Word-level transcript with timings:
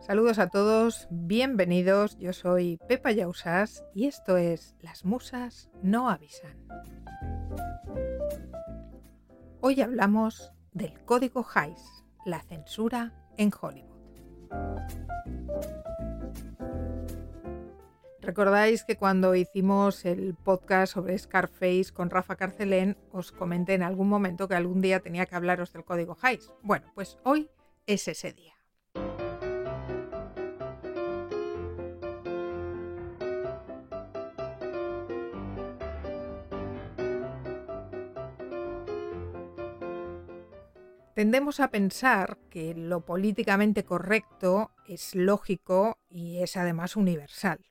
Saludos 0.00 0.38
a 0.38 0.48
todos, 0.48 1.06
bienvenidos. 1.10 2.16
Yo 2.18 2.32
soy 2.32 2.78
Pepa 2.88 3.12
Yausas 3.12 3.84
y 3.94 4.06
esto 4.06 4.36
es 4.36 4.74
Las 4.80 5.04
Musas 5.04 5.70
no 5.82 6.08
avisan. 6.10 6.56
Hoy 9.60 9.80
hablamos 9.82 10.52
del 10.72 11.04
código 11.04 11.46
Hays, 11.54 12.04
la 12.24 12.42
censura 12.42 13.12
en 13.36 13.52
Hollywood. 13.60 14.00
Recordáis 18.22 18.84
que 18.84 18.96
cuando 18.96 19.34
hicimos 19.34 20.04
el 20.04 20.34
podcast 20.34 20.92
sobre 20.92 21.18
Scarface 21.18 21.86
con 21.92 22.10
Rafa 22.10 22.36
Carcelén, 22.36 22.98
os 23.12 23.32
comenté 23.32 23.74
en 23.74 23.82
algún 23.82 24.08
momento 24.08 24.46
que 24.46 24.54
algún 24.54 24.82
día 24.82 25.00
tenía 25.00 25.24
que 25.24 25.36
hablaros 25.36 25.72
del 25.72 25.84
código 25.84 26.16
Hays. 26.20 26.52
Bueno, 26.62 26.92
pues 26.94 27.18
hoy 27.24 27.50
es 27.86 28.06
ese 28.08 28.32
día. 28.32 28.54
Tendemos 41.14 41.60
a 41.60 41.68
pensar 41.68 42.38
que 42.48 42.74
lo 42.74 43.04
políticamente 43.04 43.84
correcto 43.84 44.70
es 44.86 45.14
lógico 45.14 45.98
y 46.08 46.42
es 46.42 46.56
además 46.56 46.96
universal. 46.96 47.69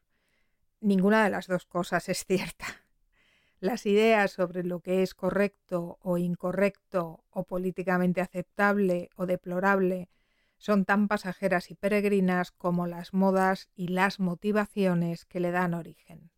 Ninguna 0.82 1.24
de 1.24 1.30
las 1.30 1.48
dos 1.48 1.66
cosas 1.66 2.08
es 2.10 2.26
cierta. 2.26 2.66
Las 3.60 3.86
ideas 3.86 4.32
sobre 4.32 4.64
lo 4.64 4.80
que 4.80 5.04
es 5.04 5.14
correcto 5.14 5.98
o 6.02 6.18
incorrecto 6.18 7.26
o 7.30 7.44
políticamente 7.44 8.22
aceptable 8.22 9.10
o 9.16 9.26
deplorable 9.26 10.10
son 10.58 10.86
tan 10.86 11.08
pasajeras 11.08 11.72
y 11.72 11.76
peregrinas 11.76 12.52
como 12.52 12.88
las 12.88 13.14
modas 13.14 13.70
y 13.76 13.90
las 13.90 14.20
motivaciones 14.20 15.26
que 15.26 15.40
le 15.40 15.52
dan 15.52 15.74
origen. 15.74 16.32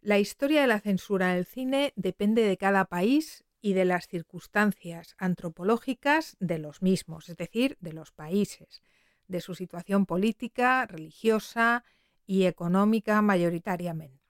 La 0.00 0.18
historia 0.18 0.62
de 0.62 0.66
la 0.66 0.80
censura 0.80 1.32
en 1.32 1.38
el 1.38 1.46
cine 1.46 1.92
depende 1.94 2.42
de 2.42 2.56
cada 2.56 2.86
país 2.86 3.44
y 3.60 3.74
de 3.74 3.84
las 3.84 4.08
circunstancias 4.08 5.14
antropológicas 5.18 6.36
de 6.40 6.58
los 6.58 6.82
mismos, 6.82 7.28
es 7.28 7.36
decir, 7.36 7.76
de 7.80 7.92
los 7.92 8.10
países, 8.10 8.82
de 9.28 9.40
su 9.40 9.54
situación 9.54 10.06
política, 10.06 10.86
religiosa 10.86 11.84
y 12.26 12.44
económica 12.46 13.20
mayoritariamente. 13.22 14.22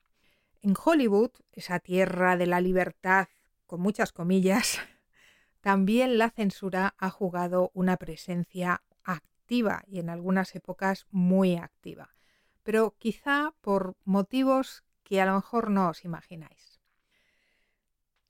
En 0.61 0.75
Hollywood, 0.83 1.31
esa 1.53 1.81
tierra 1.81 2.37
de 2.37 2.47
la 2.47 2.61
libertad, 2.61 3.29
con 3.67 3.81
muchas 3.81 4.13
comillas, 4.13 4.79
también 5.61 6.19
la 6.19 6.31
censura 6.31 6.95
ha 6.99 7.11
jugado 7.11 7.71
una 7.75 7.97
presencia 7.97 8.83
activa 9.03 9.83
y 9.87 9.99
en 9.99 10.09
algunas 10.09 10.55
épocas 10.55 11.07
muy 11.11 11.57
activa, 11.57 12.15
pero 12.63 12.95
quizá 12.99 13.55
por 13.61 13.97
motivos 14.05 14.85
que 15.03 15.21
a 15.21 15.27
lo 15.27 15.35
mejor 15.35 15.71
no 15.71 15.89
os 15.89 16.05
imagináis. 16.05 16.72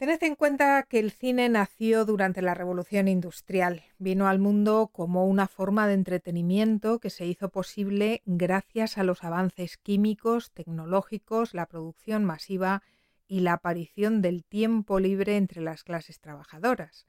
Tened 0.02 0.24
en 0.24 0.34
cuenta 0.34 0.82
que 0.82 0.98
el 0.98 1.12
cine 1.12 1.48
nació 1.48 2.04
durante 2.04 2.42
la 2.42 2.54
Revolución 2.54 3.06
Industrial. 3.06 3.84
Vino 3.98 4.26
al 4.26 4.40
mundo 4.40 4.90
como 4.92 5.28
una 5.28 5.46
forma 5.46 5.86
de 5.86 5.94
entretenimiento 5.94 6.98
que 6.98 7.08
se 7.08 7.24
hizo 7.24 7.50
posible 7.50 8.20
gracias 8.24 8.98
a 8.98 9.04
los 9.04 9.22
avances 9.22 9.76
químicos, 9.76 10.50
tecnológicos, 10.50 11.54
la 11.54 11.66
producción 11.66 12.24
masiva 12.24 12.82
y 13.28 13.42
la 13.42 13.52
aparición 13.52 14.22
del 14.22 14.44
tiempo 14.44 14.98
libre 14.98 15.36
entre 15.36 15.60
las 15.60 15.84
clases 15.84 16.18
trabajadoras. 16.18 17.06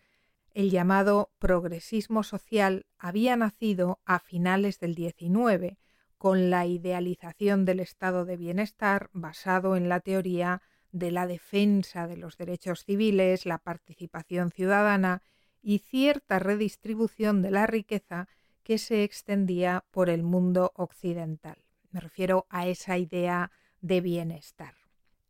El 0.53 0.69
llamado 0.69 1.31
progresismo 1.39 2.21
social 2.21 2.86
había 2.99 3.36
nacido 3.36 4.02
a 4.05 4.19
finales 4.19 4.80
del 4.80 4.94
XIX 4.94 5.80
con 6.19 6.52
la 6.52 6.67
idealización 6.67 7.65
del 7.65 7.80
estado 7.80 8.23
de 8.23 8.37
bienestar 8.37 9.09
basado 9.14 9.77
en 9.77 9.89
la 9.89 9.99
teoría 9.99 10.61
de 10.93 11.11
la 11.11 11.27
defensa 11.27 12.08
de 12.08 12.15
los 12.15 12.37
derechos 12.37 12.86
civiles, 12.86 13.45
la 13.45 13.58
participación 13.58 14.52
ciudadana 14.52 15.23
y 15.61 15.80
cierta 15.80 16.39
redistribución 16.39 17.42
de 17.42 17.52
la 17.52 17.67
riqueza 17.67 18.30
que 18.64 18.77
se 18.77 19.03
extendía 19.03 19.83
por 19.92 20.09
el 20.09 20.23
mundo 20.23 20.71
occidental. 20.76 21.58
Me 21.89 21.99
refiero 21.99 22.45
a 22.49 22.67
esa 22.67 22.98
idea 22.98 23.52
de 23.82 24.02
bienestar. 24.02 24.76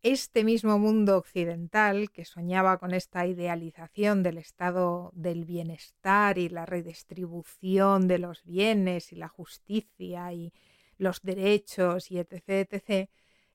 Este 0.04 0.44
mismo 0.44 0.78
mundo 0.80 1.18
occidental, 1.18 2.12
que 2.12 2.26
soñaba 2.26 2.78
con 2.78 2.94
esta 2.94 3.26
idealización 3.26 4.22
del 4.22 4.38
estado 4.38 5.12
del 5.16 5.46
bienestar 5.46 6.38
y 6.38 6.50
la 6.50 6.66
redistribución 6.66 8.10
de 8.10 8.20
los 8.20 8.44
bienes 8.44 9.14
y 9.14 9.16
la 9.16 9.30
justicia 9.30 10.34
y 10.34 10.52
los 10.98 11.22
derechos 11.22 12.12
y 12.12 12.20
etc., 12.20 12.68
etc., 12.70 13.10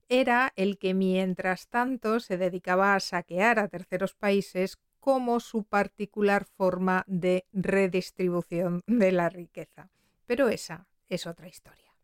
era 0.09 0.53
el 0.57 0.79
que 0.79 0.95
mientras 0.95 1.69
tanto 1.69 2.21
se 2.21 2.39
dedicaba 2.39 2.95
a 2.95 3.01
saquear 3.01 3.59
a 3.59 3.69
terceros 3.69 4.15
países 4.15 4.79
como 5.01 5.41
su 5.41 5.65
particular 5.65 6.45
forma 6.45 7.05
de 7.07 7.47
redistribución 7.53 8.83
de 8.87 9.13
la 9.13 9.29
riqueza. 9.29 9.91
Pero 10.27 10.49
esa 10.49 10.87
es 11.09 11.27
otra 11.27 11.49
historia. 11.49 11.95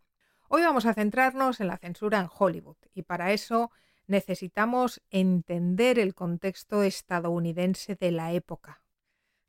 Hoy 0.49 0.63
vamos 0.63 0.87
a 0.87 0.95
centrarnos 0.95 1.61
en 1.61 1.67
la 1.67 1.79
censura 1.79 2.21
en 2.21 2.29
Hollywood 2.39 2.77
y 2.95 3.03
para 3.03 3.33
eso 3.33 3.71
necesitamos 4.07 5.03
entender 5.11 5.99
el 5.99 6.15
contexto 6.15 6.83
estadounidense 6.83 7.97
de 7.97 8.11
la 8.11 8.33
época. 8.33 8.83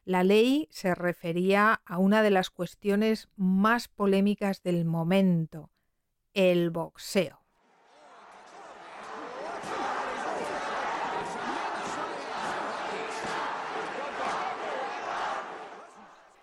La 0.03 0.23
ley 0.23 0.67
se 0.71 0.95
refería 0.95 1.81
a 1.85 1.99
una 1.99 2.23
de 2.23 2.31
las 2.31 2.49
cuestiones 2.49 3.29
más 3.35 3.87
polémicas 3.87 4.63
del 4.63 4.83
momento, 4.83 5.69
el 6.33 6.71
boxeo. 6.71 7.41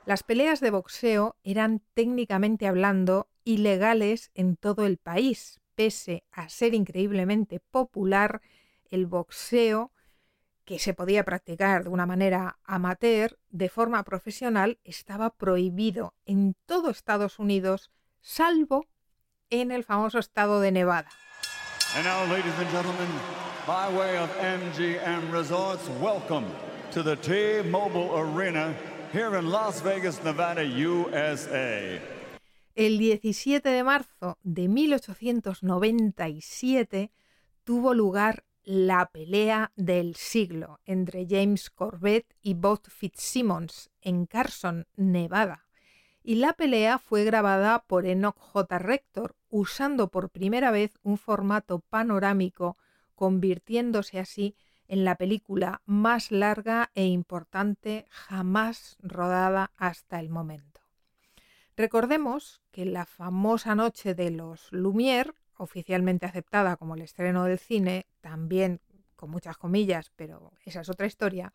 Las 0.07 0.23
peleas 0.23 0.61
de 0.61 0.71
boxeo 0.71 1.37
eran 1.43 1.83
técnicamente 1.95 2.67
hablando 2.67 3.29
ilegales 3.45 4.31
en 4.35 4.57
todo 4.57 4.87
el 4.87 4.99
país, 4.99 5.61
pese 5.75 6.25
a 6.31 6.49
ser 6.49 6.75
increíblemente 6.75 7.61
popular, 7.61 8.41
el 8.89 9.07
boxeo 9.07 9.93
que 10.69 10.79
se 10.79 10.93
podía 10.93 11.25
practicar 11.25 11.85
de 11.85 11.89
una 11.89 12.05
manera 12.05 12.59
amateur, 12.65 13.39
de 13.49 13.71
forma 13.71 14.03
profesional, 14.03 14.79
estaba 14.85 15.31
prohibido 15.31 16.13
en 16.27 16.55
todo 16.67 16.91
Estados 16.91 17.39
Unidos, 17.39 17.91
salvo 18.21 18.85
en 19.49 19.73
el 19.73 19.83
famoso 19.83 20.19
estado 20.19 20.61
de 20.61 20.71
Nevada. 20.71 21.09
And 21.97 22.05
now, 22.05 22.27
ladies 22.27 22.53
and 22.59 22.71
gentlemen, 22.71 23.09
by 23.67 23.89
way 23.97 24.19
of 24.19 24.29
MGM 24.37 25.33
Resorts, 25.33 25.89
welcome 26.03 26.45
to 26.93 27.03
the 27.03 27.17
T-Mobile 27.17 28.15
Arena 28.15 28.75
here 29.11 29.39
in 29.39 29.51
Las 29.51 29.83
Vegas, 29.83 30.23
Nevada, 30.23 30.63
USA. 30.63 31.99
El 32.75 32.99
17 32.99 33.71
de 33.71 33.85
marzo 33.85 34.37
de 34.43 34.69
1897 34.69 37.11
tuvo 37.65 37.95
lugar 37.95 38.45
la 38.69 39.07
pelea 39.07 39.73
del 39.77 40.15
siglo 40.15 40.81
entre 40.85 41.27
James 41.27 41.71
Corbett 41.71 42.35
y 42.43 42.53
Bob 42.53 42.83
Fitzsimmons 42.87 43.89
en 44.03 44.27
Carson, 44.27 44.87
Nevada. 44.95 45.65
Y 46.23 46.35
la 46.35 46.53
pelea 46.53 46.99
fue 46.99 47.25
grabada 47.25 47.85
por 47.87 48.05
Enoch 48.05 48.37
J. 48.37 48.79
Rector, 48.79 49.37
usando 49.49 50.09
por 50.09 50.29
primera 50.29 50.71
vez 50.71 50.99
un 51.03 51.17
formato 51.17 51.79
panorámico, 51.79 52.77
convirtiéndose 53.15 54.19
así 54.19 54.55
en 54.87 55.03
la 55.03 55.15
película 55.15 55.81
más 55.87 56.31
larga 56.31 56.91
e 56.95 57.07
importante 57.07 58.05
jamás 58.11 58.99
rodada 59.01 59.73
hasta 59.79 60.21
el 60.21 60.29
momento. 60.29 60.83
Recordemos 61.75 62.61
que 62.71 62.85
la 62.85 63.07
famosa 63.07 63.75
noche 63.75 64.15
de 64.15 64.31
los 64.31 64.71
Lumière, 64.73 65.33
oficialmente 65.59 66.25
aceptada 66.25 66.77
como 66.77 66.95
el 66.95 67.03
estreno 67.03 67.45
del 67.45 67.59
cine, 67.59 68.07
también 68.21 68.81
con 69.17 69.31
muchas 69.31 69.59
comillas, 69.59 70.11
pero 70.17 70.53
esa 70.65 70.81
es 70.81 70.89
otra 70.89 71.07
historia, 71.07 71.53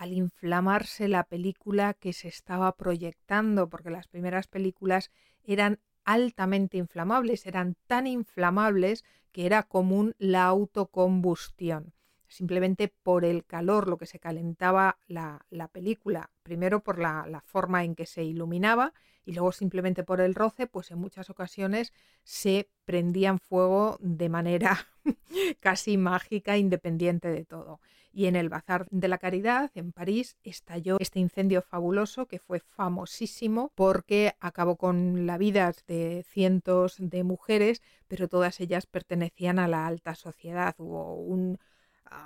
al 0.00 0.14
inflamarse 0.14 1.08
la 1.08 1.24
película 1.24 1.92
que 1.92 2.14
se 2.14 2.26
estaba 2.26 2.74
proyectando, 2.74 3.68
porque 3.68 3.90
las 3.90 4.08
primeras 4.08 4.46
películas 4.46 5.10
eran 5.44 5.78
altamente 6.06 6.78
inflamables, 6.78 7.44
eran 7.44 7.76
tan 7.86 8.06
inflamables 8.06 9.04
que 9.30 9.44
era 9.44 9.62
común 9.62 10.14
la 10.16 10.46
autocombustión 10.46 11.92
simplemente 12.28 12.88
por 13.02 13.24
el 13.24 13.44
calor, 13.44 13.88
lo 13.88 13.98
que 13.98 14.06
se 14.06 14.20
calentaba 14.20 14.98
la, 15.08 15.44
película, 15.72 16.30
primero 16.44 16.80
por 16.80 17.00
la, 17.00 17.26
la, 17.28 17.40
forma 17.40 17.82
en 17.82 17.96
que 17.96 18.06
se 18.06 18.22
iluminaba 18.22 18.94
y 19.26 19.32
luego 19.32 19.50
simplemente 19.50 20.04
por 20.04 20.20
el 20.20 20.36
roce, 20.36 20.68
pues 20.68 20.92
en 20.92 20.98
muchas 20.98 21.28
ocasiones 21.28 21.92
se 22.22 22.70
prendían 22.84 23.40
fuego 23.40 23.98
de 24.00 24.28
manera 24.28 24.86
casi 25.60 25.96
mágica, 25.96 26.56
independiente 26.56 27.28
de 27.28 27.44
todo. 27.44 27.80
Y 28.12 28.26
en 28.26 28.34
el 28.34 28.48
Bazar 28.48 28.86
de 28.90 29.08
la 29.08 29.18
Caridad, 29.18 29.70
en 29.74 29.92
París, 29.92 30.36
estalló 30.42 30.96
este 30.98 31.20
incendio 31.20 31.62
fabuloso 31.62 32.26
que 32.26 32.40
fue 32.40 32.58
famosísimo 32.58 33.70
porque 33.74 34.34
acabó 34.40 34.76
con 34.76 35.26
la 35.26 35.38
vida 35.38 35.72
de 35.86 36.24
cientos 36.28 36.96
de 36.98 37.22
mujeres, 37.22 37.82
pero 38.08 38.26
todas 38.26 38.60
ellas 38.60 38.86
pertenecían 38.86 39.58
a 39.58 39.68
la 39.68 39.86
alta 39.86 40.14
sociedad. 40.16 40.74
Hubo 40.78 41.14
un 41.14 41.58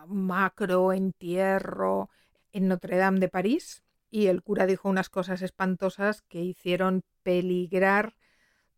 macro 0.07 0.93
entierro 0.93 2.09
en 2.53 2.69
Notre 2.69 2.97
Dame 2.97 3.21
de 3.21 3.29
París 3.29 3.83
y 4.11 4.27
el 4.29 4.43
cura 4.43 4.67
dijo 4.67 4.89
unas 4.89 5.11
cosas 5.11 5.43
espantosas 5.43 6.23
que 6.23 6.41
hicieron 6.41 7.03
peligrar 7.23 8.15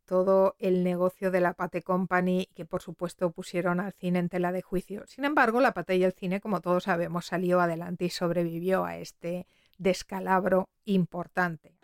todo 0.07 0.57
el 0.59 0.83
negocio 0.85 1.31
de 1.31 1.41
la 1.41 1.53
Pate 1.53 1.83
Company 1.83 2.49
que 2.55 2.65
por 2.65 2.81
supuesto 2.81 3.31
pusieron 3.31 3.81
al 3.81 3.93
cine 3.93 4.21
en 4.21 4.29
tela 4.29 4.53
de 4.53 4.63
juicio. 4.63 5.05
Sin 5.07 5.25
embargo, 5.25 5.61
la 5.61 5.73
Pate 5.73 5.97
y 5.97 6.05
el 6.05 6.13
cine, 6.13 6.41
como 6.41 6.61
todos 6.61 6.85
sabemos, 6.85 7.27
salió 7.27 7.61
adelante 7.61 8.07
y 8.07 8.11
sobrevivió 8.11 8.85
a 8.85 8.97
este 8.97 9.47
descalabro 9.77 10.69
importante. 10.85 11.77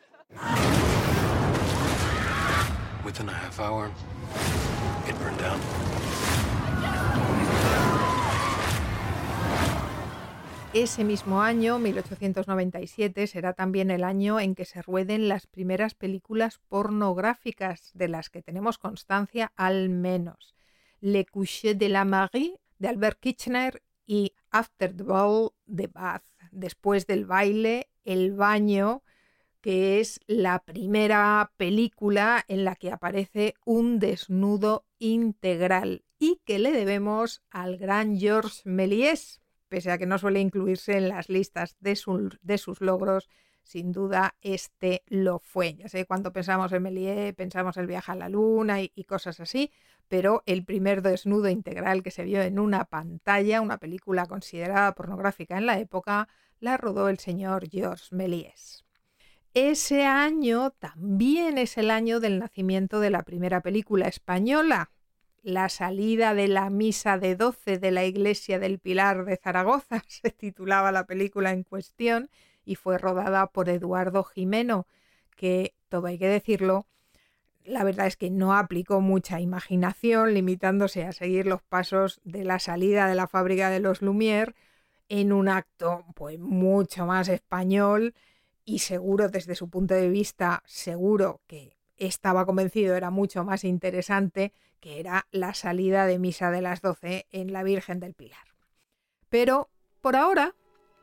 Ese 10.74 11.04
mismo 11.04 11.42
año, 11.42 11.78
1897, 11.78 13.26
será 13.26 13.52
también 13.52 13.90
el 13.90 14.02
año 14.02 14.40
en 14.40 14.54
que 14.54 14.64
se 14.64 14.80
rueden 14.80 15.28
las 15.28 15.46
primeras 15.46 15.94
películas 15.94 16.60
pornográficas 16.70 17.90
de 17.92 18.08
las 18.08 18.30
que 18.30 18.40
tenemos 18.40 18.78
constancia 18.78 19.52
al 19.56 19.90
menos. 19.90 20.54
Le 21.02 21.26
Coucher 21.26 21.76
de 21.76 21.90
la 21.90 22.06
Marie 22.06 22.58
de 22.78 22.88
Albert 22.88 23.20
Kitchener 23.20 23.82
y 24.06 24.32
After 24.50 24.96
the 24.96 25.02
Ball 25.02 25.50
de 25.66 25.88
Bath, 25.88 26.24
después 26.52 27.06
del 27.06 27.26
baile, 27.26 27.90
El 28.06 28.32
baño, 28.32 29.02
que 29.60 30.00
es 30.00 30.20
la 30.26 30.64
primera 30.64 31.52
película 31.58 32.46
en 32.48 32.64
la 32.64 32.76
que 32.76 32.90
aparece 32.90 33.52
un 33.66 33.98
desnudo 33.98 34.86
integral 34.98 36.02
y 36.19 36.40
que 36.46 36.58
le 36.58 36.72
debemos 36.72 37.42
al 37.50 37.76
gran 37.76 38.19
Georges 38.19 38.64
Méliès, 38.64 39.41
pese 39.72 39.90
a 39.90 39.96
que 39.96 40.04
no 40.04 40.19
suele 40.19 40.38
incluirse 40.38 40.98
en 40.98 41.08
las 41.08 41.30
listas 41.30 41.78
de, 41.80 41.98
de 42.42 42.58
sus 42.58 42.82
logros, 42.82 43.30
sin 43.62 43.90
duda 43.90 44.34
este 44.42 45.02
lo 45.06 45.38
fue. 45.38 45.76
Ya 45.76 45.88
sé, 45.88 46.04
cuando 46.04 46.30
pensamos 46.30 46.70
en 46.72 46.82
Méliès, 46.82 47.34
pensamos 47.34 47.78
el 47.78 47.86
viaje 47.86 48.12
a 48.12 48.14
la 48.14 48.28
luna 48.28 48.82
y, 48.82 49.04
cosas 49.04 49.40
así, 49.40 49.72
pero 50.08 50.42
el 50.44 50.62
primer 50.66 51.00
desnudo 51.00 51.48
integral 51.48 52.02
que 52.02 52.10
se 52.10 52.24
vio 52.24 52.42
en 52.42 52.58
una 52.58 52.84
pantalla, 52.84 53.62
una 53.62 53.78
película 53.78 54.26
considerada 54.26 54.94
pornográfica 54.94 55.56
en 55.56 55.64
la 55.64 55.78
época, 55.78 56.28
la 56.60 56.76
rodó 56.76 57.08
el 57.08 57.19
señor 57.19 57.66
Georges 57.70 58.12
Méliès. 58.12 58.84
Ese 59.54 60.04
año 60.04 60.72
también 60.72 61.56
es 61.56 61.78
el 61.78 61.90
año 61.90 62.20
del 62.20 62.38
nacimiento 62.38 63.00
de 63.00 63.08
la 63.08 63.22
primera 63.22 63.62
película 63.62 64.06
española, 64.06 64.90
la 65.42 65.68
salida 65.68 66.34
de 66.34 66.48
la 66.48 66.70
misa 66.70 67.18
de 67.18 67.34
doce 67.34 67.78
de 67.78 67.90
la 67.90 68.04
iglesia 68.04 68.58
del 68.58 68.78
Pilar 68.78 69.24
de 69.24 69.36
Zaragoza, 69.36 70.02
se 70.08 70.31
titulaba 70.31 70.93
la 70.93 71.06
película 71.06 71.52
en 71.52 71.64
cuestión 71.64 72.31
y 72.64 72.76
fue 72.76 72.98
rodada 72.98 73.48
por 73.48 73.69
Eduardo 73.69 74.22
Jimeno, 74.22 74.86
que, 75.36 75.74
todo 75.88 76.06
hay 76.06 76.19
que 76.19 76.28
decirlo, 76.28 76.86
la 77.64 77.84
verdad 77.84 78.06
es 78.06 78.17
que 78.17 78.31
no 78.31 78.55
aplicó 78.55 79.00
mucha 79.00 79.40
imaginación, 79.40 80.34
limitándose 80.34 81.05
a 81.05 81.12
seguir 81.12 81.46
los 81.46 81.62
pasos 81.62 82.20
de 82.24 82.44
la 82.44 82.58
salida 82.58 83.06
de 83.06 83.14
la 83.14 83.28
fábrica 83.28 83.70
de 83.70 83.81
los 83.81 84.00
Lumière 84.02 84.55
en 85.08 85.32
un 85.32 85.48
acto 85.48 86.05
pues 86.14 86.38
mucho 86.38 87.06
más 87.06 87.28
español 87.28 88.14
y 88.64 88.81
seguro 88.81 89.28
desde 89.28 89.55
su 89.55 89.69
punto 89.69 89.94
de 89.94 90.08
vista, 90.08 90.62
seguro 90.67 91.40
que 91.46 91.76
estaba 91.96 92.46
convencido 92.46 92.96
era 92.96 93.11
mucho 93.11 93.44
más 93.44 93.65
interesante 93.65 94.53
que 94.81 94.99
era 94.99 95.27
la 95.31 95.55
salida 95.55 96.06
de 96.06 96.19
misa 96.19 96.51
de 96.51 96.63
las 96.63 96.82
12 96.82 97.27
en 97.31 97.53
la 97.53 97.63
Virgen 97.63 98.01
del 98.01 98.15
Pilar. 98.15 98.46
Pero 99.29 99.70
por 100.01 100.17
ahora, 100.17 100.55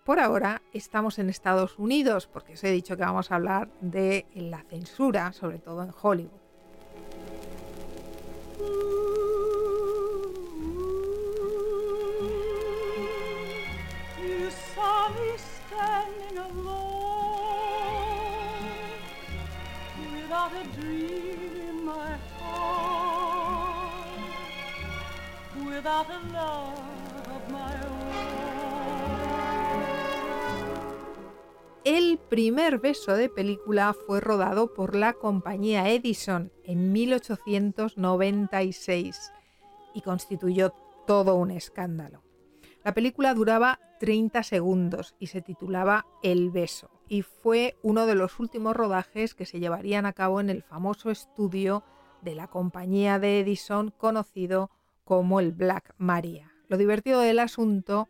por 0.03 0.19
ahora 0.19 0.61
estamos 0.73 1.17
en 1.17 1.29
Estados 1.29 1.79
Unidos, 1.79 2.27
porque 2.27 2.53
os 2.53 2.63
he 2.63 2.71
dicho 2.71 2.97
que 2.97 3.03
vamos 3.03 3.31
a 3.31 3.35
hablar 3.35 3.69
de 3.79 4.25
la 4.35 4.63
censura, 4.63 5.31
sobre 5.31 5.59
todo 5.59 5.83
en 5.83 5.93
Hollywood. 6.01 6.39
El 31.83 32.19
primer 32.29 32.79
beso 32.79 33.15
de 33.15 33.27
película 33.29 33.95
fue 34.05 34.21
rodado 34.21 34.73
por 34.73 34.95
la 34.95 35.13
compañía 35.13 35.89
Edison 35.89 36.51
en 36.63 36.91
1896 36.91 39.31
y 39.93 40.01
constituyó 40.01 40.73
todo 41.07 41.35
un 41.35 41.51
escándalo. 41.51 42.28
La 42.83 42.93
película 42.93 43.33
duraba 43.33 43.79
30 43.99 44.43
segundos 44.43 45.15
y 45.19 45.27
se 45.27 45.41
titulaba 45.41 46.05
El 46.23 46.49
beso 46.51 46.89
y 47.09 47.23
fue 47.23 47.75
uno 47.81 48.05
de 48.05 48.15
los 48.15 48.39
últimos 48.39 48.75
rodajes 48.75 49.33
que 49.33 49.45
se 49.45 49.59
llevarían 49.59 50.05
a 50.05 50.13
cabo 50.13 50.39
en 50.39 50.49
el 50.49 50.63
famoso 50.63 51.09
estudio 51.09 51.83
de 52.21 52.35
la 52.35 52.47
compañía 52.47 53.19
de 53.19 53.39
Edison 53.39 53.91
conocido 53.91 54.69
como 55.03 55.39
el 55.39 55.51
Black 55.51 55.95
Maria. 55.97 56.53
Lo 56.67 56.77
divertido 56.77 57.19
del 57.21 57.39
asunto 57.39 58.07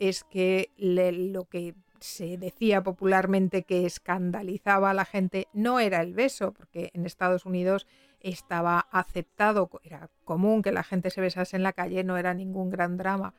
es 0.00 0.24
que 0.24 0.72
lo 0.76 1.44
que 1.44 1.76
se 2.00 2.38
decía 2.38 2.82
popularmente 2.82 3.62
que 3.62 3.86
escandalizaba 3.86 4.90
a 4.90 4.94
la 4.94 5.04
gente 5.04 5.46
no 5.52 5.78
era 5.78 6.00
el 6.00 6.14
beso, 6.14 6.52
porque 6.52 6.90
en 6.94 7.06
Estados 7.06 7.46
Unidos 7.46 7.86
estaba 8.20 8.80
aceptado, 8.90 9.70
era 9.84 10.10
común 10.24 10.62
que 10.62 10.72
la 10.72 10.82
gente 10.82 11.10
se 11.10 11.20
besase 11.20 11.56
en 11.56 11.62
la 11.62 11.74
calle, 11.74 12.02
no 12.02 12.16
era 12.16 12.34
ningún 12.34 12.70
gran 12.70 12.96
drama, 12.96 13.34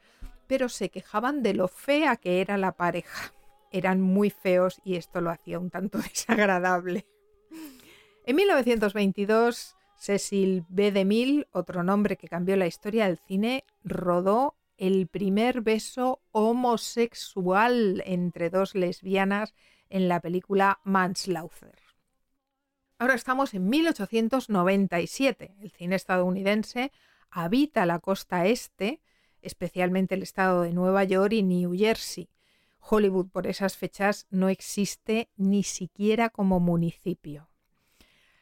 pero 0.47 0.69
se 0.69 0.89
quejaban 0.89 1.43
de 1.43 1.53
lo 1.53 1.67
fea 1.67 2.15
que 2.17 2.41
era 2.41 2.57
la 2.57 2.73
pareja. 2.73 3.33
Eran 3.71 4.01
muy 4.01 4.29
feos 4.29 4.81
y 4.83 4.95
esto 4.95 5.21
lo 5.21 5.29
hacía 5.29 5.59
un 5.59 5.69
tanto 5.69 5.97
desagradable. 5.99 7.07
En 8.25 8.35
1922, 8.35 9.75
Cecil 9.97 10.65
B. 10.69 10.91
DeMille, 10.91 11.47
otro 11.51 11.83
nombre 11.83 12.17
que 12.17 12.27
cambió 12.27 12.55
la 12.55 12.67
historia 12.67 13.05
del 13.05 13.17
cine, 13.17 13.65
rodó 13.83 14.55
el 14.77 15.07
primer 15.07 15.61
beso 15.61 16.21
homosexual 16.31 18.01
entre 18.05 18.49
dos 18.49 18.73
lesbianas 18.73 19.53
en 19.89 20.07
la 20.07 20.19
película 20.19 20.79
Manslaughter. 20.83 21.75
Ahora 22.97 23.13
estamos 23.15 23.53
en 23.53 23.69
1897. 23.69 25.55
El 25.59 25.71
cine 25.71 25.95
estadounidense 25.95 26.91
habita 27.29 27.85
la 27.85 27.99
costa 27.99 28.45
este, 28.45 29.01
especialmente 29.41 30.15
el 30.15 30.23
estado 30.23 30.61
de 30.61 30.73
Nueva 30.73 31.03
York 31.03 31.33
y 31.33 31.43
New 31.43 31.73
Jersey. 31.75 32.29
Hollywood 32.79 33.27
por 33.27 33.47
esas 33.47 33.77
fechas 33.77 34.25
no 34.29 34.49
existe 34.49 35.29
ni 35.37 35.63
siquiera 35.63 36.29
como 36.29 36.59
municipio. 36.59 37.49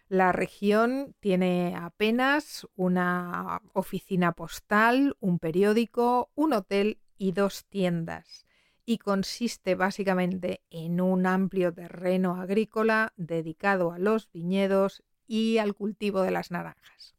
La 0.08 0.32
región 0.32 1.15
tiene 1.20 1.75
apenas 1.75 2.68
una 2.75 3.62
oficina 3.74 4.32
postal, 4.32 5.15
un 5.20 5.38
periódico, 5.38 6.32
un 6.36 6.53
hotel 6.53 7.00
y 7.18 7.34
dos 7.34 7.65
tiendas 7.65 8.48
y 8.89 8.98
consiste 8.98 9.75
básicamente 9.75 10.63
en 10.72 11.00
un 11.00 11.27
amplio 11.27 11.72
terreno 11.72 12.41
agrícola 12.41 13.13
dedicado 13.18 13.91
a 13.91 14.00
los 14.00 14.32
viñedos 14.32 15.03
y 15.27 15.60
al 15.60 15.75
cultivo 15.75 16.24
de 16.24 16.32
las 16.32 16.50
naranjas. 16.50 17.18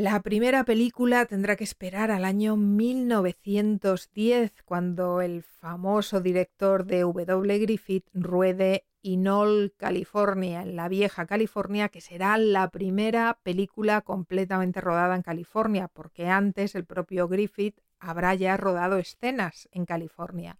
La 0.00 0.22
primera 0.22 0.64
película 0.64 1.26
tendrá 1.26 1.56
que 1.56 1.64
esperar 1.64 2.10
al 2.10 2.24
año 2.24 2.56
1910, 2.56 4.62
cuando 4.64 5.20
el 5.20 5.42
famoso 5.42 6.22
director 6.22 6.86
de 6.86 7.00
W. 7.00 7.58
Griffith 7.58 8.06
ruede 8.14 8.86
Inol, 9.02 9.74
California, 9.76 10.62
en 10.62 10.74
la 10.74 10.88
vieja 10.88 11.26
California, 11.26 11.90
que 11.90 12.00
será 12.00 12.38
la 12.38 12.70
primera 12.70 13.40
película 13.42 14.00
completamente 14.00 14.80
rodada 14.80 15.16
en 15.16 15.22
California, 15.22 15.88
porque 15.88 16.28
antes 16.28 16.74
el 16.74 16.86
propio 16.86 17.28
Griffith 17.28 17.78
habrá 17.98 18.34
ya 18.34 18.56
rodado 18.56 18.96
escenas 18.96 19.68
en 19.70 19.84
California. 19.84 20.56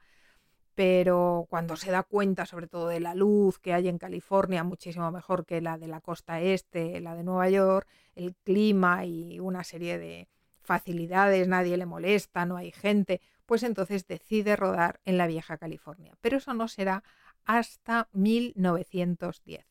Pero 0.81 1.47
cuando 1.51 1.77
se 1.77 1.91
da 1.91 2.05
cuenta 2.05 2.47
sobre 2.47 2.67
todo 2.67 2.89
de 2.89 3.01
la 3.01 3.15
luz 3.15 3.59
que 3.59 3.75
hay 3.75 3.87
en 3.87 3.99
California, 3.99 4.65
muchísimo 4.65 5.11
mejor 5.11 5.45
que 5.45 5.61
la 5.61 5.77
de 5.77 5.89
la 5.89 6.01
costa 6.01 6.41
este, 6.41 7.03
la 7.03 7.15
de 7.15 7.23
Nueva 7.23 7.51
York, 7.51 7.87
el 8.15 8.35
clima 8.35 9.05
y 9.05 9.41
una 9.41 9.63
serie 9.63 9.99
de 9.99 10.27
facilidades, 10.63 11.49
nadie 11.49 11.77
le 11.77 11.85
molesta, 11.85 12.47
no 12.47 12.57
hay 12.57 12.73
gente, 12.73 13.21
pues 13.45 13.63
entonces 13.63 14.07
decide 14.07 14.57
rodar 14.57 15.01
en 15.05 15.19
la 15.19 15.27
vieja 15.27 15.59
California. 15.59 16.17
Pero 16.23 16.39
eso 16.39 16.55
no 16.55 16.67
será 16.67 17.05
hasta 17.45 18.09
1910. 18.15 19.70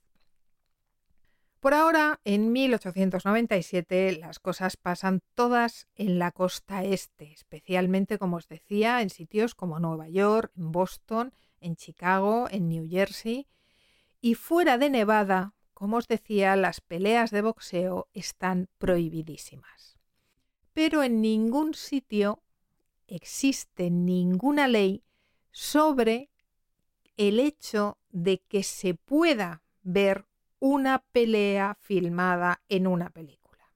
Por 1.60 1.74
ahora, 1.74 2.22
en 2.24 2.54
1897, 2.54 4.18
las 4.18 4.40
cosas 4.40 4.78
pasan 4.78 5.22
todas 5.36 5.88
en 5.96 6.18
la 6.18 6.32
costa 6.32 6.86
este, 6.86 7.34
especialmente, 7.34 8.18
como 8.18 8.38
os 8.38 8.48
decía, 8.48 9.02
en 9.02 9.10
sitios 9.10 9.56
como 9.56 9.80
Nueva 9.80 10.08
York, 10.08 10.54
en 10.56 10.72
Boston, 10.72 11.34
en 11.60 11.76
Chicago, 11.76 12.48
en 12.50 12.70
New 12.70 12.88
Jersey. 12.90 13.48
Y 14.22 14.36
fuera 14.36 14.78
de 14.78 14.90
Nevada, 14.90 15.54
como 15.74 15.98
os 15.98 16.08
decía, 16.08 16.56
las 16.56 16.80
peleas 16.80 17.30
de 17.30 17.42
boxeo 17.42 18.08
están 18.14 18.70
prohibidísimas. 18.78 19.98
Pero 20.72 21.04
en 21.04 21.20
ningún 21.20 21.74
sitio 21.74 22.42
existe 23.08 23.90
ninguna 23.90 24.70
ley 24.70 25.04
sobre 25.52 26.30
el 27.18 27.42
hecho 27.42 27.98
de 28.12 28.40
que 28.48 28.64
se 28.64 28.94
pueda 28.94 29.62
ver 29.84 30.29
una 30.60 31.04
pelea 31.12 31.78
filmada 31.80 32.62
en 32.70 32.88
una 32.88 33.10
película. 33.10 33.74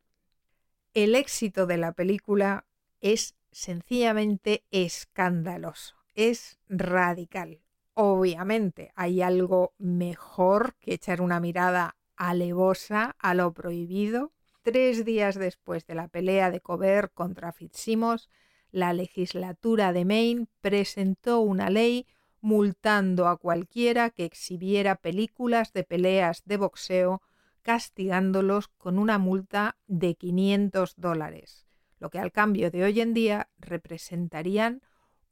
El 0.94 1.16
éxito 1.16 1.66
de 1.66 1.78
la 1.78 1.94
película 1.94 2.66
es 3.02 3.36
sencillamente 3.52 4.63
escandaloso, 4.72 5.96
es 6.13 6.60
radical. 6.68 7.62
Obviamente 7.94 8.92
hay 8.96 9.22
algo 9.22 9.74
mejor 9.78 10.75
que 10.80 10.94
echar 10.94 11.22
una 11.22 11.40
mirada 11.40 11.96
alevosa 12.16 13.16
a 13.20 13.34
lo 13.34 13.54
prohibido. 13.54 14.32
Tres 14.63 15.06
días 15.06 15.36
después 15.36 15.86
de 15.86 15.96
la 15.96 16.08
pelea 16.08 16.50
de 16.50 16.62
Cover 16.62 17.12
contra 17.12 17.52
Fitzsimmons, 17.52 18.30
la 18.72 18.94
legislatura 18.94 19.94
de 19.94 20.06
Maine 20.06 20.48
presentó 20.62 21.42
una 21.42 21.70
ley 21.70 22.08
multando 22.44 23.30
a 23.30 23.38
cualquiera 23.38 24.10
que 24.10 24.26
exhibiera 24.26 24.98
películas 24.98 25.72
de 25.72 25.86
peleas 25.86 26.44
de 26.44 26.58
boxeo, 26.58 27.22
castigándolos 27.62 28.68
con 28.68 29.00
una 29.00 29.18
multa 29.18 29.78
de 29.88 30.16
500 30.16 30.96
dólares, 30.98 31.66
lo 32.00 32.10
que 32.10 32.20
al 32.20 32.34
cambio 32.34 32.70
de 32.70 32.84
hoy 32.84 33.00
en 33.00 33.14
día 33.14 33.50
representarían 33.60 34.82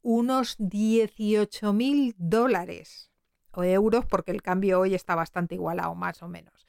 unos 0.00 0.56
18 0.58 1.74
mil 1.74 2.14
dólares 2.16 3.10
o 3.50 3.62
euros, 3.62 4.06
porque 4.06 4.30
el 4.30 4.40
cambio 4.40 4.80
hoy 4.80 4.94
está 4.94 5.14
bastante 5.14 5.56
igualado, 5.56 5.94
más 5.94 6.22
o 6.22 6.28
menos. 6.28 6.66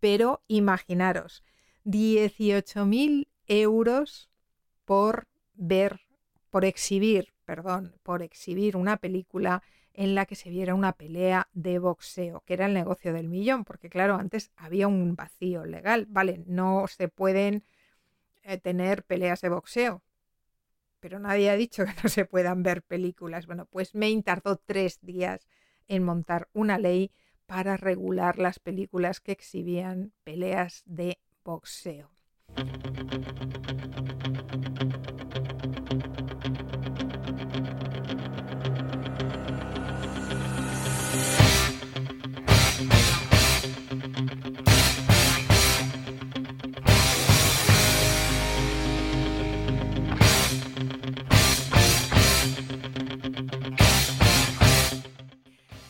Pero 0.00 0.42
imaginaros, 0.48 1.42
18 1.84 2.84
mil 2.84 3.28
euros 3.46 4.28
por 4.84 5.28
ver, 5.54 6.02
por 6.50 6.66
exhibir, 6.66 7.32
perdón, 7.46 7.96
por 8.02 8.22
exhibir 8.22 8.76
una 8.76 8.98
película 8.98 9.62
en 9.94 10.14
la 10.14 10.26
que 10.26 10.36
se 10.36 10.50
viera 10.50 10.74
una 10.74 10.92
pelea 10.92 11.48
de 11.52 11.78
boxeo, 11.78 12.42
que 12.46 12.54
era 12.54 12.66
el 12.66 12.74
negocio 12.74 13.12
del 13.12 13.28
millón, 13.28 13.64
porque 13.64 13.90
claro, 13.90 14.14
antes 14.14 14.52
había 14.56 14.86
un 14.86 15.16
vacío 15.16 15.64
legal, 15.64 16.06
¿vale? 16.08 16.42
No 16.46 16.86
se 16.86 17.08
pueden 17.08 17.64
eh, 18.42 18.58
tener 18.58 19.04
peleas 19.04 19.40
de 19.40 19.48
boxeo, 19.48 20.02
pero 21.00 21.18
nadie 21.18 21.50
ha 21.50 21.56
dicho 21.56 21.84
que 21.84 21.92
no 22.02 22.08
se 22.08 22.24
puedan 22.24 22.62
ver 22.62 22.82
películas. 22.82 23.46
Bueno, 23.46 23.66
pues 23.66 23.94
Maine 23.94 24.22
tardó 24.22 24.56
tres 24.56 25.00
días 25.02 25.48
en 25.88 26.04
montar 26.04 26.48
una 26.52 26.78
ley 26.78 27.10
para 27.46 27.76
regular 27.76 28.38
las 28.38 28.58
películas 28.58 29.20
que 29.20 29.32
exhibían 29.32 30.12
peleas 30.22 30.82
de 30.86 31.18
boxeo. 31.44 32.10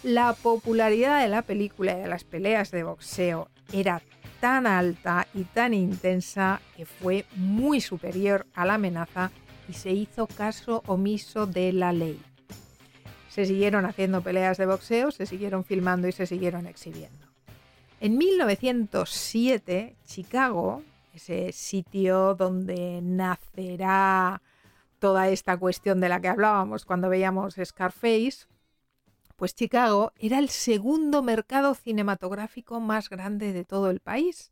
La 0.09 0.33
popularidad 0.33 1.21
de 1.21 1.29
la 1.29 1.43
película 1.43 1.93
y 1.93 2.01
de 2.01 2.09
las 2.09 2.25
peleas 2.25 2.71
de 2.71 2.83
boxeo 2.83 3.51
era 3.75 4.01
tan 4.41 4.67
alta 4.67 5.27
y 5.35 5.45
tan 5.45 5.75
intensa 5.75 6.63
que 6.75 6.87
fue 6.87 7.27
muy 7.37 7.83
superior 7.83 8.47
a 8.55 8.65
la 8.65 8.75
amenaza 8.75 9.31
y 9.69 9.75
se 9.75 9.91
hizo 9.91 10.27
caso 10.27 10.83
omiso 10.87 11.47
de 11.47 11.75
la 11.75 11.93
ley. 11.93 12.19
Se 13.29 13.45
siguieron 13.45 13.85
haciendo 13.85 14.23
peleas 14.23 14.57
de 14.57 14.65
boxeo, 14.65 15.11
se 15.11 15.27
siguieron 15.27 15.63
filmando 15.63 16.09
y 16.09 16.13
se 16.13 16.25
siguieron 16.25 16.67
exhibiendo. 16.67 17.27
En 18.01 18.17
1907, 18.17 19.95
Chicago, 20.07 20.83
ese 21.13 21.53
sitio 21.53 22.35
donde 22.35 23.01
nacerá 23.03 24.41
toda 25.01 25.29
esta 25.29 25.59
cuestión 25.59 26.01
de 26.01 26.09
la 26.09 26.19
que 26.19 26.29
hablábamos 26.29 26.87
cuando 26.87 27.11
veíamos 27.11 27.57
Scarface, 27.63 28.47
pues 29.39 29.55
Chicago 29.55 30.13
era 30.17 30.41
el 30.41 30.49
segundo 30.49 31.23
mercado 31.23 31.77
cinematográfico 31.77 32.81
más 32.81 33.09
grande 33.09 33.53
de 33.53 33.65
todo 33.65 33.89
el 33.89 34.01
país 34.01 34.51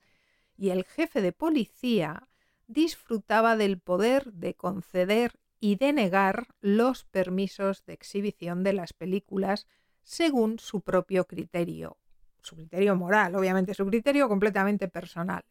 y 0.56 0.70
el 0.70 0.84
jefe 0.84 1.20
de 1.22 1.32
policía 1.32 2.28
disfrutaba 2.68 3.56
del 3.56 3.80
poder 3.80 4.32
de 4.32 4.54
conceder 4.54 5.40
y 5.58 5.74
denegar 5.74 6.46
los 6.60 7.04
permisos 7.04 7.84
de 7.84 7.94
exhibición 7.94 8.62
de 8.62 8.74
las 8.74 8.92
películas 8.92 9.66
según 10.04 10.60
su 10.60 10.82
propio 10.82 11.26
criterio, 11.26 11.96
su 12.40 12.54
criterio 12.54 12.94
moral, 12.94 13.34
obviamente 13.34 13.74
su 13.74 13.84
criterio 13.86 14.28
completamente 14.28 14.86
personal. 14.86 15.44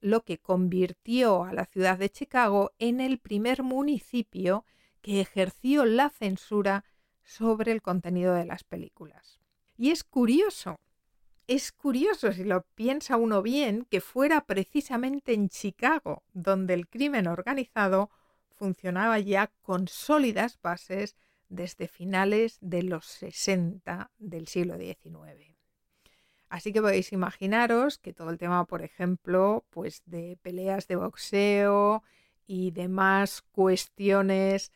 lo 0.00 0.24
que 0.24 0.38
convirtió 0.38 1.44
a 1.44 1.52
la 1.52 1.66
ciudad 1.66 1.98
de 1.98 2.08
Chicago 2.08 2.72
en 2.78 3.00
el 3.00 3.18
primer 3.18 3.62
municipio 3.62 4.64
que 5.02 5.20
ejerció 5.20 5.84
la 5.84 6.08
censura 6.08 6.84
sobre 7.24 7.72
el 7.72 7.82
contenido 7.82 8.34
de 8.34 8.44
las 8.44 8.64
películas. 8.64 9.40
Y 9.76 9.90
es 9.90 10.04
curioso, 10.04 10.78
es 11.46 11.72
curioso 11.72 12.32
si 12.32 12.44
lo 12.44 12.62
piensa 12.74 13.16
uno 13.16 13.42
bien, 13.42 13.86
que 13.90 14.00
fuera 14.00 14.44
precisamente 14.44 15.34
en 15.34 15.48
Chicago 15.48 16.22
donde 16.32 16.74
el 16.74 16.88
crimen 16.88 17.26
organizado 17.26 18.10
funcionaba 18.56 19.18
ya 19.18 19.50
con 19.62 19.88
sólidas 19.88 20.58
bases 20.62 21.16
desde 21.48 21.88
finales 21.88 22.58
de 22.60 22.84
los 22.84 23.06
60 23.06 24.10
del 24.18 24.46
siglo 24.46 24.78
XIX. 24.78 25.56
Así 26.48 26.72
que 26.72 26.80
podéis 26.80 27.12
imaginaros 27.12 27.98
que 27.98 28.12
todo 28.12 28.30
el 28.30 28.38
tema, 28.38 28.64
por 28.64 28.82
ejemplo, 28.82 29.64
pues 29.70 30.02
de 30.06 30.38
peleas 30.42 30.86
de 30.86 30.96
boxeo 30.96 32.02
y 32.46 32.70
demás 32.70 33.42
cuestiones 33.52 34.70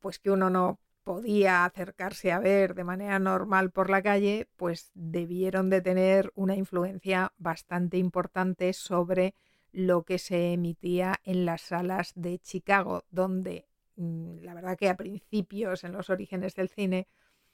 pues 0.00 0.18
que 0.18 0.30
uno 0.30 0.50
no 0.50 0.78
podía 1.08 1.64
acercarse 1.64 2.32
a 2.32 2.38
ver 2.38 2.74
de 2.74 2.84
manera 2.84 3.18
normal 3.18 3.70
por 3.70 3.88
la 3.88 4.02
calle, 4.02 4.46
pues 4.56 4.90
debieron 4.92 5.70
de 5.70 5.80
tener 5.80 6.30
una 6.34 6.54
influencia 6.54 7.32
bastante 7.38 7.96
importante 7.96 8.74
sobre 8.74 9.32
lo 9.72 10.02
que 10.02 10.18
se 10.18 10.52
emitía 10.52 11.18
en 11.24 11.46
las 11.46 11.62
salas 11.62 12.12
de 12.14 12.38
Chicago, 12.40 13.04
donde 13.10 13.70
mm, 13.96 14.40
la 14.42 14.52
verdad 14.52 14.76
que 14.76 14.90
a 14.90 14.98
principios, 14.98 15.82
en 15.82 15.92
los 15.92 16.10
orígenes 16.10 16.54
del 16.54 16.68
cine, 16.68 17.08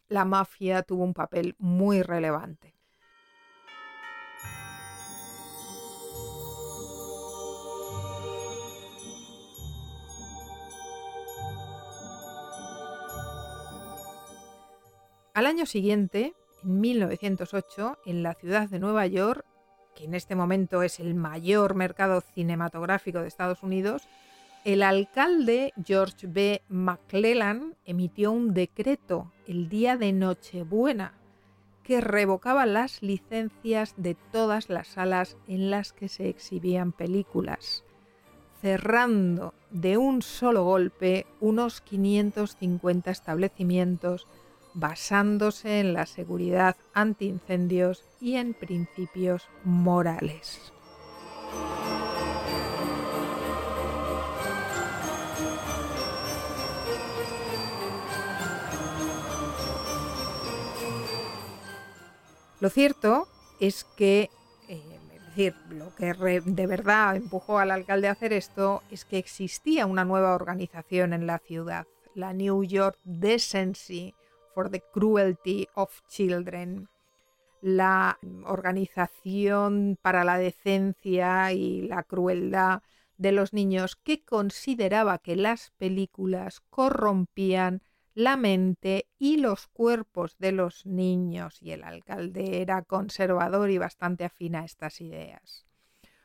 la 0.09 0.25
mafia 0.25 0.83
tuvo 0.83 1.05
un 1.05 1.15
papel 1.15 1.55
muy 1.61 2.03
relevante. 2.03 2.75
Al 15.35 15.47
año 15.47 15.67
siguiente, 15.67 16.33
en 16.63 16.81
1908, 16.81 17.99
en 18.07 18.23
la 18.23 18.35
ciudad 18.35 18.69
de 18.69 18.79
Nueva 18.79 19.05
York, 19.09 19.45
que 19.97 20.05
en 20.05 20.15
este 20.15 20.37
momento 20.37 20.85
es 20.85 21.01
el 21.01 21.17
mayor 21.17 21.75
mercado 21.75 22.21
cinematográfico 22.21 23.19
de 23.19 23.27
Estados 23.27 23.65
Unidos, 23.65 24.07
el 24.65 24.85
alcalde 24.85 25.73
George 25.85 26.29
B. 26.29 26.63
McClellan 26.69 27.75
emitió 27.85 28.31
un 28.31 28.55
decreto 28.55 29.33
el 29.49 29.69
día 29.69 29.97
de 29.97 30.13
Nochebuena 30.13 31.15
que 31.83 32.01
revocaba 32.01 32.65
las 32.65 33.03
licencias 33.03 33.95
de 33.97 34.15
todas 34.15 34.71
las 34.71 34.87
salas 34.87 35.37
en 35.49 35.69
las 35.69 35.93
que 35.93 36.09
se 36.09 36.29
exhibían 36.29 36.93
películas, 36.93 37.83
cerrando 38.63 39.53
de 39.73 39.97
un 39.99 40.23
solo 40.23 40.63
golpe 40.63 41.27
unos 41.41 41.81
550 41.81 43.11
establecimientos 43.11 44.29
basándose 44.75 45.81
en 45.81 45.93
la 45.93 46.07
seguridad 46.07 46.77
antiincendios 46.93 48.05
y 48.21 48.37
en 48.37 48.55
principios 48.55 49.49
morales. 49.65 50.73
Lo 62.61 62.71
cierto 62.71 63.29
es 63.61 63.85
que, 63.85 64.31
eh, 64.69 64.99
es 65.13 65.27
decir, 65.27 65.55
lo 65.69 65.95
que 65.95 66.15
de 66.47 66.67
verdad 66.67 67.15
empujó 67.15 67.59
al 67.59 67.71
alcalde 67.71 68.09
a 68.09 68.13
hacer 68.13 68.33
esto 68.33 68.83
es 68.91 69.05
que 69.05 69.19
existía 69.19 69.85
una 69.85 70.07
nueva 70.07 70.35
organización 70.35 71.13
en 71.13 71.27
la 71.27 71.39
ciudad, 71.41 71.87
la 72.15 72.33
New 72.33 72.65
York 72.65 72.99
Decency 73.05 74.15
for 74.55 74.71
the 74.71 74.81
Cruelty 74.93 75.69
of 75.75 76.01
Children, 76.09 76.89
la 77.61 78.19
organización 78.45 79.99
para 80.01 80.25
la 80.25 80.39
decencia 80.39 81.53
y 81.53 81.83
la 81.83 82.03
crueldad 82.03 82.83
de 83.17 83.33
los 83.33 83.53
niños 83.53 83.97
que 83.97 84.25
consideraba 84.25 85.19
que 85.19 85.37
las 85.37 85.71
películas 85.79 86.61
corrompían 86.71 87.83
la 88.15 88.37
mente 88.37 89.09
y 89.19 89.39
los 89.39 89.67
cuerpos 89.67 90.37
de 90.39 90.53
los 90.53 90.87
niños 90.87 91.61
y 91.61 91.73
el 91.73 91.83
alcalde 91.83 92.61
era 92.61 92.83
conservador 92.83 93.71
y 93.71 93.79
bastante 93.79 94.25
afín 94.25 94.55
a 94.55 94.65
estas 94.65 95.01
ideas. 95.01 95.67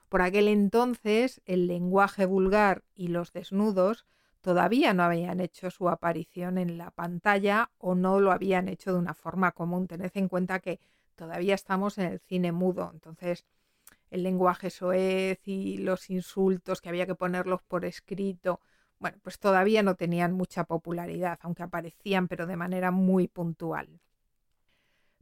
Por 0.08 0.22
aquel 0.22 0.48
entonces 0.48 1.42
el 1.46 1.68
lenguaje 1.68 2.26
vulgar 2.26 2.84
y 2.94 3.08
los 3.08 3.32
desnudos 3.32 4.06
todavía 4.42 4.94
no 4.94 5.04
habían 5.04 5.40
hecho 5.40 5.70
su 5.72 5.90
aparición 5.90 6.58
en 6.58 6.78
la 6.78 6.92
pantalla 6.92 7.72
o 7.78 7.96
no 7.96 8.20
lo 8.20 8.32
habían 8.32 8.68
hecho 8.68 8.94
de 8.94 9.00
una 9.00 9.14
forma 9.14 9.52
común. 9.52 9.88
Tened 9.88 10.12
en 10.14 10.28
cuenta 10.28 10.60
que 10.60 10.80
todavía 11.16 11.56
estamos 11.56 11.98
en 11.98 12.06
el 12.06 12.20
cine 12.20 12.52
mudo, 12.52 12.90
entonces 12.94 13.46
el 14.10 14.24
lenguaje 14.24 14.70
soez 14.70 15.40
y 15.48 15.78
los 15.78 16.10
insultos 16.10 16.82
que 16.82 16.90
había 16.90 17.06
que 17.06 17.16
ponerlos 17.16 17.62
por 17.64 17.86
escrito, 17.86 18.60
bueno, 18.98 19.18
pues 19.22 19.40
todavía 19.40 19.84
no 19.84 19.96
tenían 19.96 20.34
mucha 20.34 20.64
popularidad, 20.66 21.40
aunque 21.42 21.64
aparecían, 21.64 22.28
pero 22.28 22.48
de 22.48 22.58
manera 22.58 22.92
muy 22.92 23.28
puntual. 23.28 24.02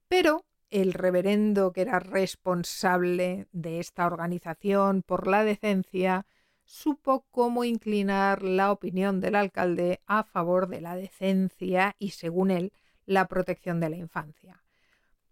Pero 0.08 0.46
el 0.70 0.94
reverendo 0.94 1.72
que 1.72 1.82
era 1.82 2.00
responsable 2.00 3.48
de 3.52 3.80
esta 3.80 4.06
organización 4.06 5.04
por 5.04 5.28
la 5.28 5.44
decencia, 5.44 6.26
supo 6.68 7.26
cómo 7.32 7.64
inclinar 7.64 8.44
la 8.44 8.72
opinión 8.72 9.22
del 9.22 9.36
alcalde 9.36 10.02
a 10.06 10.24
favor 10.24 10.68
de 10.68 10.82
la 10.82 10.96
decencia 10.96 11.96
y, 11.98 12.12
según 12.12 12.52
él, 12.52 12.74
la 13.06 13.28
protección 13.28 13.80
de 13.80 13.90
la 13.90 13.96
infancia. 13.96 14.64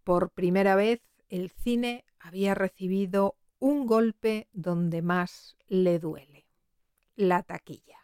Por 0.04 0.32
primera 0.32 0.76
vez, 0.76 1.02
el 1.30 1.50
cine 1.50 2.06
había 2.20 2.56
recibido 2.56 3.36
un 3.60 3.86
golpe 3.86 4.48
donde 4.54 5.02
más 5.02 5.58
le 5.68 6.00
duele, 6.00 6.48
la 7.16 7.44
taquilla. 7.44 8.00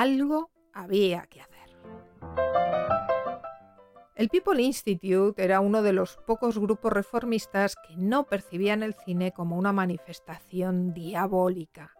Algo 0.00 0.50
había 0.72 1.26
que 1.26 1.42
hacer. 1.42 1.76
El 4.14 4.30
People 4.30 4.62
Institute 4.62 5.42
era 5.42 5.60
uno 5.60 5.82
de 5.82 5.92
los 5.92 6.16
pocos 6.26 6.58
grupos 6.58 6.90
reformistas 6.92 7.76
que 7.76 7.96
no 7.98 8.24
percibían 8.24 8.82
el 8.82 8.94
cine 8.94 9.32
como 9.32 9.58
una 9.58 9.74
manifestación 9.74 10.94
diabólica. 10.94 11.92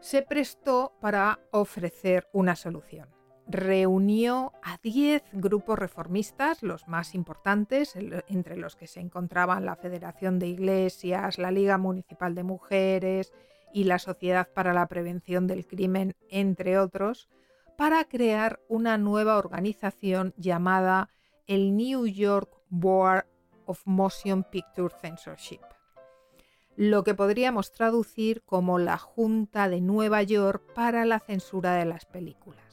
Se 0.00 0.22
prestó 0.22 0.94
para 1.02 1.38
ofrecer 1.50 2.28
una 2.32 2.56
solución. 2.56 3.10
Reunió 3.46 4.52
a 4.62 4.78
10 4.82 5.22
grupos 5.32 5.78
reformistas, 5.78 6.62
los 6.62 6.88
más 6.88 7.14
importantes, 7.14 7.94
entre 8.28 8.56
los 8.56 8.74
que 8.74 8.86
se 8.86 9.00
encontraban 9.00 9.66
la 9.66 9.76
Federación 9.76 10.38
de 10.38 10.46
Iglesias, 10.46 11.38
la 11.38 11.50
Liga 11.50 11.76
Municipal 11.76 12.34
de 12.34 12.42
Mujeres, 12.42 13.34
y 13.74 13.84
la 13.84 13.98
Sociedad 13.98 14.48
para 14.54 14.72
la 14.72 14.86
Prevención 14.86 15.48
del 15.48 15.66
Crimen, 15.66 16.14
entre 16.30 16.78
otros, 16.78 17.28
para 17.76 18.04
crear 18.04 18.60
una 18.68 18.96
nueva 18.98 19.36
organización 19.36 20.32
llamada 20.36 21.10
el 21.48 21.76
New 21.76 22.06
York 22.06 22.48
Board 22.70 23.26
of 23.66 23.82
Motion 23.84 24.44
Picture 24.44 24.94
Censorship, 25.00 25.60
lo 26.76 27.02
que 27.02 27.14
podríamos 27.14 27.72
traducir 27.72 28.42
como 28.42 28.78
la 28.78 28.96
Junta 28.96 29.68
de 29.68 29.80
Nueva 29.80 30.22
York 30.22 30.62
para 30.74 31.04
la 31.04 31.18
censura 31.18 31.74
de 31.74 31.84
las 31.84 32.06
películas. 32.06 32.63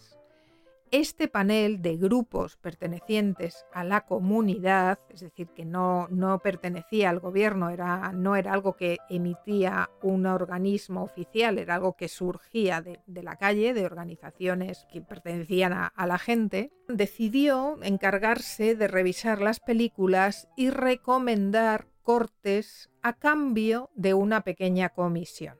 Este 0.92 1.30
panel 1.30 1.82
de 1.82 1.96
grupos 1.96 2.58
pertenecientes 2.58 3.66
a 3.72 3.86
la 3.86 4.02
comunidad, 4.02 5.00
es 5.10 5.22
decir, 5.22 5.48
que 5.56 5.64
no, 5.64 6.10
no 6.10 6.40
pertenecía 6.40 7.10
al 7.10 7.22
gobierno, 7.22 7.70
era, 7.70 8.12
no 8.12 8.36
era 8.36 8.52
algo 8.52 8.76
que 8.76 8.98
emitía 9.10 9.90
un 10.02 10.26
organismo 10.26 11.02
oficial, 11.04 11.60
era 11.60 11.76
algo 11.76 11.96
que 11.96 12.10
surgía 12.10 12.82
de, 12.82 13.24
la 13.24 13.38
calle, 13.38 13.74
de 13.74 13.86
organizaciones 13.86 14.86
que 14.92 15.00
pertenecían 15.00 15.72
a, 15.72 15.88
a 15.88 16.06
la 16.08 16.18
gente, 16.18 16.74
decidió 16.90 17.80
encargarse 17.84 18.76
de 18.76 18.90
revisar 18.90 19.42
las 19.42 19.62
películas 19.62 20.50
y 20.58 20.72
recomendar 20.72 21.88
cortes 22.04 22.90
a 23.02 23.14
cambio 23.14 23.92
de 23.96 24.14
una 24.14 24.42
pequeña 24.42 24.90
comisión. 24.90 25.58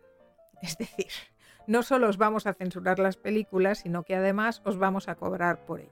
Es 0.62 0.78
decir, 0.78 1.08
no 1.68 1.84
solo 1.84 2.10
os 2.10 2.18
vamos 2.18 2.48
a 2.48 2.54
censurar 2.54 3.00
las 3.00 3.18
películas, 3.18 3.80
sino 3.80 4.04
que 4.04 4.16
además 4.16 4.62
os 4.66 4.78
vamos 4.78 5.08
a 5.08 5.16
cobrar 5.16 5.66
por 5.66 5.82
ello. 5.82 5.92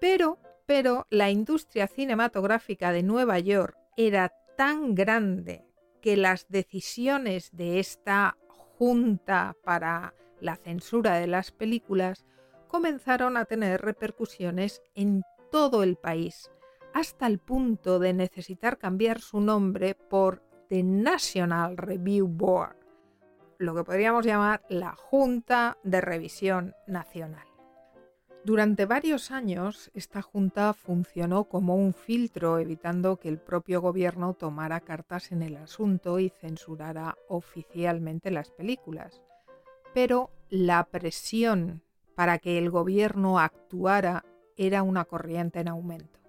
Pero, 0.00 0.38
pero 0.66 1.06
la 1.10 1.30
industria 1.30 1.86
cinematográfica 1.86 2.92
de 2.92 3.02
Nueva 3.02 3.38
York 3.38 3.76
era 3.96 4.32
tan 4.56 4.94
grande 4.94 5.64
que 6.00 6.16
las 6.16 6.48
decisiones 6.48 7.50
de 7.52 7.80
esta 7.80 8.36
junta 8.78 9.56
para 9.64 10.14
la 10.40 10.56
censura 10.56 11.18
de 11.18 11.26
las 11.26 11.50
películas 11.50 12.24
comenzaron 12.68 13.36
a 13.36 13.44
tener 13.44 13.80
repercusiones 13.80 14.82
en 14.94 15.22
todo 15.50 15.82
el 15.82 15.96
país, 15.96 16.50
hasta 16.92 17.26
el 17.26 17.38
punto 17.38 17.98
de 17.98 18.12
necesitar 18.12 18.78
cambiar 18.78 19.20
su 19.20 19.40
nombre 19.40 19.94
por 19.94 20.42
The 20.68 20.82
National 20.82 21.76
Review 21.76 22.26
Board, 22.26 22.76
lo 23.58 23.74
que 23.74 23.84
podríamos 23.84 24.24
llamar 24.24 24.62
la 24.68 24.94
Junta 24.94 25.78
de 25.82 26.00
Revisión 26.00 26.74
Nacional. 26.86 27.46
Durante 28.44 28.86
varios 28.86 29.32
años, 29.32 29.90
esta 29.92 30.22
junta 30.22 30.72
funcionó 30.72 31.44
como 31.44 31.74
un 31.74 31.92
filtro, 31.92 32.60
evitando 32.60 33.16
que 33.16 33.28
el 33.28 33.38
propio 33.38 33.80
gobierno 33.80 34.34
tomara 34.34 34.80
cartas 34.80 35.32
en 35.32 35.42
el 35.42 35.56
asunto 35.56 36.20
y 36.20 36.28
censurara 36.28 37.16
oficialmente 37.28 38.30
las 38.30 38.52
películas. 38.52 39.20
Pero 39.94 40.30
la 40.48 40.84
presión 40.84 41.82
para 42.14 42.38
que 42.38 42.58
el 42.58 42.70
gobierno 42.70 43.40
actuara 43.40 44.24
era 44.56 44.84
una 44.84 45.04
corriente 45.04 45.58
en 45.58 45.68
aumento. 45.68 46.20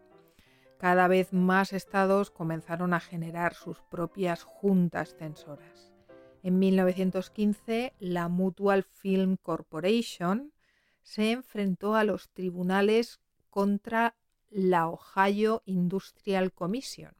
Cada 0.80 1.08
vez 1.08 1.34
más 1.34 1.72
estados 1.72 2.32
comenzaron 2.32 2.96
a 2.96 3.00
generar 3.00 3.54
sus 3.54 3.82
propias 3.84 4.44
juntas 4.44 5.16
censoras. 5.20 5.97
En 6.44 6.60
1915, 6.60 7.94
la 8.00 8.28
Mutual 8.28 8.84
Film 8.84 9.38
Corporation 9.38 10.54
se 11.02 11.32
enfrentó 11.32 11.96
a 11.96 12.04
los 12.04 12.30
tribunales 12.30 13.20
contra 13.50 14.16
la 14.50 14.88
Ohio 14.88 15.64
Industrial 15.66 16.52
Commission. 16.54 17.14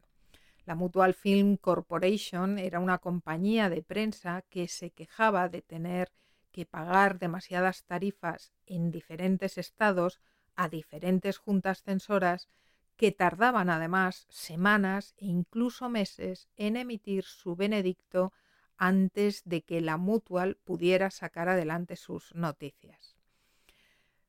La 0.66 0.76
Mutual 0.76 1.14
Film 1.14 1.58
Corporation 1.58 2.60
era 2.60 2.80
una 2.80 2.98
compañía 2.98 3.70
de 3.70 3.82
prensa 3.82 4.44
que 4.50 4.68
se 4.68 4.92
quejaba 4.92 5.50
de 5.50 5.62
tener 5.62 6.12
que 6.52 6.66
pagar 6.66 7.20
demasiadas 7.20 7.86
tarifas 7.86 8.52
en 8.66 8.92
diferentes 8.92 9.58
estados 9.58 10.20
a 10.56 10.70
diferentes 10.70 11.38
juntas 11.38 11.84
censoras 11.84 12.50
que 12.98 13.12
tardaban 13.12 13.70
además 13.70 14.26
semanas 14.30 15.14
e 15.18 15.28
incluso 15.28 15.88
meses 15.88 16.50
en 16.58 16.76
emitir 16.76 17.24
su 17.24 17.56
benedicto 17.56 18.34
antes 18.78 19.42
de 19.46 19.62
que 19.64 19.82
la 19.82 19.98
Mutual 19.98 20.58
pudiera 20.64 21.12
sacar 21.12 21.50
adelante 21.50 21.96
sus 21.96 22.34
noticias. 22.36 23.16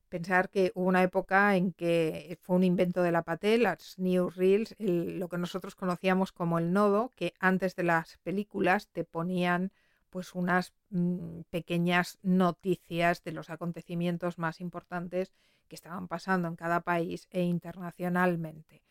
Pensar 0.09 0.49
que 0.49 0.71
hubo 0.73 0.87
una 0.87 1.03
época 1.03 1.55
en 1.55 1.71
que 1.71 2.39
fue 2.41 2.55
un 2.55 2.63
invento 2.63 3.03
de 3.03 3.11
la 3.11 3.21
Paté, 3.21 3.59
las 3.59 3.95
Reels, 3.97 4.75
lo 4.79 5.29
que 5.29 5.37
nosotros 5.37 5.75
conocíamos 5.75 6.31
como 6.31 6.57
el 6.57 6.73
nodo, 6.73 7.11
que 7.15 7.33
antes 7.39 7.75
de 7.75 7.83
las 7.83 8.17
películas 8.17 8.87
te 8.87 9.03
ponían 9.03 9.71
pues 10.09 10.33
unas 10.33 10.73
mm, 10.89 11.41
pequeñas 11.51 12.17
noticias 12.23 13.23
de 13.23 13.31
los 13.31 13.51
acontecimientos 13.51 14.39
más 14.39 14.61
importantes 14.61 15.31
que 15.67 15.75
estaban 15.75 16.07
pasando 16.07 16.47
en 16.47 16.55
cada 16.55 16.81
país 16.81 17.27
e 17.29 17.43
internacionalmente. 17.43 18.81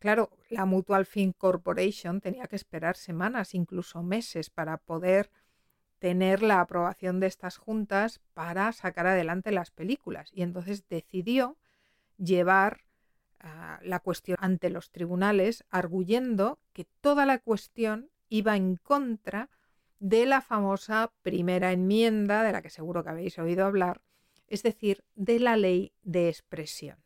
Claro, 0.00 0.30
la 0.48 0.64
Mutual 0.64 1.04
Film 1.04 1.34
Corporation 1.36 2.22
tenía 2.22 2.46
que 2.46 2.56
esperar 2.56 2.96
semanas, 2.96 3.54
incluso 3.54 4.02
meses, 4.02 4.48
para 4.48 4.78
poder 4.78 5.30
tener 5.98 6.42
la 6.42 6.62
aprobación 6.62 7.20
de 7.20 7.26
estas 7.26 7.58
juntas 7.58 8.18
para 8.32 8.72
sacar 8.72 9.06
adelante 9.06 9.52
las 9.52 9.70
películas. 9.70 10.30
Y 10.32 10.40
entonces 10.40 10.88
decidió 10.88 11.58
llevar 12.16 12.80
ah, 13.40 13.78
la 13.82 14.00
cuestión 14.00 14.38
ante 14.40 14.70
los 14.70 14.90
tribunales, 14.90 15.64
arguyendo 15.68 16.58
que 16.72 16.86
toda 17.02 17.26
la 17.26 17.38
cuestión 17.38 18.10
iba 18.30 18.56
en 18.56 18.76
contra 18.76 19.50
de 19.98 20.24
la 20.24 20.40
famosa 20.40 21.12
primera 21.20 21.72
enmienda, 21.72 22.42
de 22.42 22.52
la 22.52 22.62
que 22.62 22.70
seguro 22.70 23.04
que 23.04 23.10
habéis 23.10 23.38
oído 23.38 23.66
hablar, 23.66 24.00
es 24.46 24.62
decir, 24.62 25.04
de 25.14 25.40
la 25.40 25.58
ley 25.58 25.92
de 26.02 26.30
expresión. 26.30 26.96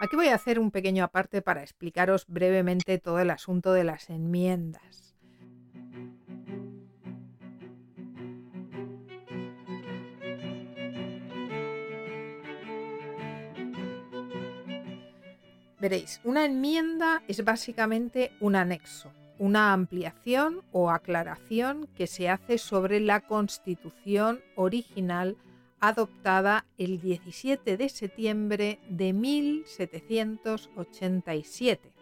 Aquí 0.00 0.16
voy 0.16 0.28
a 0.28 0.34
hacer 0.34 0.58
un 0.58 0.70
pequeño 0.70 1.04
aparte 1.04 1.40
para 1.40 1.62
explicaros 1.62 2.26
brevemente 2.26 2.98
todo 2.98 3.20
el 3.20 3.30
asunto 3.30 3.72
de 3.72 3.84
las 3.84 4.10
enmiendas. 4.10 5.14
Veréis, 15.80 16.20
una 16.24 16.46
enmienda 16.46 17.22
es 17.28 17.44
básicamente 17.44 18.32
un 18.40 18.56
anexo, 18.56 19.12
una 19.38 19.74
ampliación 19.74 20.62
o 20.72 20.90
aclaración 20.90 21.88
que 21.94 22.06
se 22.06 22.30
hace 22.30 22.58
sobre 22.58 23.00
la 23.00 23.20
constitución 23.20 24.40
original 24.56 25.36
adoptada 25.88 26.66
el 26.78 27.00
17 27.00 27.76
de 27.76 27.88
septiembre 27.88 28.78
de 28.88 29.12
1787. 29.12 31.92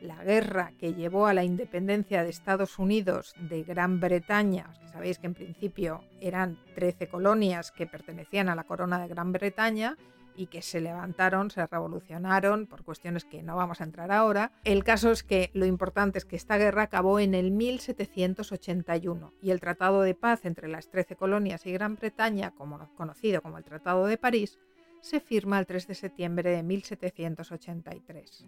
La 0.00 0.22
guerra 0.22 0.72
que 0.78 0.94
llevó 0.94 1.26
a 1.26 1.34
la 1.34 1.42
independencia 1.42 2.22
de 2.22 2.30
Estados 2.30 2.78
Unidos 2.78 3.34
de 3.38 3.64
Gran 3.64 3.98
Bretaña, 3.98 4.72
sabéis 4.92 5.18
que 5.18 5.26
en 5.26 5.34
principio 5.34 6.04
eran 6.20 6.56
13 6.74 7.08
colonias 7.08 7.72
que 7.72 7.86
pertenecían 7.86 8.48
a 8.48 8.54
la 8.54 8.62
corona 8.64 9.00
de 9.00 9.08
Gran 9.08 9.32
Bretaña, 9.32 9.96
y 10.38 10.46
que 10.46 10.62
se 10.62 10.80
levantaron, 10.80 11.50
se 11.50 11.66
revolucionaron 11.66 12.66
por 12.66 12.84
cuestiones 12.84 13.24
que 13.24 13.42
no 13.42 13.56
vamos 13.56 13.80
a 13.80 13.84
entrar 13.84 14.12
ahora. 14.12 14.52
El 14.62 14.84
caso 14.84 15.10
es 15.10 15.24
que 15.24 15.50
lo 15.52 15.66
importante 15.66 16.18
es 16.18 16.24
que 16.24 16.36
esta 16.36 16.56
guerra 16.56 16.84
acabó 16.84 17.18
en 17.18 17.34
el 17.34 17.50
1781 17.50 19.32
y 19.42 19.50
el 19.50 19.58
Tratado 19.60 20.02
de 20.02 20.14
Paz 20.14 20.44
entre 20.44 20.68
las 20.68 20.90
13 20.90 21.16
colonias 21.16 21.66
y 21.66 21.72
Gran 21.72 21.96
Bretaña, 21.96 22.52
como, 22.52 22.78
conocido 22.94 23.42
como 23.42 23.58
el 23.58 23.64
Tratado 23.64 24.06
de 24.06 24.16
París, 24.16 24.60
se 25.00 25.18
firma 25.18 25.58
el 25.58 25.66
3 25.66 25.88
de 25.88 25.94
septiembre 25.94 26.50
de 26.50 26.62
1783. 26.62 28.46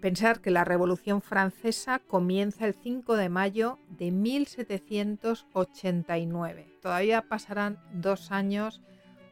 Pensar 0.00 0.40
que 0.40 0.52
la 0.52 0.64
Revolución 0.64 1.22
Francesa 1.22 1.98
comienza 1.98 2.66
el 2.66 2.74
5 2.74 3.16
de 3.16 3.28
mayo 3.28 3.80
de 3.88 4.12
1789. 4.12 6.68
Todavía 6.80 7.22
pasarán 7.22 7.80
dos 7.92 8.30
años 8.32 8.80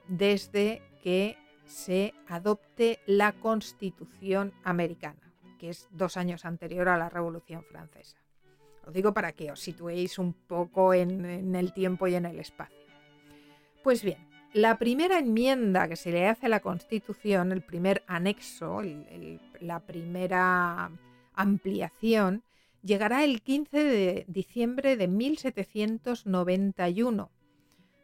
desde 0.08 0.82
que 1.02 1.36
se 1.66 2.14
adopte 2.28 3.00
la 3.06 3.32
Constitución 3.32 4.52
americana, 4.64 5.32
que 5.58 5.70
es 5.70 5.88
dos 5.92 6.16
años 6.16 6.44
anterior 6.44 6.88
a 6.88 6.98
la 6.98 7.08
Revolución 7.08 7.64
Francesa. 7.64 8.16
Os 8.86 8.92
digo 8.92 9.14
para 9.14 9.32
que 9.32 9.50
os 9.52 9.60
situéis 9.60 10.18
un 10.18 10.32
poco 10.32 10.92
en, 10.94 11.54
el 11.54 11.72
tiempo 11.72 12.08
y 12.08 12.16
en 12.16 12.26
el 12.26 12.40
espacio. 12.40 12.76
Pues 13.84 14.02
bien, 14.02 14.18
la 14.52 14.78
primera 14.78 15.18
enmienda 15.18 15.86
que 15.88 15.96
se 15.96 16.10
le 16.10 16.28
hace 16.28 16.46
a 16.46 16.50
la 16.50 16.60
Constitución, 16.60 17.52
el 17.52 17.62
primer 17.62 18.02
anexo, 18.06 18.82
la 19.60 19.80
primera 19.80 20.90
ampliación, 21.34 22.42
llegará 22.82 23.24
el 23.24 23.42
15 23.42 23.84
de 23.84 24.24
diciembre 24.26 24.96
de 24.96 25.06
1791. 25.06 27.30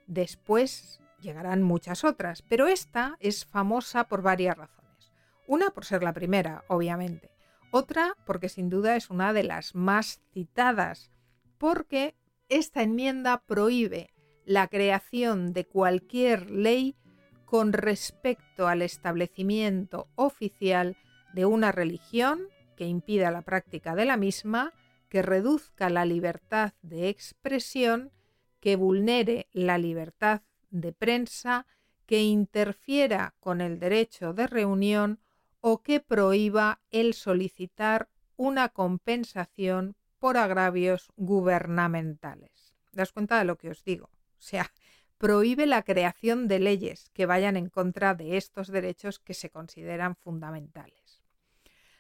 Después 0.07 1.01
llegarán 1.21 1.63
muchas 1.63 2.05
otras, 2.05 2.43
pero 2.43 2.67
esta 2.67 3.17
es 3.21 3.45
famosa 3.45 4.05
por 4.05 4.23
varias 4.23 4.57
razones. 4.57 5.13
Una 5.47 5.71
por 5.71 5.85
ser 5.85 6.03
la 6.03 6.13
primera, 6.13 6.65
obviamente. 6.69 7.31
Otra 7.71 8.15
porque 8.25 8.49
sin 8.49 8.71
duda 8.71 8.97
es 8.97 9.11
una 9.11 9.33
de 9.33 9.43
las 9.43 9.75
más 9.75 10.21
citadas, 10.33 11.11
porque 11.59 12.15
esta 12.49 12.83
enmienda 12.83 13.43
prohíbe 13.47 14.11
la 14.45 14.69
creación 14.69 15.53
de 15.53 15.67
cualquier 15.67 16.51
ley 16.51 16.97
con 17.45 17.73
respecto 17.73 18.69
al 18.69 18.83
establecimiento 18.83 20.09
oficial 20.15 20.97
de 21.35 21.47
una 21.47 21.73
religión 21.73 22.49
que 22.77 22.87
impida 22.87 23.31
la 23.31 23.43
práctica 23.43 23.95
de 23.95 24.05
la 24.05 24.17
misma, 24.17 24.73
que 25.09 25.23
reduzca 25.23 25.91
la 25.91 26.05
libertad 26.05 26.75
de 26.83 27.09
expresión, 27.09 28.13
que 28.61 28.77
vulnere 28.77 29.49
la 29.53 29.79
libertad 29.79 30.43
de 30.71 30.93
prensa 30.93 31.67
que 32.07 32.23
interfiera 32.23 33.35
con 33.41 33.61
el 33.61 33.79
derecho 33.79 34.33
de 34.33 34.47
reunión 34.47 35.21
o 35.61 35.83
que 35.83 36.01
prohíba 36.01 36.81
el 36.91 37.15
solicitar 37.15 38.09
una 38.37 38.69
compensación 38.69 39.97
por 40.19 40.37
agravios 40.37 41.13
gubernamentales. 41.17 42.77
¿Das 42.93 43.13
cuenta 43.13 43.39
de 43.39 43.45
lo 43.45 43.57
que 43.59 43.71
os 43.71 43.85
digo? 43.85 44.07
O 44.07 44.43
sea, 44.43 44.73
prohíbe 45.19 45.67
la 45.67 45.83
creación 45.83 46.49
de 46.49 46.59
leyes 46.59 47.11
que 47.13 47.27
vayan 47.27 47.57
en 47.57 47.69
contra 47.69 48.15
de 48.15 48.37
estos 48.37 48.69
derechos 48.69 49.19
que 49.19 49.35
se 49.35 49.51
consideran 49.51 50.15
fundamentales. 50.17 51.23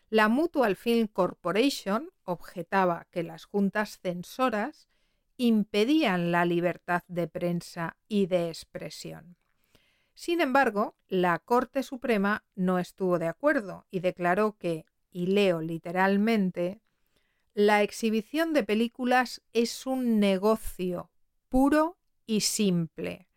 La 0.08 0.28
Mutual 0.28 0.76
Film 0.76 1.08
Corporation 1.08 2.10
objetaba 2.24 3.06
que 3.10 3.22
las 3.22 3.44
juntas 3.44 3.98
censoras 3.98 4.88
impedían 5.36 6.32
la 6.32 6.44
libertad 6.44 7.02
de 7.08 7.28
prensa 7.28 7.96
y 8.08 8.26
de 8.26 8.48
expresión. 8.48 9.36
Sin 10.14 10.40
embargo, 10.40 10.96
la 11.08 11.38
Corte 11.38 11.82
Suprema 11.82 12.44
no 12.54 12.78
estuvo 12.78 13.18
de 13.18 13.28
acuerdo 13.28 13.86
y 13.90 14.00
declaró 14.00 14.56
que, 14.58 14.86
y 15.10 15.26
leo 15.26 15.60
literalmente, 15.60 16.80
la 17.54 17.82
exhibición 17.82 18.52
de 18.52 18.64
películas 18.64 19.42
es 19.52 19.86
un 19.86 20.20
negocio 20.20 21.10
puro 21.48 21.96
y 22.26 22.40
simple, 22.40 23.28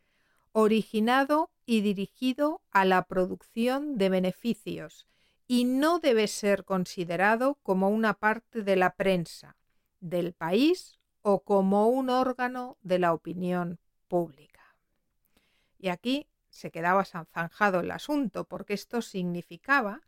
originado 0.51 1.51
y 1.65 1.81
dirigido 1.81 2.62
a 2.71 2.85
la 2.85 3.05
producción 3.05 3.97
de 3.97 4.09
beneficios 4.09 5.05
y 5.47 5.65
no 5.65 5.99
debe 5.99 6.27
ser 6.27 6.63
considerado 6.63 7.55
como 7.63 7.89
una 7.89 8.13
parte 8.13 8.62
de 8.62 8.75
la 8.75 8.95
prensa, 8.95 9.57
del 9.99 10.33
país 10.33 10.98
o 11.21 11.43
como 11.43 11.88
un 11.88 12.10
órgano 12.10 12.77
de 12.82 12.99
la 12.99 13.13
opinión 13.13 13.79
pública. 14.08 14.75
Y 15.77 15.89
aquí 15.89 16.27
se 16.49 16.71
quedaba 16.71 17.05
zanjado 17.05 17.79
el 17.79 17.91
asunto, 17.91 18.45
porque 18.45 18.73
esto 18.73 19.01
significaba 19.01 20.01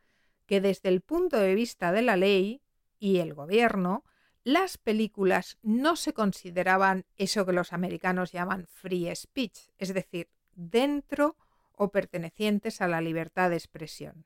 que 0.45 0.59
desde 0.59 0.89
el 0.89 1.01
punto 1.01 1.37
de 1.37 1.55
vista 1.55 1.91
de 1.91 2.01
la 2.01 2.17
ley 2.17 2.61
y 2.99 3.19
el 3.19 3.33
gobierno, 3.33 4.03
las 4.43 4.77
películas 4.77 5.57
no 5.61 5.95
se 5.95 6.13
consideraban 6.13 7.05
eso 7.15 7.45
que 7.45 7.53
los 7.53 7.73
americanos 7.73 8.31
llaman 8.31 8.67
free 8.67 9.15
speech, 9.15 9.69
es 9.77 9.93
decir, 9.93 10.29
dentro 10.55 11.37
o 11.73 11.89
pertenecientes 11.89 12.81
a 12.81 12.87
la 12.87 13.01
libertad 13.01 13.49
de 13.49 13.57
expresión. 13.57 14.25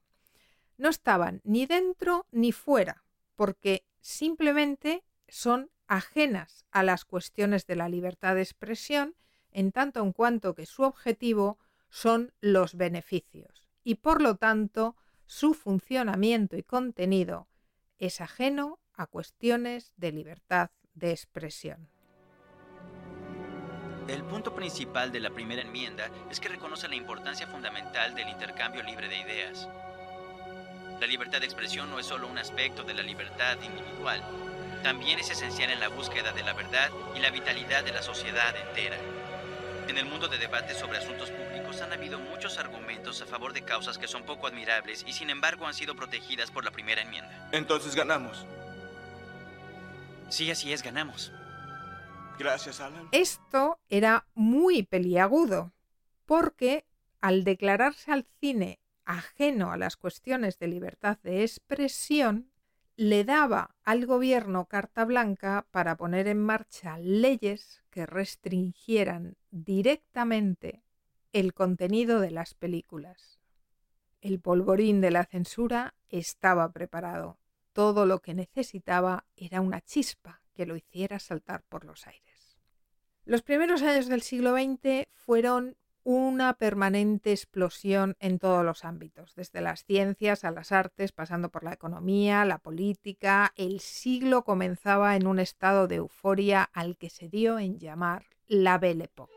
No 0.78 0.90
estaban 0.90 1.42
ni 1.44 1.66
dentro 1.66 2.28
ni 2.32 2.52
fuera, 2.52 3.04
porque 3.36 3.86
simplemente 4.02 5.04
son 5.28 5.70
ajenas 5.88 6.66
a 6.72 6.84
las 6.84 7.06
cuestiones 7.06 7.66
de 7.68 7.76
la 7.76 7.90
libertad 7.90 8.36
de 8.36 8.42
expresión 8.42 9.16
en 9.52 9.72
tanto 9.72 10.02
en 10.02 10.12
cuanto 10.12 10.56
que 10.56 10.66
su 10.66 10.84
objetivo 10.84 11.58
son 11.90 12.34
los 12.42 12.76
beneficios 12.76 13.68
y 13.84 13.96
por 13.96 14.22
lo 14.22 14.36
tanto 14.36 14.96
su 15.26 15.54
funcionamiento 15.54 16.58
y 16.58 16.64
contenido 16.64 17.48
es 17.98 18.22
ajeno 18.22 18.80
a 18.94 19.08
cuestiones 19.08 19.94
de 19.96 20.12
libertad 20.12 20.72
de 20.94 21.12
expresión. 21.12 21.90
El 24.08 24.24
punto 24.24 24.54
principal 24.54 25.12
de 25.12 25.20
la 25.20 25.32
primera 25.32 25.64
enmienda 25.64 26.12
es 26.30 26.40
que 26.40 26.50
reconoce 26.50 26.88
la 26.88 26.96
importancia 26.96 27.48
fundamental 27.48 28.14
del 28.14 28.30
intercambio 28.30 28.84
libre 28.84 29.08
de 29.08 29.20
ideas. 29.20 29.68
La 31.00 31.08
libertad 31.08 31.40
de 31.40 31.46
expresión 31.46 31.90
no 31.90 31.98
es 31.98 32.06
solo 32.06 32.28
un 32.28 32.38
aspecto 32.38 32.84
de 32.84 32.94
la 32.94 33.02
libertad 33.02 33.58
individual, 33.64 34.22
también 34.86 35.18
es 35.18 35.32
esencial 35.32 35.72
en 35.72 35.80
la 35.80 35.88
búsqueda 35.88 36.32
de 36.32 36.44
la 36.44 36.54
verdad 36.54 36.92
y 37.16 37.20
la 37.20 37.32
vitalidad 37.32 37.84
de 37.84 37.92
la 37.92 38.04
sociedad 38.04 38.56
entera. 38.56 38.96
En 39.88 39.98
el 39.98 40.06
mundo 40.06 40.28
de 40.28 40.38
debates 40.38 40.78
sobre 40.78 41.00
asuntos 41.00 41.32
públicos 41.32 41.82
han 41.82 41.92
habido 41.92 42.20
muchos 42.20 42.60
argumentos 42.60 43.20
a 43.20 43.26
favor 43.26 43.52
de 43.52 43.64
causas 43.64 43.98
que 43.98 44.08
son 44.08 44.28
poco 44.28 44.46
admirables 44.46 45.04
y 45.08 45.14
sin 45.14 45.32
embargo 45.32 45.66
han 45.66 45.74
sido 45.74 45.96
protegidas 45.96 46.52
por 46.52 46.64
la 46.64 46.70
primera 46.70 47.02
enmienda. 47.02 47.50
Entonces 47.52 47.96
ganamos. 47.96 48.46
Sí, 50.30 50.52
así 50.52 50.72
es, 50.72 50.84
ganamos. 50.84 51.32
Gracias, 52.38 52.80
Alan. 52.80 53.10
Esto 53.12 53.80
era 53.90 54.28
muy 54.36 54.84
peliagudo, 54.84 55.74
porque 56.28 56.86
al 57.22 57.44
declararse 57.44 58.12
al 58.12 58.28
cine 58.40 58.80
ajeno 59.04 59.72
a 59.72 59.78
las 59.78 59.98
cuestiones 59.98 60.60
de 60.60 60.68
libertad 60.68 61.18
de 61.24 61.42
expresión, 61.42 62.52
le 62.98 63.26
daba 63.26 63.76
al 63.84 64.06
gobierno 64.06 64.66
carta 64.66 65.04
blanca 65.04 65.68
para 65.72 65.98
poner 65.98 66.28
en 66.28 66.42
marcha 66.42 66.98
leyes 66.98 67.84
que 67.90 68.06
restringieran 68.06 69.36
directamente 69.52 70.84
el 71.34 71.54
contenido 71.54 72.22
de 72.22 72.32
las 72.32 72.54
películas. 72.54 73.40
El 74.22 74.40
polvorín 74.40 75.02
de 75.02 75.12
la 75.12 75.26
censura 75.26 75.94
estaba 76.10 76.72
preparado. 76.72 77.38
Todo 77.74 78.06
lo 78.06 78.20
que 78.20 78.34
necesitaba 78.34 79.26
era 79.36 79.60
una 79.60 79.82
chispa 79.82 80.42
que 80.54 80.66
lo 80.66 80.78
hiciera 80.78 81.20
saltar 81.20 81.64
por 81.64 81.84
los 81.84 82.08
aires. 82.08 82.58
Los 83.26 83.42
primeros 83.42 83.82
años 83.82 84.08
del 84.08 84.22
siglo 84.22 84.54
XX 84.54 85.08
fueron 85.12 85.76
una 86.06 86.54
permanente 86.54 87.32
explosión 87.32 88.16
en 88.20 88.38
todos 88.38 88.64
los 88.64 88.86
ámbitos, 88.86 89.34
desde 89.36 89.60
las 89.60 89.84
ciencias 89.86 90.44
a 90.44 90.52
las 90.52 90.72
artes, 90.72 91.12
pasando 91.12 91.50
por 91.50 91.64
la 91.64 91.74
economía, 91.74 92.46
la 92.46 92.60
política. 92.60 93.54
El 93.56 93.80
siglo 93.80 94.44
comenzaba 94.44 95.16
en 95.16 95.26
un 95.26 95.40
estado 95.40 95.88
de 95.88 95.96
euforia 95.96 96.62
al 96.62 96.96
que 96.96 97.10
se 97.10 97.28
dio 97.28 97.58
en 97.58 97.80
llamar 97.80 98.28
la 98.48 98.78
Belle 98.78 99.06
Époque. 99.06 99.34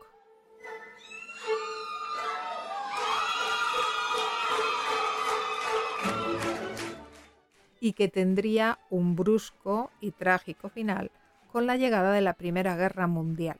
y 7.81 7.93
que 7.93 8.09
tendría 8.09 8.77
un 8.89 9.15
brusco 9.15 9.89
y 10.01 10.11
trágico 10.11 10.67
final 10.67 11.11
con 11.49 11.65
la 11.65 11.77
llegada 11.77 12.11
de 12.11 12.19
la 12.19 12.33
Primera 12.33 12.75
Guerra 12.75 13.07
Mundial 13.07 13.57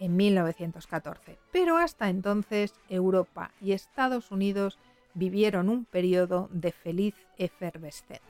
en 0.00 0.16
1914. 0.16 1.38
Pero 1.52 1.76
hasta 1.76 2.08
entonces 2.08 2.74
Europa 2.88 3.52
y 3.60 3.72
Estados 3.72 4.30
Unidos 4.30 4.78
vivieron 5.14 5.68
un 5.68 5.84
periodo 5.84 6.48
de 6.52 6.72
feliz 6.72 7.14
efervescencia. 7.38 8.20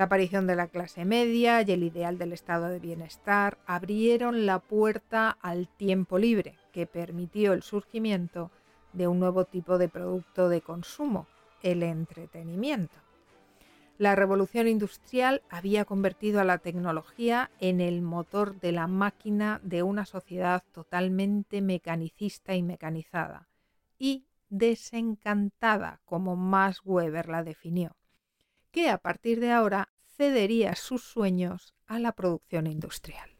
La 0.00 0.04
aparición 0.04 0.46
de 0.46 0.56
la 0.56 0.68
clase 0.68 1.04
media 1.04 1.60
y 1.60 1.72
el 1.72 1.82
ideal 1.82 2.16
del 2.16 2.32
estado 2.32 2.68
de 2.68 2.78
bienestar 2.78 3.58
abrieron 3.66 4.46
la 4.46 4.58
puerta 4.58 5.36
al 5.42 5.68
tiempo 5.68 6.18
libre, 6.18 6.56
que 6.72 6.86
permitió 6.86 7.52
el 7.52 7.62
surgimiento 7.62 8.50
de 8.94 9.08
un 9.08 9.20
nuevo 9.20 9.44
tipo 9.44 9.76
de 9.76 9.90
producto 9.90 10.48
de 10.48 10.62
consumo, 10.62 11.26
el 11.62 11.82
entretenimiento. 11.82 12.96
La 13.98 14.16
revolución 14.16 14.66
industrial 14.66 15.42
había 15.50 15.84
convertido 15.84 16.40
a 16.40 16.44
la 16.44 16.56
tecnología 16.58 17.50
en 17.60 17.82
el 17.82 18.00
motor 18.00 18.58
de 18.58 18.72
la 18.72 18.86
máquina 18.86 19.60
de 19.62 19.82
una 19.82 20.06
sociedad 20.06 20.64
totalmente 20.72 21.60
mecanicista 21.60 22.54
y 22.54 22.62
mecanizada, 22.62 23.48
y 23.98 24.24
desencantada, 24.48 26.00
como 26.06 26.34
Max 26.34 26.80
Weber 26.84 27.28
la 27.28 27.44
definió, 27.44 27.94
que 28.70 28.88
a 28.88 28.96
partir 28.98 29.38
de 29.38 29.52
ahora 29.52 29.90
cedería 30.16 30.76
sus 30.76 31.02
sueños 31.02 31.74
a 31.86 31.98
la 31.98 32.12
producción 32.12 32.66
industrial. 32.66 33.39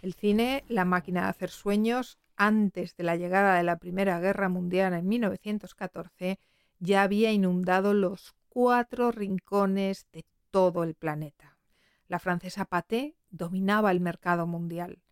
El 0.00 0.14
cine, 0.14 0.64
la 0.68 0.84
máquina 0.84 1.22
de 1.22 1.28
hacer 1.28 1.50
sueños, 1.50 2.18
antes 2.36 2.96
de 2.96 3.02
la 3.02 3.16
llegada 3.16 3.56
de 3.56 3.64
la 3.64 3.78
Primera 3.78 4.20
Guerra 4.20 4.48
Mundial 4.48 4.94
en 4.94 5.08
1914, 5.08 6.38
ya 6.78 7.02
había 7.02 7.32
inundado 7.32 7.94
los 7.94 8.34
cuatro 8.48 9.10
rincones 9.10 10.06
de 10.12 10.24
todo 10.50 10.84
el 10.84 10.94
planeta. 10.94 11.58
La 12.06 12.20
francesa 12.20 12.64
Pathé 12.64 13.16
dominaba 13.30 13.90
el 13.90 14.00
mercado 14.00 14.46
mundial, 14.46 15.02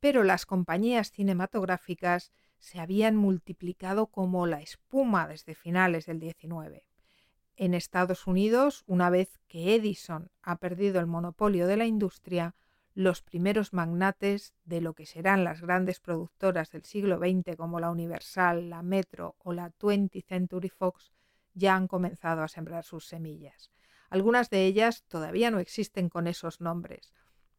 pero 0.00 0.22
las 0.22 0.44
compañías 0.44 1.10
cinematográficas 1.10 2.30
se 2.58 2.78
habían 2.78 3.16
multiplicado 3.16 4.06
como 4.06 4.46
la 4.46 4.60
espuma 4.60 5.26
desde 5.26 5.54
finales 5.54 6.04
del 6.04 6.20
XIX. 6.20 6.84
En 7.56 7.72
Estados 7.72 8.26
Unidos, 8.26 8.84
una 8.86 9.08
vez 9.08 9.40
que 9.48 9.74
Edison 9.74 10.30
ha 10.42 10.56
perdido 10.56 11.00
el 11.00 11.06
monopolio 11.06 11.66
de 11.66 11.78
la 11.78 11.86
industria, 11.86 12.54
los 12.96 13.20
primeros 13.20 13.74
magnates 13.74 14.54
de 14.64 14.80
lo 14.80 14.94
que 14.94 15.04
serán 15.04 15.44
las 15.44 15.60
grandes 15.60 16.00
productoras 16.00 16.70
del 16.70 16.86
siglo 16.86 17.18
XX 17.18 17.54
como 17.54 17.78
la 17.78 17.90
Universal, 17.90 18.70
la 18.70 18.82
Metro 18.82 19.36
o 19.38 19.52
la 19.52 19.70
20th 19.70 20.24
Century 20.24 20.70
Fox 20.70 21.12
ya 21.52 21.76
han 21.76 21.88
comenzado 21.88 22.42
a 22.42 22.48
sembrar 22.48 22.84
sus 22.84 23.06
semillas. 23.06 23.70
Algunas 24.08 24.48
de 24.48 24.64
ellas 24.64 25.04
todavía 25.08 25.50
no 25.50 25.58
existen 25.58 26.08
con 26.08 26.26
esos 26.26 26.62
nombres, 26.62 27.12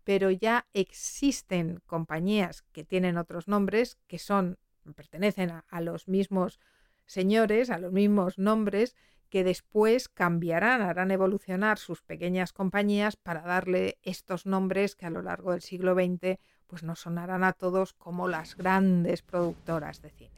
pero 0.03 0.31
ya 0.31 0.65
existen 0.73 1.83
compañías 1.85 2.63
que 2.71 2.83
tienen 2.83 3.15
otros 3.19 3.47
nombres 3.47 3.99
que 4.07 4.17
son 4.17 4.57
pertenecen 4.95 5.51
a, 5.51 5.65
a 5.69 5.81
los 5.81 6.07
mismos 6.07 6.59
señores, 7.05 7.69
a 7.69 7.77
los 7.77 7.91
mismos 7.91 8.39
nombres 8.39 8.95
que 9.29 9.43
después 9.43 10.09
cambiarán, 10.09 10.81
harán 10.81 11.11
evolucionar 11.11 11.77
sus 11.77 12.01
pequeñas 12.01 12.53
compañías 12.53 13.15
para 13.15 13.41
darle 13.41 13.97
estos 14.03 14.45
nombres 14.45 14.95
que 14.95 15.05
a 15.05 15.09
lo 15.09 15.21
largo 15.21 15.51
del 15.51 15.61
siglo 15.61 15.93
XX 15.93 16.39
pues 16.67 16.83
nos 16.83 16.99
sonarán 16.99 17.43
a 17.43 17.53
todos 17.53 17.93
como 17.93 18.27
las 18.27 18.55
grandes 18.55 19.21
productoras 19.21 20.01
de 20.01 20.09
cine. 20.09 20.35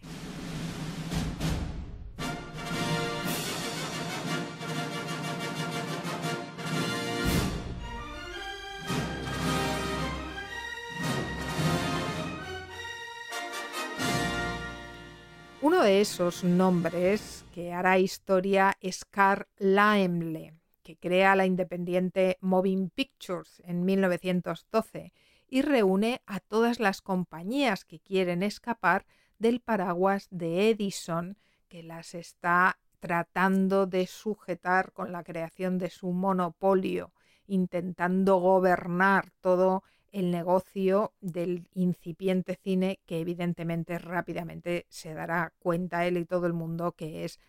Uno 15.62 15.84
de 15.84 16.00
esos 16.00 16.46
nombres 16.46 17.44
que 17.54 17.74
hará 17.74 18.00
historia 18.00 18.78
es 18.80 19.04
Carl 19.04 19.46
Laemmle, 19.58 20.54
que 20.84 20.96
crea 20.96 21.36
la 21.36 21.46
independiente 21.46 22.38
Moving 22.40 22.90
Pictures 22.90 23.62
en 23.66 23.84
1912 23.84 25.12
y 25.50 25.62
reúne 25.62 26.22
a 26.26 26.40
todas 26.40 26.80
las 26.80 27.02
compañías 27.02 27.84
que 27.84 28.00
quieren 28.00 28.42
escapar 28.42 29.06
del 29.38 29.60
paraguas 29.60 30.30
de 30.32 30.70
Edison, 30.70 31.38
que 31.68 31.84
las 31.84 32.16
está 32.16 32.80
tratando 33.02 33.86
de 33.86 34.08
sujetar 34.08 34.94
con 34.94 35.12
la 35.12 35.26
creación 35.26 35.78
de 35.78 35.90
su 35.90 36.14
monopolio, 36.14 37.12
intentando 37.48 38.38
gobernar 38.38 39.32
todo 39.42 39.84
el 40.12 40.32
negocio 40.32 41.14
del 41.22 41.68
incipiente 41.74 42.56
cine 42.56 43.00
que 43.06 43.20
evidentemente 43.20 43.98
rápidamente 44.00 44.86
se 44.90 45.14
dará 45.14 45.54
cuenta 45.60 46.06
él 46.06 46.18
y 46.18 46.26
todo 46.26 46.48
el 46.48 46.54
mundo 46.54 46.94
que 46.94 47.26
es 47.26 47.40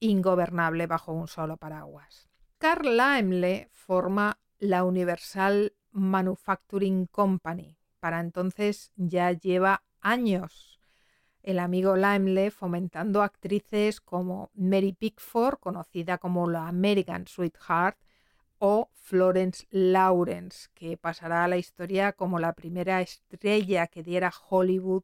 ingobernable 0.00 0.86
bajo 0.86 1.12
un 1.12 1.28
solo 1.28 1.56
paraguas. 1.56 2.28
Carl 2.58 2.96
Laemmle 2.96 3.68
forma 3.72 4.38
la 4.58 4.84
Universal 4.84 5.72
Manufacturing 5.92 7.06
Company. 7.06 7.76
Para 8.00 8.20
entonces 8.20 8.92
ya 8.96 9.32
lleva 9.32 9.82
años 10.00 10.80
el 11.42 11.58
amigo 11.58 11.96
Laemmle 11.96 12.50
fomentando 12.50 13.22
actrices 13.22 14.00
como 14.00 14.50
Mary 14.54 14.92
Pickford, 14.92 15.58
conocida 15.58 16.18
como 16.18 16.48
la 16.50 16.68
American 16.68 17.26
Sweetheart, 17.26 17.96
o 18.60 18.90
Florence 18.92 19.66
Lawrence, 19.70 20.68
que 20.74 20.98
pasará 20.98 21.44
a 21.44 21.48
la 21.48 21.56
historia 21.56 22.12
como 22.12 22.38
la 22.38 22.52
primera 22.52 23.00
estrella 23.00 23.86
que 23.86 24.02
diera 24.02 24.32
Hollywood 24.48 25.02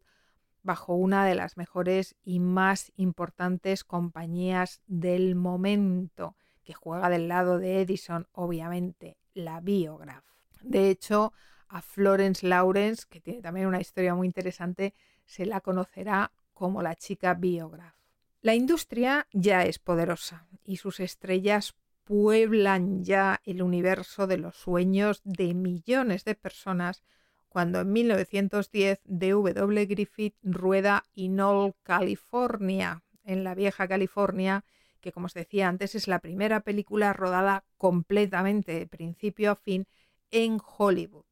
bajo 0.63 0.95
una 0.95 1.25
de 1.25 1.35
las 1.35 1.57
mejores 1.57 2.17
y 2.23 2.39
más 2.39 2.93
importantes 2.97 3.83
compañías 3.83 4.83
del 4.87 5.37
momento, 5.37 6.37
que 6.65 6.75
juega 6.75 7.09
del 7.09 7.29
lado 7.29 7.59
de 7.59 7.81
Edison, 7.81 8.29
obviamente, 8.33 9.17
la 9.33 9.61
Biograph. 9.61 10.25
De 10.61 10.91
hecho, 10.91 11.33
a 11.69 11.81
Florence 11.81 12.47
Lawrence, 12.47 13.05
que 13.09 13.21
tiene 13.21 13.41
también 13.41 13.69
una 13.69 13.81
historia 13.81 14.15
muy 14.15 14.27
interesante, 14.27 14.93
se 15.25 15.47
la 15.47 15.63
conocerá 15.63 16.31
como 16.53 16.83
la 16.83 16.95
chica 16.95 17.33
Biograph. 17.33 17.95
La 18.43 18.55
industria 18.55 19.27
ya 19.33 19.65
es 19.65 19.79
poderosa 19.79 20.47
y 20.63 20.77
sus 20.77 21.01
estrellas 21.01 21.75
pueblan 22.07 23.03
ya 23.05 23.43
el 23.45 23.63
universo 23.63 24.29
de 24.29 24.39
los 24.39 24.55
sueños 24.55 25.21
de 25.25 25.55
millones 25.55 26.25
de 26.25 26.37
personas 26.37 27.03
cuando 27.49 27.81
en 27.81 27.93
1910 27.93 29.01
D.W. 29.05 29.87
Griffith 29.87 30.37
rueda 30.43 31.05
Inol, 31.15 31.75
California, 31.83 33.03
en 33.25 33.43
la 33.43 33.57
vieja 33.57 33.89
California, 33.89 34.65
que 35.01 35.11
como 35.11 35.27
os 35.27 35.35
decía 35.35 35.67
antes 35.67 35.97
es 35.97 36.07
la 36.07 36.21
primera 36.21 36.61
película 36.61 37.13
rodada 37.13 37.65
completamente 37.77 38.73
de 38.79 38.87
principio 38.87 39.51
a 39.51 39.57
fin 39.57 39.89
en 40.31 40.61
Hollywood, 40.79 41.27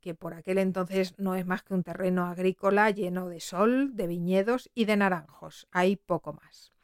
que 0.00 0.14
por 0.14 0.32
aquel 0.32 0.56
entonces 0.56 1.12
no 1.18 1.34
es 1.34 1.44
más 1.44 1.62
que 1.62 1.74
un 1.74 1.82
terreno 1.82 2.24
agrícola 2.24 2.90
lleno 2.90 3.28
de 3.28 3.40
sol, 3.40 3.94
de 3.96 4.06
viñedos 4.06 4.70
y 4.74 4.86
de 4.86 4.96
naranjos, 4.96 5.68
hay 5.72 5.96
poco 5.96 6.32
más. 6.32 6.75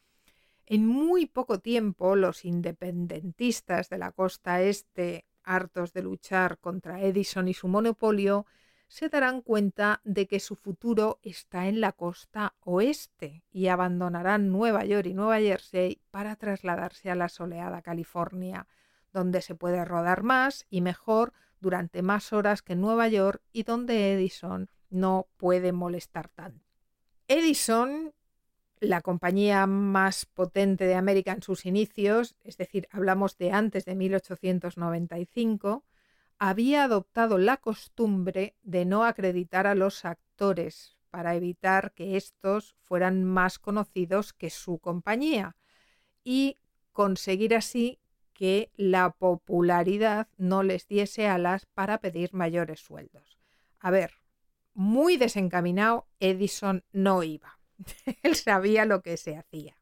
En 0.72 0.86
muy 0.86 1.26
poco 1.26 1.58
tiempo, 1.58 2.16
los 2.16 2.46
independentistas 2.46 3.90
de 3.90 3.98
la 3.98 4.10
costa 4.10 4.62
este, 4.62 5.26
hartos 5.44 5.92
de 5.92 6.00
luchar 6.00 6.56
contra 6.60 7.02
Edison 7.02 7.46
y 7.46 7.52
su 7.52 7.68
monopolio, 7.68 8.46
se 8.88 9.10
darán 9.10 9.42
cuenta 9.42 10.00
de 10.04 10.26
que 10.26 10.40
su 10.40 10.56
futuro 10.56 11.18
está 11.20 11.68
en 11.68 11.82
la 11.82 11.92
costa 11.92 12.54
oeste 12.60 13.44
y 13.50 13.66
abandonarán 13.66 14.50
Nueva 14.50 14.86
York 14.86 15.08
y 15.08 15.12
Nueva 15.12 15.40
Jersey 15.40 16.00
para 16.10 16.36
trasladarse 16.36 17.10
a 17.10 17.16
la 17.16 17.28
soleada 17.28 17.82
California, 17.82 18.66
donde 19.12 19.42
se 19.42 19.54
puede 19.54 19.84
rodar 19.84 20.22
más 20.22 20.64
y 20.70 20.80
mejor 20.80 21.34
durante 21.60 22.00
más 22.00 22.32
horas 22.32 22.62
que 22.62 22.72
en 22.72 22.80
Nueva 22.80 23.08
York 23.08 23.42
y 23.52 23.64
donde 23.64 24.14
Edison 24.14 24.70
no 24.88 25.26
puede 25.36 25.72
molestar 25.72 26.30
tanto. 26.30 26.64
Edison 27.28 28.14
la 28.82 29.00
compañía 29.00 29.66
más 29.66 30.26
potente 30.26 30.84
de 30.84 30.96
América 30.96 31.32
en 31.32 31.42
sus 31.42 31.66
inicios, 31.66 32.34
es 32.42 32.56
decir, 32.56 32.88
hablamos 32.90 33.38
de 33.38 33.52
antes 33.52 33.84
de 33.84 33.94
1895, 33.94 35.84
había 36.38 36.82
adoptado 36.82 37.38
la 37.38 37.58
costumbre 37.58 38.56
de 38.62 38.84
no 38.84 39.04
acreditar 39.04 39.68
a 39.68 39.76
los 39.76 40.04
actores 40.04 40.98
para 41.10 41.36
evitar 41.36 41.92
que 41.92 42.16
estos 42.16 42.74
fueran 42.82 43.22
más 43.22 43.60
conocidos 43.60 44.32
que 44.32 44.50
su 44.50 44.78
compañía 44.78 45.56
y 46.24 46.58
conseguir 46.90 47.54
así 47.54 48.00
que 48.32 48.72
la 48.74 49.10
popularidad 49.10 50.26
no 50.36 50.64
les 50.64 50.88
diese 50.88 51.28
alas 51.28 51.66
para 51.66 51.98
pedir 51.98 52.34
mayores 52.34 52.80
sueldos. 52.80 53.38
A 53.78 53.92
ver, 53.92 54.14
muy 54.74 55.16
desencaminado 55.16 56.08
Edison 56.18 56.82
no 56.90 57.22
iba. 57.22 57.61
Él 58.22 58.34
sabía 58.36 58.84
lo 58.84 59.02
que 59.02 59.16
se 59.16 59.36
hacía. 59.36 59.76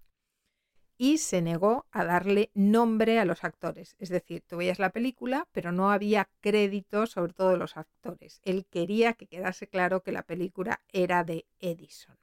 Y 0.96 1.16
se 1.18 1.40
negó 1.40 1.86
a 1.92 2.04
darle 2.04 2.50
nombre 2.52 3.18
a 3.18 3.24
los 3.24 3.42
actores. 3.42 3.96
Es 3.98 4.10
decir, 4.10 4.42
tú 4.46 4.58
veías 4.58 4.78
la 4.78 4.90
película, 4.90 5.48
pero 5.52 5.72
no 5.72 5.90
había 5.90 6.28
crédito 6.40 7.06
sobre 7.06 7.32
todos 7.32 7.58
los 7.58 7.78
actores. 7.78 8.40
Él 8.44 8.66
quería 8.66 9.14
que 9.14 9.26
quedase 9.26 9.66
claro 9.66 10.02
que 10.02 10.12
la 10.12 10.24
película 10.24 10.82
era 10.92 11.24
de 11.24 11.46
Edison. 11.58 12.18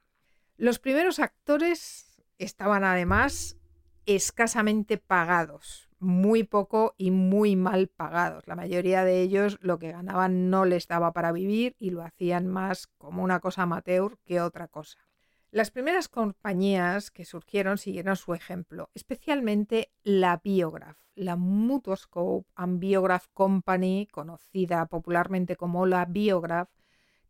Los 0.57 0.77
primeros 0.77 1.17
actores 1.19 2.21
estaban 2.37 2.83
además 2.83 3.57
escasamente 4.05 4.97
pagados, 4.97 5.89
muy 5.99 6.43
poco 6.43 6.95
y 6.97 7.11
muy 7.11 7.55
mal 7.55 7.87
pagados. 7.87 8.47
La 8.47 8.55
mayoría 8.55 9.03
de 9.03 9.21
ellos 9.21 9.57
lo 9.61 9.79
que 9.79 9.91
ganaban 9.91 10.49
no 10.49 10.65
les 10.65 10.87
daba 10.87 11.13
para 11.13 11.31
vivir 11.31 11.75
y 11.77 11.89
lo 11.89 12.03
hacían 12.03 12.47
más 12.47 12.87
como 12.97 13.23
una 13.23 13.39
cosa 13.39 13.63
amateur 13.63 14.17
que 14.25 14.39
otra 14.39 14.67
cosa. 14.67 15.06
Las 15.49 15.71
primeras 15.71 16.09
compañías 16.09 17.09
que 17.09 17.23
surgieron 17.23 17.77
siguieron 17.77 18.17
su 18.17 18.33
ejemplo, 18.33 18.89
especialmente 18.93 19.93
la 20.03 20.41
Biograph, 20.43 20.97
la 21.15 21.37
Mutoscope 21.37 22.49
and 22.55 22.79
Biograph 22.79 23.27
Company, 23.33 24.09
conocida 24.11 24.85
popularmente 24.87 25.55
como 25.55 25.85
la 25.85 26.03
Biograph, 26.03 26.69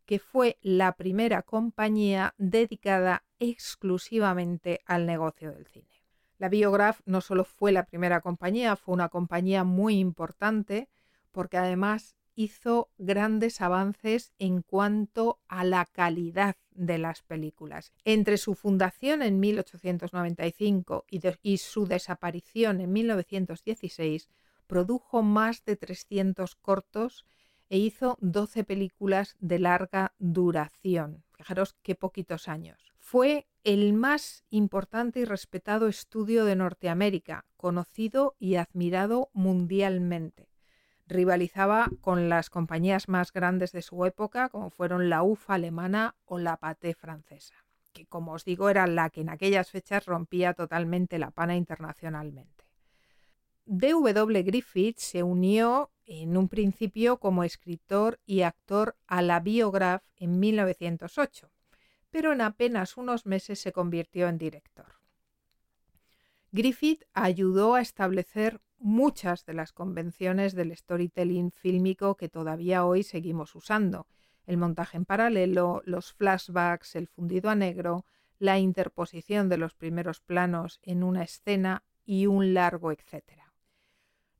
que 0.04 0.18
fue 0.18 0.58
la 0.62 0.96
primera 0.96 1.42
compañía 1.42 2.34
dedicada 2.38 3.24
exclusivamente 3.38 4.80
al 4.84 5.06
negocio 5.06 5.52
del 5.52 5.66
cine. 5.66 6.02
La 6.38 6.48
Biograph 6.48 7.00
no 7.04 7.20
solo 7.20 7.44
fue 7.44 7.70
la 7.70 7.84
primera 7.84 8.20
compañía, 8.20 8.74
fue 8.74 8.94
una 8.94 9.10
compañía 9.10 9.62
muy 9.62 9.98
importante 9.98 10.88
porque 11.30 11.56
además 11.56 12.16
hizo 12.34 12.90
grandes 12.98 13.60
avances 13.60 14.32
en 14.38 14.62
cuanto 14.62 15.40
a 15.46 15.62
la 15.64 15.84
calidad 15.84 16.56
de 16.78 16.98
las 16.98 17.22
películas. 17.22 17.92
Entre 18.04 18.38
su 18.38 18.54
fundación 18.54 19.22
en 19.22 19.40
1895 19.40 21.04
y, 21.42 21.58
su 21.58 21.86
desaparición 21.86 22.80
en 22.80 22.92
1916, 22.92 24.30
produjo 24.66 25.22
más 25.22 25.64
de 25.64 25.76
300 25.76 26.54
cortos 26.56 27.26
e 27.68 27.78
hizo 27.78 28.16
12 28.20 28.64
películas 28.64 29.36
de 29.40 29.58
larga 29.58 30.14
duración. 30.18 31.24
Fijaros 31.32 31.74
qué 31.82 31.94
poquitos 31.94 32.48
años. 32.48 32.78
Fue 32.98 33.46
el 33.64 33.92
más 33.92 34.44
importante 34.50 35.20
y 35.20 35.24
respetado 35.24 35.88
estudio 35.88 36.44
de 36.44 36.56
Norteamérica, 36.56 37.44
conocido 37.56 38.36
y 38.38 38.56
admirado 38.56 39.30
mundialmente 39.32 40.47
rivalizaba 41.08 41.88
con 42.00 42.28
las 42.28 42.50
compañías 42.50 43.08
más 43.08 43.32
grandes 43.32 43.72
de 43.72 43.82
su 43.82 44.04
época, 44.04 44.48
como 44.50 44.70
fueron 44.70 45.08
la 45.08 45.22
UFA 45.22 45.54
alemana 45.54 46.14
o 46.24 46.38
la 46.38 46.58
Pathé 46.58 46.94
francesa, 46.94 47.54
que 47.92 48.06
como 48.06 48.32
os 48.32 48.44
digo 48.44 48.68
era 48.68 48.86
la 48.86 49.10
que 49.10 49.22
en 49.22 49.30
aquellas 49.30 49.70
fechas 49.70 50.06
rompía 50.06 50.54
totalmente 50.54 51.18
la 51.18 51.30
pana 51.30 51.56
internacionalmente. 51.56 52.64
D.W. 53.64 54.42
Griffith 54.44 54.98
se 54.98 55.22
unió 55.22 55.90
en 56.06 56.36
un 56.36 56.48
principio 56.48 57.18
como 57.18 57.44
escritor 57.44 58.18
y 58.24 58.42
actor 58.42 58.96
a 59.06 59.20
la 59.20 59.40
Biograph 59.40 60.02
en 60.16 60.38
1908, 60.40 61.50
pero 62.10 62.32
en 62.32 62.40
apenas 62.40 62.96
unos 62.96 63.26
meses 63.26 63.60
se 63.60 63.72
convirtió 63.72 64.28
en 64.28 64.38
director. 64.38 64.94
Griffith 66.50 67.04
ayudó 67.12 67.74
a 67.74 67.82
establecer 67.82 68.62
muchas 68.78 69.44
de 69.44 69.54
las 69.54 69.72
convenciones 69.72 70.54
del 70.54 70.76
storytelling 70.76 71.50
fílmico 71.50 72.16
que 72.16 72.28
todavía 72.28 72.84
hoy 72.84 73.02
seguimos 73.02 73.54
usando. 73.54 74.06
El 74.46 74.56
montaje 74.56 74.96
en 74.96 75.04
paralelo, 75.04 75.82
los 75.84 76.12
flashbacks, 76.12 76.96
el 76.96 77.08
fundido 77.08 77.50
a 77.50 77.54
negro, 77.54 78.04
la 78.38 78.58
interposición 78.58 79.48
de 79.48 79.58
los 79.58 79.74
primeros 79.74 80.20
planos 80.20 80.80
en 80.82 81.02
una 81.02 81.22
escena 81.22 81.84
y 82.04 82.26
un 82.26 82.54
largo 82.54 82.92
etcétera. 82.92 83.52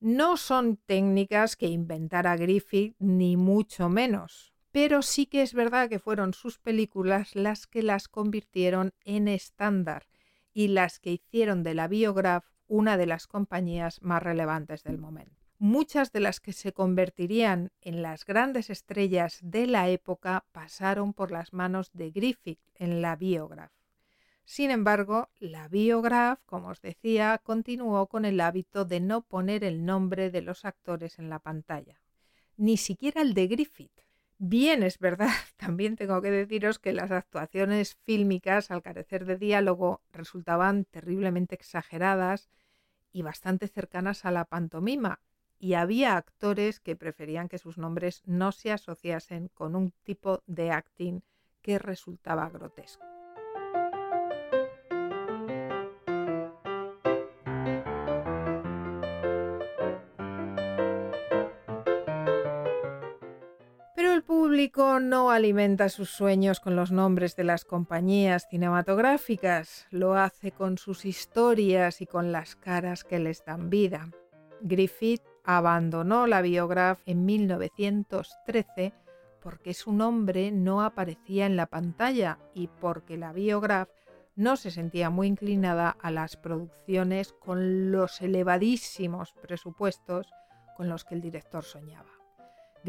No 0.00 0.36
son 0.36 0.76
técnicas 0.76 1.56
que 1.56 1.66
inventara 1.66 2.36
Griffith, 2.36 2.94
ni 3.00 3.36
mucho 3.36 3.88
menos, 3.88 4.54
pero 4.70 5.02
sí 5.02 5.26
que 5.26 5.42
es 5.42 5.54
verdad 5.54 5.88
que 5.88 5.98
fueron 5.98 6.34
sus 6.34 6.58
películas 6.58 7.34
las 7.34 7.66
que 7.66 7.82
las 7.82 8.06
convirtieron 8.06 8.94
en 9.04 9.26
estándar 9.26 10.06
y 10.54 10.68
las 10.68 11.00
que 11.00 11.12
hicieron 11.12 11.64
de 11.64 11.74
la 11.74 11.88
Biograph 11.88 12.44
una 12.68 12.96
de 12.96 13.06
las 13.06 13.26
compañías 13.26 14.00
más 14.02 14.22
relevantes 14.22 14.84
del 14.84 14.98
momento. 14.98 15.34
muchas 15.60 16.12
de 16.12 16.20
las 16.20 16.38
que 16.38 16.52
se 16.52 16.72
convertirían 16.72 17.72
en 17.80 18.00
las 18.00 18.24
grandes 18.24 18.70
estrellas 18.70 19.38
de 19.42 19.66
la 19.66 19.88
época 19.88 20.44
pasaron 20.52 21.12
por 21.12 21.32
las 21.32 21.52
manos 21.52 21.90
de 21.92 22.12
Griffith 22.12 22.60
en 22.76 23.02
la 23.02 23.16
Biograph. 23.16 23.72
Sin 24.44 24.70
embargo, 24.70 25.28
la 25.40 25.68
Biograph, 25.68 26.38
como 26.46 26.68
os 26.68 26.80
decía, 26.80 27.38
continuó 27.42 28.06
con 28.06 28.24
el 28.24 28.40
hábito 28.40 28.84
de 28.84 29.00
no 29.00 29.22
poner 29.22 29.64
el 29.64 29.84
nombre 29.84 30.30
de 30.30 30.42
los 30.42 30.64
actores 30.64 31.18
en 31.18 31.28
la 31.28 31.40
pantalla, 31.40 32.00
ni 32.56 32.76
siquiera 32.76 33.20
el 33.20 33.34
de 33.34 33.48
Griffith. 33.48 34.00
Bien, 34.40 34.84
es 34.84 35.00
verdad, 35.00 35.28
también 35.56 35.96
tengo 35.96 36.22
que 36.22 36.30
deciros 36.30 36.78
que 36.78 36.92
las 36.92 37.10
actuaciones 37.10 37.96
fílmicas, 38.04 38.70
al 38.70 38.82
carecer 38.82 39.24
de 39.24 39.36
diálogo, 39.36 40.00
resultaban 40.12 40.84
terriblemente 40.84 41.56
exageradas 41.56 42.48
y 43.12 43.22
bastante 43.22 43.66
cercanas 43.66 44.24
a 44.24 44.30
la 44.30 44.44
pantomima, 44.44 45.20
y 45.58 45.74
había 45.74 46.16
actores 46.16 46.78
que 46.78 46.94
preferían 46.94 47.48
que 47.48 47.58
sus 47.58 47.78
nombres 47.78 48.22
no 48.26 48.52
se 48.52 48.70
asociasen 48.70 49.48
con 49.48 49.74
un 49.74 49.92
tipo 50.04 50.44
de 50.46 50.70
acting 50.70 51.22
que 51.60 51.80
resultaba 51.80 52.48
grotesco. 52.48 53.17
Público 64.48 64.98
no 64.98 65.30
alimenta 65.30 65.90
sus 65.90 66.08
sueños 66.08 66.58
con 66.58 66.74
los 66.74 66.90
nombres 66.90 67.36
de 67.36 67.44
las 67.44 67.66
compañías 67.66 68.46
cinematográficas, 68.48 69.86
lo 69.90 70.14
hace 70.14 70.52
con 70.52 70.78
sus 70.78 71.04
historias 71.04 72.00
y 72.00 72.06
con 72.06 72.32
las 72.32 72.56
caras 72.56 73.04
que 73.04 73.18
les 73.18 73.44
dan 73.44 73.68
vida. 73.68 74.08
Griffith 74.62 75.20
abandonó 75.44 76.26
la 76.26 76.40
Biograph 76.40 76.98
en 77.04 77.26
1913 77.26 78.94
porque 79.42 79.74
su 79.74 79.92
nombre 79.92 80.50
no 80.50 80.80
aparecía 80.80 81.44
en 81.44 81.56
la 81.56 81.66
pantalla 81.66 82.38
y 82.54 82.68
porque 82.68 83.18
la 83.18 83.34
Biograph 83.34 83.90
no 84.34 84.56
se 84.56 84.70
sentía 84.70 85.10
muy 85.10 85.26
inclinada 85.26 85.94
a 86.00 86.10
las 86.10 86.38
producciones 86.38 87.34
con 87.34 87.92
los 87.92 88.22
elevadísimos 88.22 89.34
presupuestos 89.42 90.26
con 90.74 90.88
los 90.88 91.04
que 91.04 91.16
el 91.16 91.20
director 91.20 91.64
soñaba. 91.64 92.17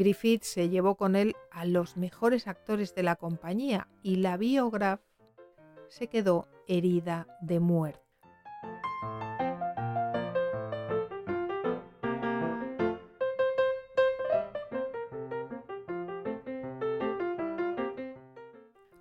Griffith 0.00 0.44
se 0.44 0.70
llevó 0.70 0.94
con 0.94 1.14
él 1.14 1.36
a 1.50 1.66
los 1.66 1.98
mejores 1.98 2.46
actores 2.46 2.94
de 2.94 3.02
la 3.02 3.16
compañía 3.16 3.86
y 4.02 4.16
la 4.16 4.38
Biograph 4.38 5.02
se 5.88 6.06
quedó 6.06 6.48
herida 6.66 7.26
de 7.42 7.60
muerte. 7.60 8.00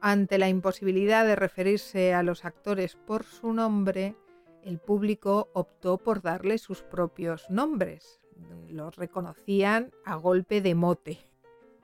Ante 0.01 0.37
la 0.37 0.49
imposibilidad 0.49 1.23
de 1.23 1.37
referirse 1.37 2.13
a 2.13 2.23
los 2.23 2.43
actores 2.43 2.97
por 2.97 3.23
su 3.23 3.53
nombre, 3.53 4.17
el 4.63 4.79
público 4.79 5.47
optó 5.53 5.97
por 5.97 6.21
darle 6.21 6.57
sus 6.57 6.83
propios 6.83 7.49
nombres. 7.49 8.18
Los 8.69 8.95
reconocían 8.95 9.91
a 10.05 10.15
golpe 10.15 10.61
de 10.61 10.75
mote, 10.75 11.19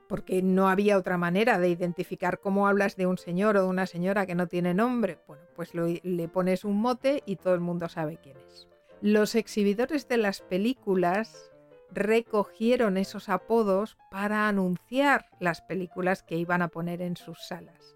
porque 0.08 0.42
no 0.42 0.70
había 0.70 0.98
otra 0.98 1.18
manera 1.18 1.58
de 1.58 1.70
identificar 1.70 2.40
cómo 2.40 2.68
hablas 2.68 2.96
de 2.96 3.08
un 3.08 3.18
señor 3.18 3.58
o 3.58 3.64
de 3.64 3.68
una 3.68 3.88
señora 3.88 4.26
que 4.26 4.36
no 4.36 4.48
tiene 4.48 4.74
nombre. 4.74 5.20
Bueno, 5.28 5.44
pues 5.56 5.74
le 5.74 6.28
pones 6.28 6.64
un 6.64 6.78
mote 6.78 7.24
y 7.26 7.38
todo 7.38 7.56
el 7.56 7.62
mundo 7.62 7.90
sabe 7.90 8.18
quién 8.22 8.38
es. 8.48 8.68
Los 9.02 9.36
exhibidores 9.36 10.08
de 10.08 10.18
las 10.18 10.42
películas 10.42 11.52
recogieron 11.92 12.98
esos 12.98 13.30
apodos 13.30 13.98
para 14.12 14.48
anunciar 14.48 15.26
las 15.40 15.62
películas 15.62 16.24
que 16.24 16.36
iban 16.36 16.62
a 16.62 16.68
poner 16.68 17.02
en 17.02 17.16
sus 17.16 17.48
salas. 17.48 17.95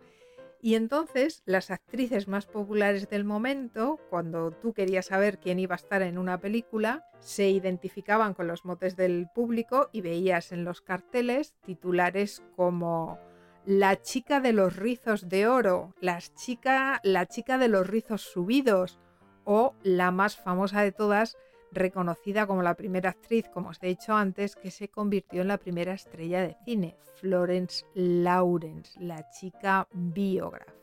Y 0.62 0.76
entonces 0.76 1.41
las 1.45 1.72
actrices 1.72 2.28
más 2.28 2.45
populares 2.45 3.10
del 3.10 3.24
momento, 3.24 3.99
cuando 4.10 4.51
tú 4.51 4.74
querías 4.74 5.05
saber 5.05 5.39
quién 5.39 5.57
iba 5.60 5.76
a 5.76 5.78
estar 5.78 6.01
en 6.01 6.18
una 6.18 6.39
película, 6.39 7.05
se 7.20 7.49
identificaban 7.49 8.34
con 8.34 8.47
los 8.47 8.66
motes 8.66 8.97
del 8.97 9.28
público 9.34 9.89
y 9.93 10.01
veías 10.01 10.51
en 10.51 10.66
los 10.66 10.82
carteles 10.82 11.53
titulares 11.66 12.43
como 12.57 13.20
La 13.66 14.01
chica 14.01 14.41
de 14.41 14.51
los 14.51 14.76
rizos 14.76 15.30
de 15.30 15.47
oro, 15.47 15.95
la 16.01 16.20
chica, 16.20 16.99
la 17.03 17.26
chica 17.26 17.57
de 17.57 17.70
los 17.70 17.88
rizos 17.88 18.22
subidos 18.24 18.99
o 19.45 19.76
la 19.84 20.12
más 20.12 20.36
famosa 20.36 20.82
de 20.82 20.91
todas, 20.91 21.38
reconocida 21.72 22.47
como 22.47 22.63
la 22.63 22.76
primera 22.76 23.11
actriz, 23.11 23.47
como 23.49 23.70
os 23.70 23.80
he 23.82 23.88
dicho 23.88 24.13
antes, 24.13 24.55
que 24.55 24.72
se 24.72 24.89
convirtió 24.89 25.41
en 25.41 25.47
la 25.47 25.57
primera 25.57 25.93
estrella 25.93 26.41
de 26.41 26.57
cine, 26.65 26.97
Florence 27.15 27.86
Lawrence, 27.93 28.99
la 28.99 29.30
chica 29.30 29.88
biógrafa. 29.93 30.74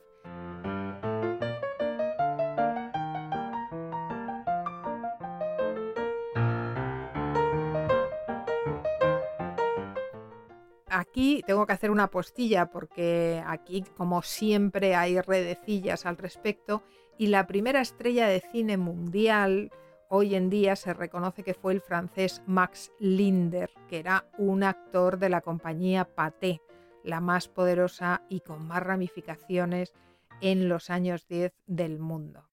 Aquí 10.89 11.43
tengo 11.47 11.67
que 11.67 11.75
hacer 11.75 11.91
una 11.91 12.11
postilla 12.11 12.71
porque 12.71 13.43
aquí, 13.47 13.85
como 13.97 14.23
siempre, 14.23 14.95
hay 14.95 15.21
redecillas 15.21 16.07
al 16.07 16.17
respecto 16.17 16.83
y 17.19 17.27
la 17.27 17.47
primera 17.47 17.83
estrella 17.83 18.27
de 18.29 18.41
cine 18.41 18.79
mundial 18.79 19.71
hoy 20.09 20.35
en 20.35 20.51
día 20.51 20.77
se 20.77 20.95
reconoce 20.95 21.43
que 21.43 21.55
fue 21.55 21.73
el 21.73 21.81
francés 21.81 22.43
Max 22.47 22.93
Linder, 22.99 23.71
que 23.89 23.99
era 23.99 24.29
un 24.39 24.63
actor 24.63 25.19
de 25.19 25.29
la 25.29 25.41
compañía 25.41 26.05
Pathé, 26.05 26.61
la 27.05 27.21
más 27.21 27.49
poderosa 27.49 28.23
y 28.29 28.41
con 28.41 28.67
más 28.67 28.83
ramificaciones 28.83 29.93
en 30.41 30.69
los 30.69 30.91
años 30.91 31.27
10 31.29 31.53
del 31.67 31.99
mundo. 31.99 32.49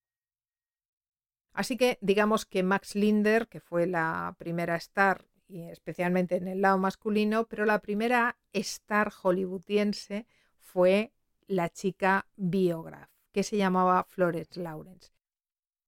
Así 1.53 1.77
que 1.77 1.97
digamos 2.01 2.45
que 2.45 2.63
Max 2.63 2.95
Linder, 2.95 3.47
que 3.47 3.59
fue 3.59 3.85
la 3.85 4.35
primera 4.37 4.75
star, 4.75 5.25
y 5.47 5.61
especialmente 5.69 6.35
en 6.35 6.47
el 6.47 6.61
lado 6.61 6.77
masculino, 6.79 7.45
pero 7.45 7.65
la 7.65 7.79
primera 7.79 8.37
star 8.53 9.11
hollywoodiense 9.11 10.25
fue 10.57 11.13
la 11.47 11.69
chica 11.69 12.27
Biograph, 12.35 13.09
que 13.31 13.43
se 13.43 13.57
llamaba 13.57 14.03
Florence 14.05 14.59
Lawrence. 14.59 15.12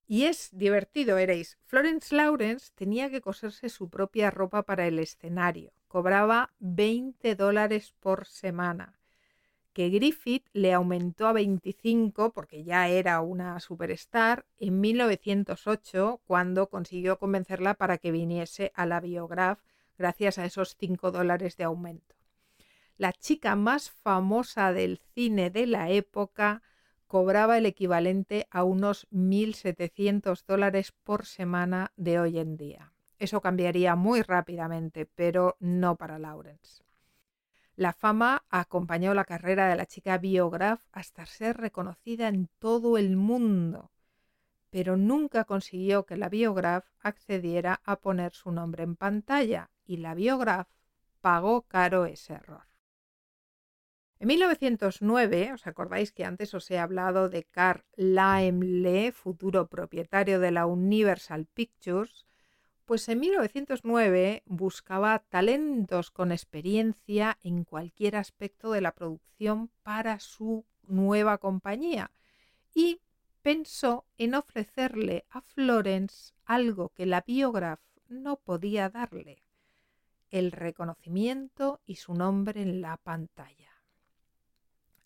Y 0.08 0.26
es 0.26 0.50
divertido, 0.52 1.16
veréis. 1.16 1.58
Florence 1.66 2.16
Lawrence 2.16 2.72
tenía 2.76 3.10
que 3.10 3.22
coserse 3.22 3.70
su 3.70 3.90
propia 3.90 4.30
ropa 4.30 4.64
para 4.64 4.86
el 4.86 5.00
escenario. 5.00 5.74
Cobraba 5.88 6.54
20 6.60 7.36
dólares 7.36 7.94
por 8.00 8.28
semana, 8.28 9.00
que 9.74 9.90
Griffith 9.90 10.48
le 10.54 10.74
aumentó 10.74 11.28
a 11.28 11.34
25 11.34 12.34
porque 12.34 12.64
ya 12.64 12.88
era 12.88 13.22
una 13.22 13.60
superstar 13.60 14.46
en 14.60 14.80
1908 14.80 16.22
cuando 16.26 16.70
consiguió 16.70 17.18
convencerla 17.18 17.74
para 17.74 17.98
que 17.98 18.12
viniese 18.12 18.72
a 18.76 18.86
la 18.86 19.00
Biograph 19.00 19.60
gracias 19.98 20.38
a 20.38 20.46
esos 20.46 20.76
5 20.78 21.12
dólares 21.12 21.58
de 21.58 21.64
aumento. 21.64 22.16
La 22.98 23.12
chica 23.12 23.56
más 23.56 23.90
famosa 23.90 24.72
del 24.72 25.02
cine 25.14 25.50
de 25.50 25.66
la 25.66 25.90
época 25.90 26.62
cobraba 27.16 27.58
el 27.58 27.66
equivalente 27.66 28.46
a 28.52 28.66
unos 28.66 29.08
1.700 29.10 30.44
dólares 30.46 30.92
por 30.92 31.26
semana 31.26 31.94
de 31.96 32.20
hoy 32.20 32.40
en 32.40 32.58
día. 32.58 32.92
Eso 33.20 33.40
cambiaría 33.40 33.96
muy 33.96 34.22
rápidamente, 34.22 35.06
pero 35.06 35.56
no 35.62 35.96
para 35.96 36.20
Lawrence. 36.20 36.84
La 37.78 37.94
fama 37.94 38.44
acompañó 38.50 39.14
la 39.14 39.24
carrera 39.24 39.70
de 39.70 39.78
la 39.78 39.86
chica 39.86 40.18
Biograph 40.18 40.82
hasta 40.92 41.26
ser 41.26 41.56
reconocida 41.56 42.28
en 42.28 42.50
todo 42.60 42.98
el 42.98 43.16
mundo, 43.16 43.92
pero 44.70 44.98
nunca 44.98 45.46
consiguió 45.46 46.06
que 46.06 46.18
la 46.18 46.28
Biograph 46.28 46.84
accediera 47.00 47.80
a 47.86 47.96
poner 47.96 48.34
su 48.34 48.52
nombre 48.52 48.84
en 48.84 48.98
pantalla 48.98 49.70
y 49.86 49.96
la 49.96 50.16
Biograph 50.16 50.68
pagó 51.22 51.62
caro 51.62 52.08
ese 52.08 52.34
error. 52.34 52.75
En 54.18 54.28
1909, 54.30 55.52
¿os 55.54 55.68
acordáis 55.68 56.14
que 56.14 56.24
antes 56.24 56.54
os 56.54 56.72
he 56.72 56.80
hablado 56.80 57.28
de 57.28 57.44
Carl 57.44 57.84
Laemmle, 57.98 59.12
futuro 59.12 59.68
propietario 59.68 60.40
de 60.40 60.52
la 60.52 60.66
Universal 60.66 61.48
Pictures? 61.48 62.26
Pues 62.86 63.10
en 63.10 63.20
1909 63.20 64.44
buscaba 64.46 65.20
talentos 65.20 66.12
con 66.12 66.32
experiencia 66.32 67.38
en 67.44 67.66
cualquier 67.66 68.16
aspecto 68.16 68.72
de 68.72 68.82
la 68.82 68.94
producción 68.94 69.70
para 69.84 70.20
su 70.20 70.66
nueva 70.84 71.38
compañía 71.38 72.12
y 72.74 73.02
pensó 73.42 74.06
en 74.18 74.34
ofrecerle 74.34 75.26
a 75.30 75.42
Florence 75.42 76.34
algo 76.46 76.90
que 76.90 77.06
la 77.06 77.22
Biograph 77.22 77.82
no 78.08 78.38
podía 78.38 78.90
darle, 78.90 79.44
el 80.30 80.52
reconocimiento 80.54 81.82
y 81.86 81.96
su 81.96 82.14
nombre 82.14 82.62
en 82.62 82.82
la 82.82 82.98
pantalla. 82.98 83.75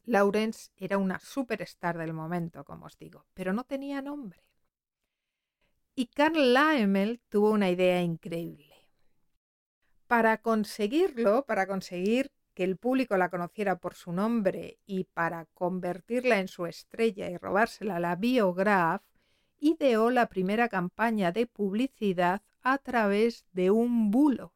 Lawrence 0.10 0.72
era 0.76 0.98
una 0.98 1.20
superstar 1.20 1.98
del 1.98 2.14
momento, 2.14 2.66
como 2.66 2.88
os 2.88 2.98
digo, 2.98 3.26
pero 3.36 3.54
no 3.54 3.64
tenía 3.64 4.02
nombre. 4.02 4.44
Y 5.94 6.08
Carl 6.08 6.54
Laemmle 6.54 7.22
tuvo 7.30 7.52
una 7.52 7.70
idea 7.70 8.02
increíble. 8.02 8.88
Para 10.08 10.42
conseguirlo, 10.42 11.46
para 11.46 11.68
conseguir 11.68 12.32
que 12.56 12.64
el 12.64 12.78
público 12.78 13.18
la 13.18 13.30
conociera 13.30 13.78
por 13.78 13.94
su 13.94 14.12
nombre 14.12 14.80
y 14.88 15.04
para 15.04 15.46
convertirla 15.54 16.40
en 16.40 16.48
su 16.48 16.66
estrella 16.66 17.30
y 17.30 17.38
robársela 17.38 17.98
a 17.98 18.00
la 18.00 18.16
Biograph, 18.16 19.04
ideó 19.60 20.10
la 20.10 20.28
primera 20.28 20.70
campaña 20.70 21.32
de 21.32 21.46
publicidad 21.46 22.42
a 22.64 22.80
través 22.80 23.46
de 23.52 23.70
un 23.70 24.10
bulo. 24.10 24.54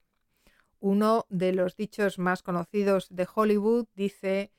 Uno 0.80 1.28
de 1.30 1.54
los 1.54 1.76
dichos 1.76 2.18
más 2.18 2.42
conocidos 2.42 3.08
de 3.10 3.28
Hollywood 3.32 3.86
dice 3.94 4.52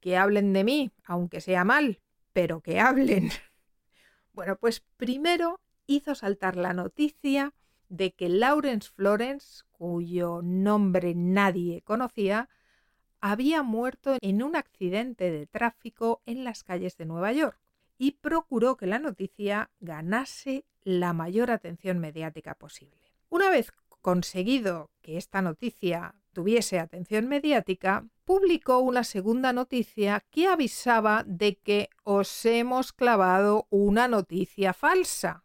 que 0.00 0.16
hablen 0.16 0.52
de 0.52 0.64
mí, 0.64 0.90
aunque 1.04 1.40
sea 1.40 1.64
mal, 1.64 2.00
pero 2.32 2.60
que 2.60 2.80
hablen. 2.80 3.30
Bueno, 4.32 4.54
pues 4.54 4.84
primero 4.96 5.58
hizo 5.88 6.14
saltar 6.14 6.54
la 6.54 6.72
noticia 6.72 7.54
de 7.88 8.12
que 8.12 8.28
Lawrence 8.28 8.88
Florence, 8.88 9.64
cuyo 9.72 10.42
nombre 10.44 11.16
nadie 11.16 11.82
conocía, 11.82 12.48
había 13.20 13.64
muerto 13.64 14.16
en 14.20 14.44
un 14.44 14.54
accidente 14.54 15.32
de 15.32 15.46
tráfico 15.46 16.22
en 16.24 16.44
las 16.44 16.62
calles 16.62 16.96
de 16.96 17.06
Nueva 17.06 17.32
York 17.32 17.58
y 17.98 18.12
procuró 18.12 18.76
que 18.76 18.86
la 18.86 19.00
noticia 19.00 19.70
ganase 19.80 20.64
la 20.84 21.12
mayor 21.12 21.50
atención 21.50 21.98
mediática 21.98 22.54
posible. 22.54 23.12
Una 23.28 23.50
vez 23.50 23.72
conseguido 24.00 24.90
que 25.02 25.16
esta 25.16 25.42
noticia 25.42 26.14
tuviese 26.32 26.78
atención 26.78 27.28
mediática, 27.28 28.06
publicó 28.24 28.78
una 28.78 29.04
segunda 29.04 29.52
noticia 29.52 30.24
que 30.30 30.46
avisaba 30.46 31.24
de 31.26 31.56
que 31.56 31.88
os 32.04 32.44
hemos 32.44 32.92
clavado 32.92 33.66
una 33.70 34.08
noticia 34.08 34.72
falsa. 34.72 35.44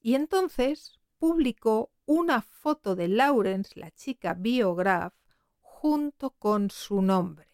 Y 0.00 0.14
entonces 0.14 1.00
publicó 1.18 1.90
una 2.04 2.42
foto 2.42 2.94
de 2.94 3.08
Lawrence, 3.08 3.78
la 3.78 3.90
chica 3.90 4.34
biograph, 4.34 5.14
junto 5.60 6.30
con 6.30 6.70
su 6.70 7.02
nombre. 7.02 7.48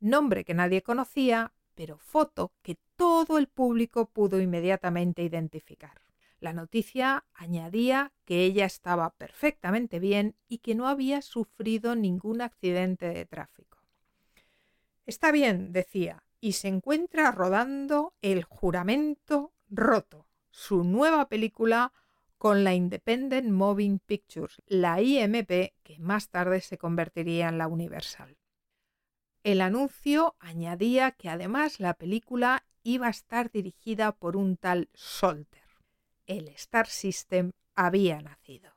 Nombre 0.00 0.44
que 0.44 0.54
nadie 0.54 0.82
conocía, 0.82 1.52
pero 1.74 1.98
foto 1.98 2.52
que 2.62 2.78
todo 2.96 3.38
el 3.38 3.48
público 3.48 4.06
pudo 4.06 4.40
inmediatamente 4.40 5.22
identificar. 5.22 6.03
La 6.44 6.52
noticia 6.52 7.24
añadía 7.32 8.12
que 8.26 8.44
ella 8.44 8.66
estaba 8.66 9.14
perfectamente 9.14 9.98
bien 9.98 10.36
y 10.46 10.58
que 10.58 10.74
no 10.74 10.88
había 10.88 11.22
sufrido 11.22 11.96
ningún 11.96 12.42
accidente 12.42 13.06
de 13.06 13.24
tráfico. 13.24 13.78
Está 15.06 15.32
bien, 15.32 15.72
decía, 15.72 16.22
y 16.42 16.52
se 16.52 16.68
encuentra 16.68 17.30
rodando 17.30 18.12
El 18.20 18.44
juramento 18.44 19.54
roto, 19.70 20.28
su 20.50 20.84
nueva 20.84 21.30
película 21.30 21.94
con 22.36 22.62
la 22.62 22.74
Independent 22.74 23.50
Moving 23.50 23.98
Pictures, 24.00 24.60
la 24.66 25.00
IMP, 25.00 25.72
que 25.82 25.98
más 25.98 26.28
tarde 26.28 26.60
se 26.60 26.76
convertiría 26.76 27.48
en 27.48 27.56
la 27.56 27.68
Universal. 27.68 28.36
El 29.44 29.62
anuncio 29.62 30.36
añadía 30.40 31.12
que 31.12 31.30
además 31.30 31.80
la 31.80 31.94
película 31.94 32.66
iba 32.82 33.06
a 33.06 33.10
estar 33.10 33.50
dirigida 33.50 34.12
por 34.12 34.36
un 34.36 34.58
tal 34.58 34.90
Solter. 34.92 35.63
El 36.26 36.48
Star 36.48 36.86
System 36.86 37.50
había 37.74 38.20
nacido. 38.22 38.70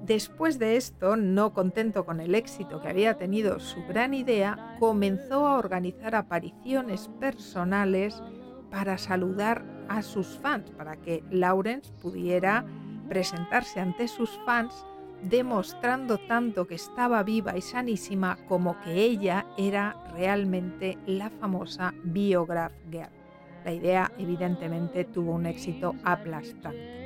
Después 0.00 0.58
de 0.58 0.76
esto, 0.76 1.16
no 1.16 1.52
contento 1.52 2.04
con 2.04 2.20
el 2.20 2.34
éxito 2.34 2.80
que 2.80 2.88
había 2.88 3.16
tenido 3.16 3.60
su 3.60 3.82
gran 3.86 4.14
idea, 4.14 4.76
comenzó 4.80 5.46
a 5.46 5.58
organizar 5.58 6.14
apariciones 6.14 7.08
personales 7.20 8.22
para 8.70 8.98
saludar 8.98 9.64
a 9.88 10.02
sus 10.02 10.38
fans, 10.38 10.70
para 10.70 10.96
que 10.96 11.22
Lawrence 11.30 11.92
pudiera 12.00 12.64
presentarse 13.08 13.78
ante 13.78 14.08
sus 14.08 14.30
fans 14.44 14.86
demostrando 15.22 16.18
tanto 16.18 16.66
que 16.66 16.74
estaba 16.74 17.22
viva 17.22 17.56
y 17.56 17.62
sanísima 17.62 18.38
como 18.48 18.80
que 18.80 18.94
ella 18.94 19.46
era 19.56 19.96
realmente 20.14 20.98
la 21.06 21.30
famosa 21.30 21.94
Biograph 22.02 22.72
Girl. 22.90 23.10
La 23.64 23.72
idea 23.72 24.12
evidentemente 24.18 25.04
tuvo 25.04 25.32
un 25.32 25.46
éxito 25.46 25.94
aplastante. 26.04 27.02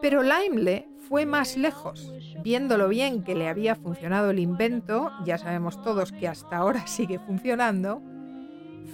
Pero 0.00 0.22
Laimle 0.22 0.88
fue 1.08 1.26
más 1.26 1.56
lejos. 1.56 2.12
Viendo 2.42 2.78
lo 2.78 2.88
bien 2.88 3.22
que 3.22 3.34
le 3.34 3.48
había 3.48 3.74
funcionado 3.74 4.30
el 4.30 4.38
invento, 4.38 5.10
ya 5.24 5.36
sabemos 5.38 5.82
todos 5.82 6.12
que 6.12 6.28
hasta 6.28 6.56
ahora 6.56 6.86
sigue 6.86 7.18
funcionando, 7.18 8.00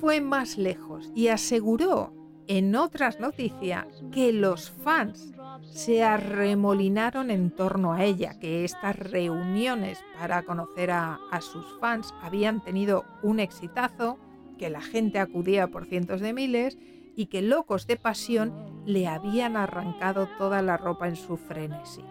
fue 0.00 0.20
más 0.20 0.58
lejos 0.58 1.10
y 1.14 1.28
aseguró 1.28 2.12
en 2.48 2.76
otras 2.76 3.18
noticias 3.18 3.86
que 4.12 4.32
los 4.32 4.70
fans 4.70 5.32
se 5.70 6.04
arremolinaron 6.04 7.30
en 7.30 7.50
torno 7.50 7.92
a 7.92 8.04
ella, 8.04 8.38
que 8.38 8.64
estas 8.64 8.96
reuniones 8.96 10.02
para 10.18 10.42
conocer 10.42 10.90
a, 10.90 11.18
sus 11.40 11.66
fans 11.80 12.14
habían 12.22 12.62
tenido 12.62 13.04
un 13.22 13.40
exitazo, 13.40 14.18
que 14.58 14.70
la 14.70 14.80
gente 14.80 15.18
acudía 15.18 15.68
por 15.68 15.86
cientos 15.86 16.20
de 16.20 16.32
miles 16.32 16.78
y 17.16 17.26
que 17.26 17.42
locos 17.42 17.86
de 17.86 17.96
pasión 17.96 18.82
le 18.86 19.06
habían 19.06 19.56
arrancado 19.56 20.28
toda 20.38 20.62
la 20.62 20.76
ropa 20.76 21.08
en 21.08 21.16
su 21.16 21.36
frenesí. 21.36 22.04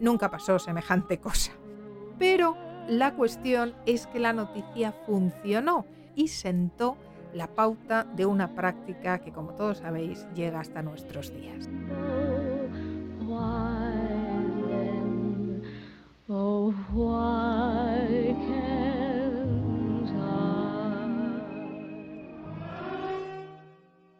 Nunca 0.00 0.30
pasó 0.30 0.58
semejante 0.58 1.18
cosa. 1.18 1.52
Pero 2.18 2.56
la 2.88 3.14
cuestión 3.14 3.74
es 3.84 4.06
que 4.06 4.20
la 4.20 4.32
noticia 4.32 4.92
funcionó 5.06 5.86
y 6.14 6.28
sentó 6.28 6.96
la 7.36 7.48
pauta 7.48 8.04
de 8.04 8.24
una 8.24 8.54
práctica 8.54 9.18
que, 9.18 9.30
como 9.30 9.52
todos 9.52 9.78
sabéis, 9.78 10.26
llega 10.34 10.60
hasta 10.60 10.82
nuestros 10.82 11.32
días. 11.32 11.68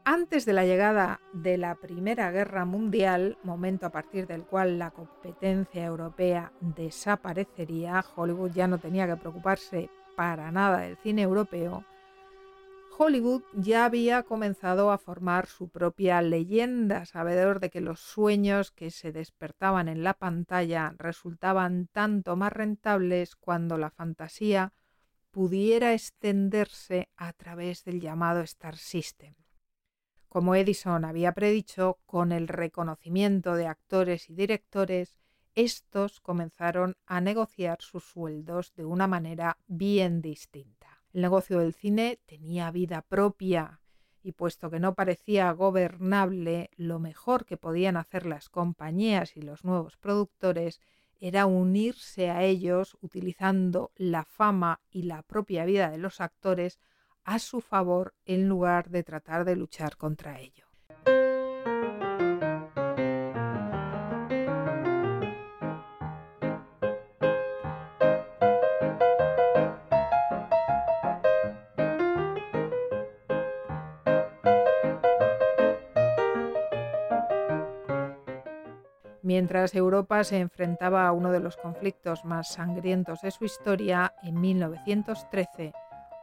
Antes 0.05 0.45
de 0.45 0.53
la 0.53 0.65
llegada 0.65 1.21
de 1.33 1.57
la 1.57 1.75
Primera 1.75 2.31
Guerra 2.31 2.65
Mundial, 2.65 3.39
momento 3.43 3.87
a 3.87 3.91
partir 3.91 4.27
del 4.27 4.45
cual 4.45 4.79
la 4.79 4.91
competencia 4.91 5.85
europea 5.85 6.53
desaparecería, 6.61 8.05
Hollywood 8.15 8.53
ya 8.53 8.67
no 8.67 8.79
tenía 8.79 9.07
que 9.07 9.17
preocuparse 9.17 9.89
para 10.17 10.51
nada 10.51 10.81
del 10.81 10.97
cine 10.99 11.23
europeo, 11.23 11.85
Hollywood 12.99 13.43
ya 13.53 13.85
había 13.85 14.23
comenzado 14.23 14.91
a 14.91 14.97
formar 14.97 15.49
su 15.49 15.69
propia 15.69 16.23
leyenda, 16.23 17.05
sabedor 17.05 17.61
de 17.61 17.69
que 17.69 17.83
los 17.83 18.01
sueños 18.01 18.71
que 18.71 18.91
se 18.91 19.13
despertaban 19.13 19.89
en 19.89 20.03
la 20.03 20.15
pantalla 20.15 20.95
resultaban 20.97 21.89
tanto 21.93 22.37
más 22.37 22.55
rentables 22.55 23.37
cuando 23.37 23.77
la 23.77 23.91
fantasía 23.91 24.73
pudiera 25.31 25.93
extenderse 25.93 27.11
a 27.17 27.35
través 27.35 27.85
del 27.85 28.01
llamado 28.01 28.41
Star 28.41 28.79
System. 28.79 29.35
Como 30.31 30.55
Edison 30.55 31.05
había 31.05 31.33
predicho, 31.33 31.99
con 32.07 32.33
el 32.33 32.49
reconocimiento 32.49 33.57
de 33.57 33.67
actores 33.67 34.31
y 34.31 34.35
directores, 34.35 35.19
estos 35.55 36.21
comenzaron 36.21 36.97
a 37.05 37.21
negociar 37.21 37.83
sus 37.83 38.05
sueldos 38.05 38.73
de 38.75 38.87
una 38.87 39.07
manera 39.07 39.59
bien 39.67 40.23
distinta. 40.23 40.86
El 41.17 41.23
negocio 41.23 41.61
del 41.61 41.73
cine 41.73 42.21
tenía 42.27 42.71
vida 42.71 43.01
propia 43.01 43.81
y 44.23 44.33
puesto 44.33 44.69
que 44.69 44.81
no 44.81 44.95
parecía 44.95 45.51
gobernable, 45.53 46.69
lo 46.77 46.99
mejor 46.99 47.47
que 47.47 47.57
podían 47.57 47.97
hacer 47.97 48.27
las 48.27 48.51
compañías 48.51 49.35
y 49.35 49.41
los 49.41 49.65
nuevos 49.65 49.97
productores 49.97 50.79
era 51.19 51.47
unirse 51.47 52.29
a 52.29 52.43
ellos 52.43 52.99
utilizando 53.01 53.93
la 53.97 54.25
fama 54.27 54.83
y 54.91 55.05
la 55.05 55.23
propia 55.23 55.65
vida 55.65 55.89
de 55.89 55.97
los 55.97 56.21
actores 56.21 56.79
a 57.25 57.39
su 57.39 57.63
favor 57.63 58.15
en 58.27 58.47
lugar 58.47 58.91
de 58.91 59.03
tratar 59.03 59.47
de 59.47 59.57
luchar 59.57 59.97
contra 59.97 60.39
ellos. 60.39 60.69
Mientras 79.37 79.75
Europa 79.75 80.25
se 80.25 80.39
enfrentaba 80.39 81.07
a 81.07 81.13
uno 81.13 81.31
de 81.31 81.41
los 81.41 81.59
conflictos 81.59 82.25
más 82.25 82.55
sangrientos 82.55 83.21
de 83.21 83.31
su 83.31 83.45
historia, 83.45 84.15
en 84.23 84.41
1913, 84.41 85.75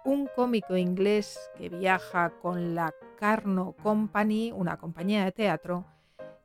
un 0.04 0.28
cómico 0.36 0.76
inglés 0.76 1.52
que 1.56 1.70
viaja 1.70 2.32
con 2.42 2.74
la 2.74 2.92
Carno 3.20 3.76
Company, 3.84 4.52
una 4.52 4.78
compañía 4.78 5.26
de 5.26 5.32
teatro, 5.32 5.86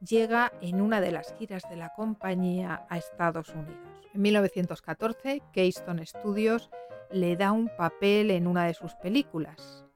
llega 0.06 0.52
en 0.60 0.82
una 0.82 1.00
de 1.00 1.10
las 1.10 1.34
giras 1.38 1.62
de 1.70 1.76
la 1.76 1.94
compañía 1.96 2.84
a 2.90 2.98
Estados 2.98 3.48
Unidos. 3.54 3.88
En 4.12 4.20
1914, 4.20 5.40
Keystone 5.50 6.04
Studios 6.04 6.68
le 7.10 7.34
da 7.36 7.52
un 7.52 7.70
papel 7.78 8.30
en 8.30 8.46
una 8.46 8.66
de 8.66 8.74
sus 8.74 8.94
películas. 8.96 9.86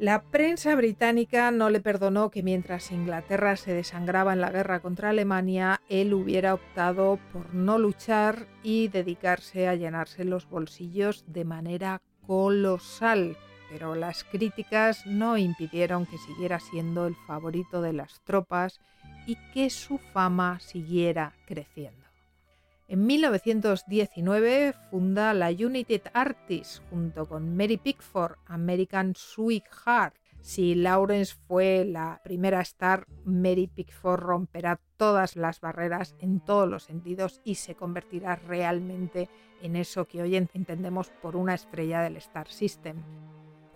La 0.00 0.22
prensa 0.22 0.74
británica 0.74 1.52
no 1.52 1.70
le 1.70 1.78
perdonó 1.78 2.30
que 2.30 2.42
mientras 2.42 2.90
Inglaterra 2.90 3.56
se 3.56 3.72
desangraba 3.72 4.32
en 4.32 4.40
la 4.40 4.50
guerra 4.50 4.80
contra 4.80 5.10
Alemania, 5.10 5.80
él 5.88 6.14
hubiera 6.14 6.52
optado 6.54 7.20
por 7.32 7.54
no 7.54 7.78
luchar 7.78 8.48
y 8.64 8.88
dedicarse 8.88 9.68
a 9.68 9.76
llenarse 9.76 10.24
los 10.24 10.48
bolsillos 10.50 11.24
de 11.28 11.44
manera 11.44 12.02
colosal. 12.26 13.36
Pero 13.70 13.94
las 13.94 14.24
críticas 14.24 15.06
no 15.06 15.38
impidieron 15.38 16.06
que 16.06 16.18
siguiera 16.18 16.58
siendo 16.58 17.06
el 17.06 17.14
favorito 17.14 17.80
de 17.80 17.92
las 17.92 18.20
tropas 18.24 18.80
y 19.26 19.36
que 19.52 19.70
su 19.70 19.98
fama 19.98 20.58
siguiera 20.58 21.34
creciendo. 21.46 22.03
En 22.86 23.06
1919 23.06 24.74
funda 24.90 25.32
la 25.32 25.48
United 25.48 26.02
Artists 26.12 26.82
junto 26.90 27.26
con 27.26 27.56
Mary 27.56 27.78
Pickford, 27.78 28.36
American 28.46 29.14
Sweetheart. 29.16 30.14
Si 30.40 30.74
Lawrence 30.74 31.34
fue 31.48 31.86
la 31.86 32.20
primera 32.22 32.60
star, 32.60 33.06
Mary 33.24 33.68
Pickford 33.68 34.20
romperá 34.20 34.78
todas 34.98 35.34
las 35.36 35.62
barreras 35.62 36.14
en 36.18 36.40
todos 36.40 36.68
los 36.68 36.82
sentidos 36.82 37.40
y 37.42 37.54
se 37.54 37.74
convertirá 37.74 38.36
realmente 38.36 39.30
en 39.62 39.76
eso 39.76 40.04
que 40.04 40.20
hoy 40.20 40.36
entendemos 40.36 41.10
por 41.22 41.36
una 41.36 41.54
estrella 41.54 42.02
del 42.02 42.18
Star 42.18 42.48
System. 42.48 43.02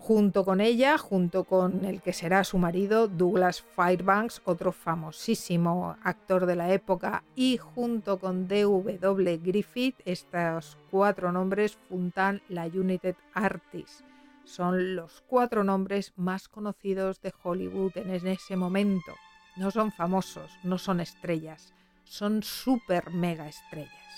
Junto 0.09 0.43
con 0.43 0.59
ella, 0.59 0.97
junto 0.97 1.43
con 1.43 1.85
el 1.85 2.01
que 2.01 2.13
será 2.13 2.43
su 2.43 2.57
marido, 2.57 3.07
Douglas 3.07 3.61
Fairbanks, 3.61 4.41
otro 4.43 4.71
famosísimo 4.71 5.97
actor 6.01 6.47
de 6.47 6.55
la 6.55 6.73
época, 6.73 7.23
y 7.35 7.57
junto 7.57 8.17
con 8.17 8.47
D.W. 8.47 9.37
Griffith, 9.37 9.97
estos 10.05 10.79
cuatro 10.89 11.31
nombres 11.31 11.77
fundan 11.87 12.41
la 12.49 12.65
United 12.65 13.17
Artists. 13.35 14.03
Son 14.45 14.95
los 14.95 15.21
cuatro 15.27 15.63
nombres 15.63 16.11
más 16.15 16.47
conocidos 16.47 17.21
de 17.21 17.31
Hollywood 17.43 17.95
en 17.95 18.25
ese 18.25 18.55
momento. 18.55 19.13
No 19.57 19.69
son 19.69 19.91
famosos, 19.91 20.49
no 20.63 20.79
son 20.79 21.01
estrellas, 21.01 21.71
son 22.03 22.41
super 22.41 23.11
mega 23.11 23.47
estrellas. 23.47 24.08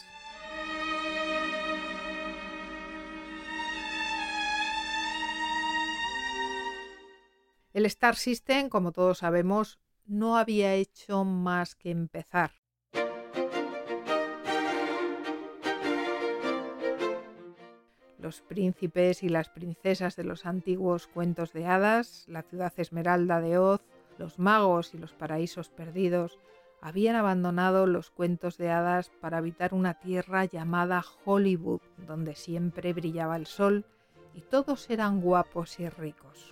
El 7.74 7.86
Star 7.86 8.18
System, 8.18 8.68
como 8.68 8.92
todos 8.92 9.20
sabemos, 9.20 9.80
no 10.06 10.38
había 10.38 10.74
hecho 10.74 11.24
más 11.24 11.74
que 11.74 11.90
empezar. 11.90 12.52
Los 18.20 18.42
príncipes 18.42 19.24
y 19.24 19.30
las 19.30 19.50
princesas 19.50 20.18
de 20.18 20.26
los 20.26 20.46
antiguos 20.46 21.08
cuentos 21.08 21.54
de 21.54 21.66
hadas, 21.66 22.26
la 22.28 22.42
ciudad 22.44 22.74
esmeralda 22.76 23.40
de 23.40 23.58
Oz, 23.58 23.82
los 24.18 24.38
magos 24.38 24.94
y 24.94 24.98
los 24.98 25.14
paraísos 25.14 25.70
perdidos 25.70 26.40
habían 26.82 27.16
abandonado 27.16 27.88
los 27.88 28.12
cuentos 28.12 28.58
de 28.58 28.70
hadas 28.70 29.12
para 29.22 29.38
habitar 29.38 29.74
una 29.74 29.94
tierra 29.94 30.44
llamada 30.44 31.04
Hollywood, 31.24 31.82
donde 32.06 32.36
siempre 32.36 32.92
brillaba 32.92 33.38
el 33.38 33.46
sol 33.46 33.86
y 34.34 34.42
todos 34.42 34.90
eran 34.90 35.22
guapos 35.22 35.80
y 35.80 35.90
ricos. 35.90 36.52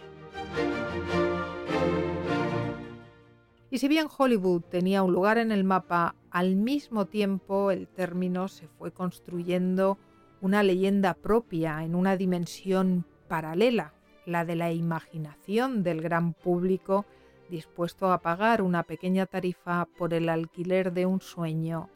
Y 3.71 3.77
si 3.77 3.87
bien 3.87 4.07
Hollywood 4.15 4.63
tenía 4.63 5.03
un 5.03 5.13
lugar 5.13 5.37
en 5.37 5.51
el 5.51 5.63
mapa, 5.63 6.15
al 6.31 6.55
mismo 6.55 7.05
tiempo 7.05 7.69
el 7.71 7.87
término 7.87 8.47
se 8.47 8.67
fue 8.67 8.91
construyendo 8.91 9.99
una 10.41 10.63
leyenda 10.63 11.13
propia 11.13 11.83
en 11.83 11.95
una 11.95 12.17
dimensión 12.17 13.05
paralela, 13.27 13.93
la 14.25 14.45
de 14.45 14.55
la 14.55 14.71
imaginación 14.71 15.83
del 15.83 16.01
gran 16.01 16.33
público 16.33 17.05
dispuesto 17.49 18.11
a 18.11 18.19
pagar 18.19 18.61
una 18.61 18.83
pequeña 18.83 19.25
tarifa 19.25 19.87
por 19.97 20.13
el 20.13 20.29
alquiler 20.29 20.93
de 20.93 21.05
un 21.05 21.19
sueño 21.19 21.89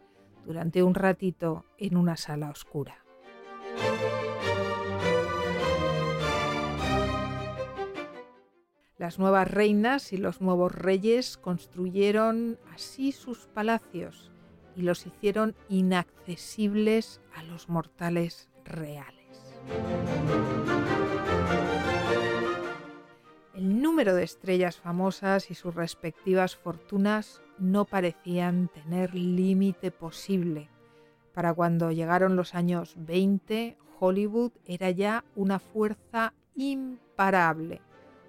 durante 0.46 0.84
un 0.84 0.96
ratito 0.96 1.66
en 1.78 1.96
una 1.96 2.18
sala 2.18 2.50
oscura. 2.50 3.04
Las 9.04 9.20
nuevas 9.20 9.52
reinas 9.52 10.14
y 10.14 10.18
los 10.18 10.40
nuevos 10.40 10.74
reyes 10.74 11.36
construyeron 11.36 12.58
así 12.74 13.12
sus 13.12 13.48
palacios 13.48 14.32
y 14.78 14.84
los 14.84 15.06
hicieron 15.06 15.56
inaccesibles 15.68 17.20
a 17.36 17.44
los 17.44 17.68
mortales 17.68 18.48
reales. 18.64 19.58
El 23.54 23.82
número 23.82 24.16
de 24.16 24.24
estrellas 24.24 24.78
famosas 24.78 25.52
y 25.52 25.56
sus 25.56 25.76
respectivas 25.76 26.56
fortunas 26.56 27.42
no 27.60 27.84
parecían 27.84 28.70
tener 28.70 29.14
límite 29.16 29.92
posible. 29.92 30.70
Para 31.34 31.54
cuando 31.54 31.92
llegaron 31.92 32.38
los 32.38 32.56
años 32.56 32.96
20, 33.00 33.78
Hollywood 34.00 34.54
era 34.66 34.92
ya 34.92 35.26
una 35.36 35.60
fuerza 35.60 36.34
imparable 36.56 37.82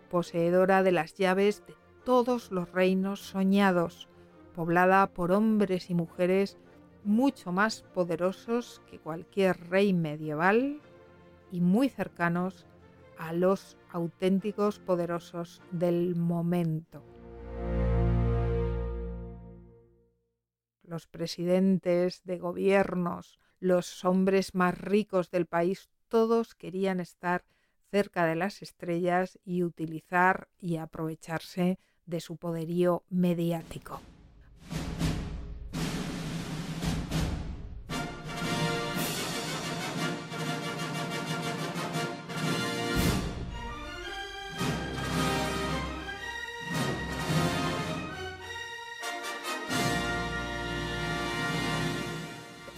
poseedora 0.05 0.82
de 0.82 0.92
las 0.92 1.14
llaves 1.14 1.64
de 1.66 1.74
todos 2.05 2.50
los 2.50 2.70
reinos 2.70 3.20
soñados, 3.20 4.09
poblada 4.55 5.07
por 5.09 5.32
hombres 5.32 5.90
y 5.90 5.94
mujeres 5.94 6.59
mucho 7.05 7.52
más 7.52 7.82
poderosos 7.94 8.82
que 8.90 8.98
cualquier 8.98 9.68
rey 9.68 9.92
medieval 9.92 10.80
y 11.50 11.61
muy 11.61 11.88
cercanos 11.88 12.66
a 13.18 13.32
los 13.32 13.76
auténticos 13.90 14.78
poderosos 14.78 15.62
del 15.70 16.16
momento. 16.16 17.02
Los 20.82 21.07
presidentes 21.07 22.22
de 22.24 22.38
gobiernos, 22.38 23.38
los 23.61 24.05
hombres 24.05 24.55
más 24.55 24.78
ricos 24.78 25.30
del 25.30 25.46
país, 25.46 25.90
todos 26.09 26.55
querían 26.55 27.00
estar 27.00 27.44
cerca 27.95 28.26
de 28.26 28.34
las 28.34 28.61
estrellas 28.61 29.38
y 29.45 29.62
utilizar 29.62 30.49
y 30.59 30.78
aprovecharse 30.78 31.78
de 32.07 32.18
su 32.18 32.36
poderío 32.36 33.05
mediático. 33.09 34.01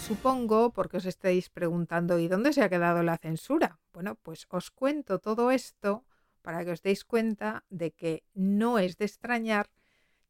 Supongo, 0.07 0.71
porque 0.71 0.99
os 0.99 1.07
estáis 1.07 1.51
preguntando, 1.51 2.21
¿y 2.21 2.29
dónde 2.29 2.53
se 2.53 2.63
ha 2.63 2.69
quedado 2.69 3.03
la 3.03 3.19
censura? 3.19 3.81
Bueno, 3.93 4.15
pues 4.15 4.47
os 4.51 4.71
cuento 4.71 5.19
todo 5.19 5.51
esto 5.51 6.05
para 6.43 6.65
que 6.65 6.71
os 6.71 6.81
deis 6.81 7.05
cuenta 7.05 7.65
de 7.71 7.91
que 7.91 8.23
no 8.33 8.79
es 8.79 8.99
de 8.99 9.07
extrañar 9.07 9.67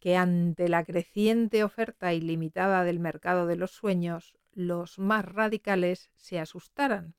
que 0.01 0.17
ante 0.17 0.71
la 0.71 0.83
creciente 0.83 1.63
oferta 1.63 2.15
ilimitada 2.15 2.85
del 2.85 3.01
mercado 3.01 3.47
de 3.47 3.57
los 3.57 3.73
sueños, 3.73 4.35
los 4.53 4.99
más 4.99 5.27
radicales 5.27 6.09
se 6.17 6.41
asustaran 6.41 7.15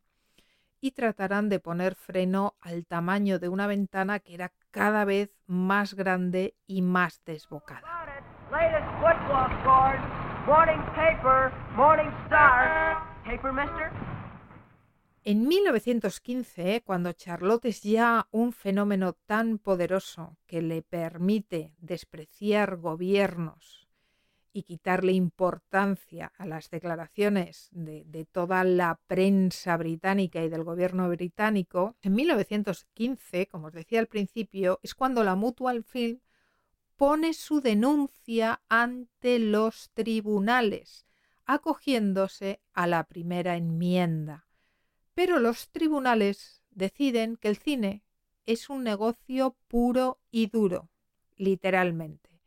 y 0.82 0.94
tratarán 0.94 1.50
de 1.50 1.60
poner 1.60 1.94
freno 1.94 2.56
al 2.60 2.88
tamaño 2.88 3.38
de 3.38 3.50
una 3.50 3.68
ventana 3.68 4.18
que 4.18 4.34
era 4.34 4.52
cada 4.72 5.06
vez 5.06 5.30
más 5.46 5.94
grande 5.94 6.56
y 6.66 6.82
más 6.82 7.22
desbocada. 7.24 7.86
En 15.26 15.46
1915, 15.46 16.84
cuando 16.86 17.12
Charlotte 17.12 17.66
es 17.66 17.84
ya 17.84 18.30
un 18.32 18.54
fenómeno 18.54 19.12
tan 19.12 19.58
poderoso 19.58 20.38
que 20.46 20.62
le 20.62 20.84
permite 20.84 21.74
despreciar 21.80 22.78
gobiernos 22.78 23.90
y 24.54 24.64
quitarle 24.64 25.12
importancia 25.12 26.32
a 26.38 26.46
las 26.46 26.70
declaraciones 26.70 27.68
de, 27.74 28.06
de, 28.06 28.24
toda 28.24 28.64
la 28.64 29.02
prensa 29.06 29.76
británica 29.76 30.42
y 30.46 30.48
del 30.48 30.64
gobierno 30.64 31.10
británico, 31.10 31.98
en 32.02 32.16
1915, 32.16 33.48
como 33.48 33.68
os 33.68 33.74
decía 33.74 34.00
al 34.00 34.08
principio, 34.08 34.80
es 34.82 34.96
cuando 34.96 35.26
la 35.26 35.36
Mutual 35.36 35.84
Film 35.84 36.22
pone 36.98 37.34
su 37.34 37.62
denuncia 37.62 38.62
ante 38.68 39.40
los 39.40 39.92
tribunales, 39.94 41.06
acogiéndose 41.46 42.60
a 42.74 42.88
la 42.88 43.06
primera 43.06 43.56
enmienda 43.56 44.48
pero 45.18 45.40
los 45.40 45.70
tribunales 45.70 46.62
deciden 46.70 47.38
que 47.38 47.48
el 47.48 47.58
cine 47.58 48.04
es 48.46 48.70
un 48.70 48.84
negocio 48.84 49.58
puro 49.68 50.20
y 50.30 50.46
duro, 50.46 50.92
literalmente, 51.38 52.40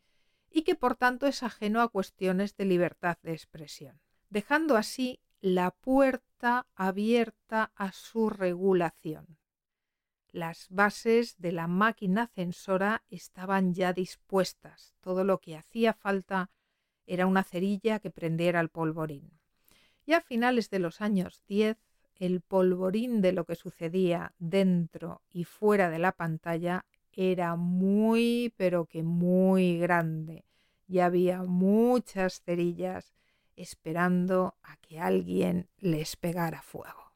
y 0.52 0.62
que 0.62 0.76
por 0.76 0.94
tanto 0.94 1.26
es 1.26 1.42
ajeno 1.42 1.80
a 1.80 1.88
cuestiones 1.88 2.56
de 2.56 2.66
libertad 2.66 3.18
de 3.24 3.32
expresión, 3.32 4.00
dejando 4.28 4.76
así 4.76 5.18
la 5.40 5.72
puerta 5.72 6.68
abierta 6.76 7.72
a 7.74 7.90
su 7.90 8.30
regulación. 8.30 9.39
Las 10.32 10.68
bases 10.70 11.36
de 11.38 11.52
la 11.52 11.66
máquina 11.66 12.28
censora 12.28 13.02
estaban 13.10 13.74
ya 13.74 13.92
dispuestas, 13.92 14.94
todo 15.00 15.24
lo 15.24 15.38
que 15.38 15.56
hacía 15.56 15.92
falta 15.92 16.50
era 17.06 17.26
una 17.26 17.42
cerilla 17.42 17.98
que 17.98 18.10
prendiera 18.10 18.60
el 18.60 18.68
polvorín. 18.68 19.32
Y 20.06 20.12
a 20.12 20.20
finales 20.20 20.70
de 20.70 20.78
los 20.78 21.00
años 21.00 21.42
10 21.48 21.78
el 22.20 22.42
polvorín 22.42 23.22
de 23.22 23.32
lo 23.32 23.44
que 23.44 23.56
sucedía 23.56 24.34
dentro 24.38 25.22
y 25.30 25.44
fuera 25.44 25.90
de 25.90 25.98
la 25.98 26.12
pantalla 26.12 26.84
era 27.12 27.56
muy, 27.56 28.54
pero 28.56 28.84
que 28.84 29.02
muy 29.02 29.78
grande, 29.78 30.44
y 30.86 31.00
había 31.00 31.42
muchas 31.42 32.42
cerillas 32.42 33.14
esperando 33.56 34.54
a 34.62 34.76
que 34.76 35.00
alguien 35.00 35.68
les 35.78 36.16
pegara 36.16 36.62
fuego. 36.62 37.09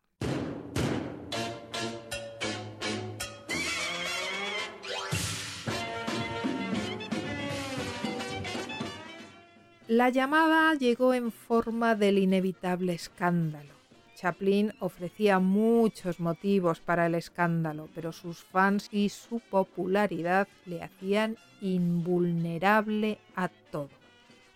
La 9.86 10.08
llamada 10.08 10.74
llegó 10.74 11.14
en 11.14 11.30
forma 11.30 11.94
del 11.94 12.18
inevitable 12.18 12.94
escándalo 12.94 13.74
Chaplin 14.14 14.72
ofrecía 14.80 15.38
muchos 15.38 16.20
motivos 16.20 16.80
para 16.80 17.06
el 17.06 17.14
escándalo, 17.14 17.88
pero 17.94 18.12
sus 18.12 18.42
fans 18.42 18.88
y 18.90 19.08
su 19.08 19.40
popularidad 19.40 20.48
le 20.66 20.82
hacían 20.82 21.36
invulnerable 21.60 23.18
a 23.36 23.48
todo. 23.48 23.90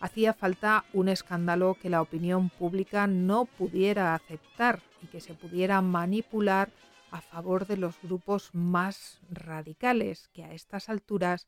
Hacía 0.01 0.33
falta 0.33 0.85
un 0.93 1.09
escándalo 1.09 1.77
que 1.81 1.91
la 1.91 2.01
opinión 2.01 2.51
pública 2.51 3.07
no 3.07 3.45
pudiera 3.45 4.15
aceptar 4.15 4.81
y 5.03 5.09
que 5.09 5.21
se 5.21 5.35
pudiera 5.35 5.83
manipular 5.83 6.71
a 7.11 7.21
favor 7.21 7.67
de 7.67 7.77
los 7.77 8.01
grupos 8.03 8.51
más 8.55 9.19
radicales 9.31 10.31
que 10.33 10.45
a 10.45 10.53
estas 10.53 10.89
alturas 10.89 11.47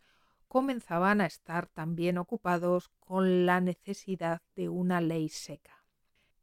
comenzaban 0.51 1.21
a 1.21 1.27
estar 1.27 1.69
también 1.69 2.19
ocupados 2.19 2.91
con 2.99 3.47
la 3.47 3.61
necesidad 3.61 4.43
de 4.57 4.69
una 4.69 5.01
ley 5.01 5.29
seca. 5.29 5.85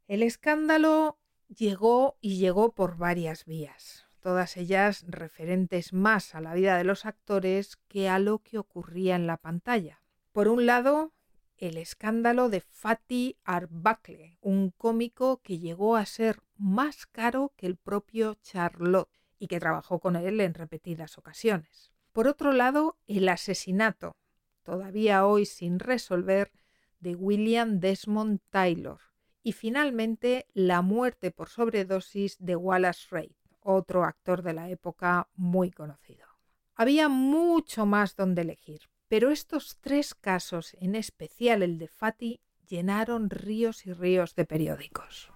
El 0.06 0.22
escándalo 0.22 1.18
llegó 1.54 2.16
y 2.22 2.38
llegó 2.38 2.72
por 2.72 2.96
varias 2.96 3.44
vías, 3.44 4.06
todas 4.20 4.56
ellas 4.56 5.04
referentes 5.06 5.92
más 5.92 6.34
a 6.34 6.40
la 6.40 6.54
vida 6.54 6.78
de 6.78 6.84
los 6.84 7.04
actores 7.04 7.76
que 7.86 8.08
a 8.08 8.18
lo 8.18 8.38
que 8.38 8.56
ocurría 8.56 9.14
en 9.14 9.26
la 9.26 9.36
pantalla. 9.36 10.00
Por 10.32 10.48
un 10.48 10.64
lado, 10.64 11.12
el 11.58 11.76
escándalo 11.76 12.48
de 12.48 12.62
Fatty 12.62 13.36
Arbuckle, 13.44 14.38
un 14.40 14.70
cómico 14.70 15.42
que 15.42 15.58
llegó 15.58 15.96
a 15.96 16.06
ser 16.06 16.40
más 16.56 17.04
caro 17.04 17.52
que 17.58 17.66
el 17.66 17.76
propio 17.76 18.36
Charlotte 18.36 19.10
y 19.38 19.48
que 19.48 19.60
trabajó 19.60 19.98
con 19.98 20.16
él 20.16 20.40
en 20.40 20.54
repetidas 20.54 21.18
ocasiones. 21.18 21.92
Por 22.18 22.26
otro 22.26 22.52
lado, 22.52 22.98
el 23.06 23.28
asesinato, 23.28 24.16
todavía 24.64 25.24
hoy 25.24 25.46
sin 25.46 25.78
resolver, 25.78 26.50
de 26.98 27.14
William 27.14 27.78
Desmond 27.78 28.40
Taylor, 28.50 28.98
y 29.44 29.52
finalmente 29.52 30.48
la 30.52 30.82
muerte 30.82 31.30
por 31.30 31.48
sobredosis 31.48 32.36
de 32.40 32.56
Wallace 32.56 33.06
Reid, 33.12 33.36
otro 33.60 34.02
actor 34.02 34.42
de 34.42 34.52
la 34.52 34.68
época 34.68 35.28
muy 35.36 35.70
conocido. 35.70 36.26
Había 36.74 37.08
mucho 37.08 37.86
más 37.86 38.16
donde 38.16 38.42
elegir, 38.42 38.80
pero 39.06 39.30
estos 39.30 39.78
tres 39.80 40.12
casos, 40.16 40.74
en 40.80 40.96
especial 40.96 41.62
el 41.62 41.78
de 41.78 41.86
Fatty, 41.86 42.40
llenaron 42.66 43.30
ríos 43.30 43.86
y 43.86 43.92
ríos 43.92 44.34
de 44.34 44.44
periódicos. 44.44 45.30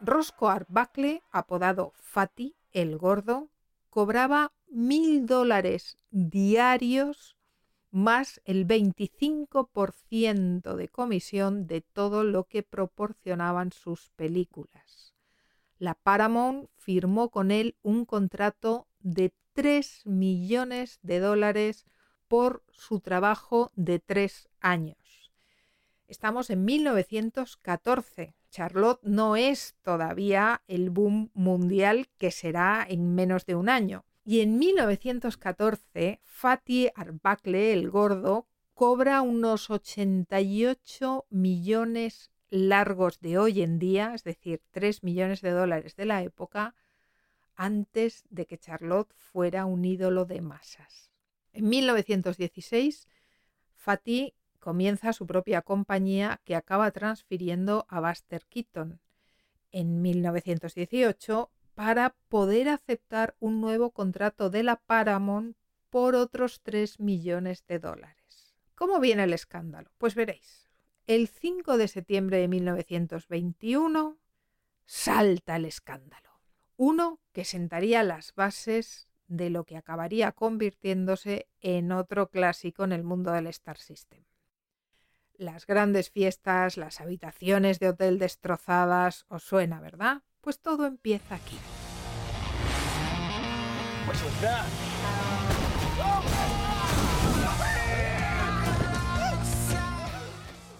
Roscoe 0.00 0.50
Arbuckle, 0.50 1.22
apodado 1.30 1.92
Fatty 1.96 2.56
el 2.72 2.98
Gordo, 2.98 3.50
cobraba 3.90 4.52
mil 4.68 5.26
dólares 5.26 5.96
diarios 6.10 7.36
más 7.90 8.40
el 8.44 8.66
25% 8.66 10.76
de 10.76 10.88
comisión 10.88 11.66
de 11.66 11.80
todo 11.80 12.22
lo 12.22 12.44
que 12.44 12.62
proporcionaban 12.62 13.72
sus 13.72 14.10
películas. 14.10 15.14
La 15.78 15.94
Paramount 15.94 16.68
firmó 16.76 17.30
con 17.30 17.50
él 17.50 17.76
un 17.82 18.04
contrato 18.04 18.86
de 19.00 19.32
3 19.54 20.06
millones 20.06 20.98
de 21.02 21.20
dólares 21.20 21.86
por 22.28 22.62
su 22.70 23.00
trabajo 23.00 23.72
de 23.74 23.98
tres 23.98 24.48
años. 24.60 25.32
Estamos 26.06 26.50
en 26.50 26.64
1914. 26.64 28.37
Charlotte 28.50 29.00
no 29.02 29.36
es 29.36 29.74
todavía 29.82 30.62
el 30.66 30.90
boom 30.90 31.30
mundial 31.34 32.08
que 32.18 32.30
será 32.30 32.86
en 32.88 33.14
menos 33.14 33.46
de 33.46 33.54
un 33.54 33.68
año. 33.68 34.04
Y 34.24 34.40
en 34.40 34.58
1914, 34.58 36.20
Fatih 36.22 36.90
Arbuckle, 36.94 37.72
el 37.72 37.90
gordo, 37.90 38.46
cobra 38.74 39.22
unos 39.22 39.70
88 39.70 41.26
millones 41.30 42.30
largos 42.50 43.20
de 43.20 43.38
hoy 43.38 43.62
en 43.62 43.78
día, 43.78 44.12
es 44.14 44.24
decir, 44.24 44.62
3 44.70 45.02
millones 45.02 45.40
de 45.40 45.50
dólares 45.50 45.96
de 45.96 46.06
la 46.06 46.22
época, 46.22 46.74
antes 47.54 48.24
de 48.30 48.46
que 48.46 48.58
Charlotte 48.58 49.12
fuera 49.14 49.66
un 49.66 49.84
ídolo 49.84 50.24
de 50.24 50.40
masas. 50.40 51.10
En 51.52 51.68
1916, 51.68 53.08
Fatih 53.74 54.34
comienza 54.58 55.12
su 55.12 55.26
propia 55.26 55.62
compañía 55.62 56.40
que 56.44 56.56
acaba 56.56 56.90
transfiriendo 56.90 57.86
a 57.88 58.00
Buster 58.00 58.44
Keaton 58.46 59.00
en 59.72 60.02
1918 60.02 61.50
para 61.74 62.16
poder 62.28 62.68
aceptar 62.68 63.36
un 63.38 63.60
nuevo 63.60 63.90
contrato 63.92 64.50
de 64.50 64.62
la 64.62 64.76
Paramount 64.76 65.56
por 65.90 66.14
otros 66.14 66.60
3 66.62 67.00
millones 67.00 67.64
de 67.66 67.78
dólares. 67.78 68.56
¿Cómo 68.74 69.00
viene 69.00 69.24
el 69.24 69.32
escándalo? 69.32 69.90
Pues 69.98 70.14
veréis. 70.14 70.68
El 71.06 71.28
5 71.28 71.78
de 71.78 71.88
septiembre 71.88 72.38
de 72.38 72.48
1921 72.48 74.18
salta 74.84 75.56
el 75.56 75.64
escándalo. 75.64 76.40
Uno 76.76 77.20
que 77.32 77.44
sentaría 77.44 78.02
las 78.02 78.34
bases 78.34 79.08
de 79.26 79.50
lo 79.50 79.64
que 79.64 79.76
acabaría 79.76 80.32
convirtiéndose 80.32 81.48
en 81.60 81.92
otro 81.92 82.30
clásico 82.30 82.84
en 82.84 82.92
el 82.92 83.04
mundo 83.04 83.32
del 83.32 83.46
Star 83.48 83.78
System. 83.78 84.24
Las 85.38 85.66
grandes 85.66 86.10
fiestas, 86.10 86.76
las 86.76 87.00
habitaciones 87.00 87.78
de 87.78 87.90
hotel 87.90 88.18
destrozadas, 88.18 89.24
os 89.28 89.44
suena, 89.44 89.80
¿verdad? 89.80 90.24
Pues 90.40 90.58
todo 90.58 90.84
empieza 90.84 91.36
aquí. 91.36 91.56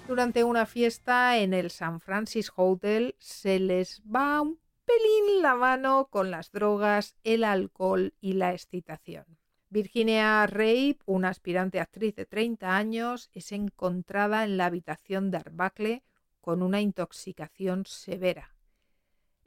Durante 0.09 0.43
una 0.43 0.67
fiesta 0.67 1.39
en 1.39 1.55
el 1.55 1.71
San 1.71 2.01
Francis 2.01 2.51
Hotel 2.57 3.15
se 3.21 3.61
les 3.61 4.03
va 4.03 4.41
un 4.41 4.59
pelín 4.85 5.41
la 5.41 5.55
mano 5.55 6.09
con 6.11 6.33
las 6.33 6.51
drogas, 6.51 7.15
el 7.23 7.45
alcohol 7.45 8.13
y 8.21 8.33
la 8.33 8.53
excitación. 8.55 9.38
Virginia 9.71 10.47
Rape, 10.47 10.99
una 11.05 11.29
aspirante 11.29 11.79
actriz 11.79 12.15
de 12.17 12.25
30 12.25 12.75
años, 12.75 13.31
es 13.35 13.53
encontrada 13.53 14.45
en 14.45 14.57
la 14.57 14.65
habitación 14.65 15.31
de 15.31 15.37
Arbacle 15.37 16.03
con 16.41 16.63
una 16.63 16.81
intoxicación 16.81 17.85
severa. 17.85 18.55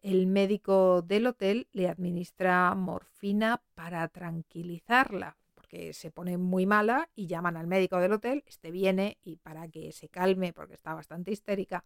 El 0.03 0.28
médico 0.28 1.01
del 1.01 1.26
hotel 1.26 1.67
le 1.72 1.89
administra 1.89 2.74
morfina 2.76 3.63
para 3.74 4.07
tranquilizarla, 4.09 5.38
porque 5.55 5.93
se 5.93 6.11
pone 6.11 6.38
muy 6.38 6.67
mala 6.67 7.09
y 7.15 7.26
llaman 7.26 7.57
al 7.57 7.65
médico 7.65 7.97
del 7.97 8.13
hotel, 8.13 8.43
este 8.45 8.69
viene 8.69 9.17
y 9.24 9.38
para 9.38 9.67
que 9.69 9.91
se 9.91 10.07
calme, 10.09 10.53
porque 10.53 10.76
está 10.76 10.93
bastante 10.93 11.32
histérica, 11.32 11.84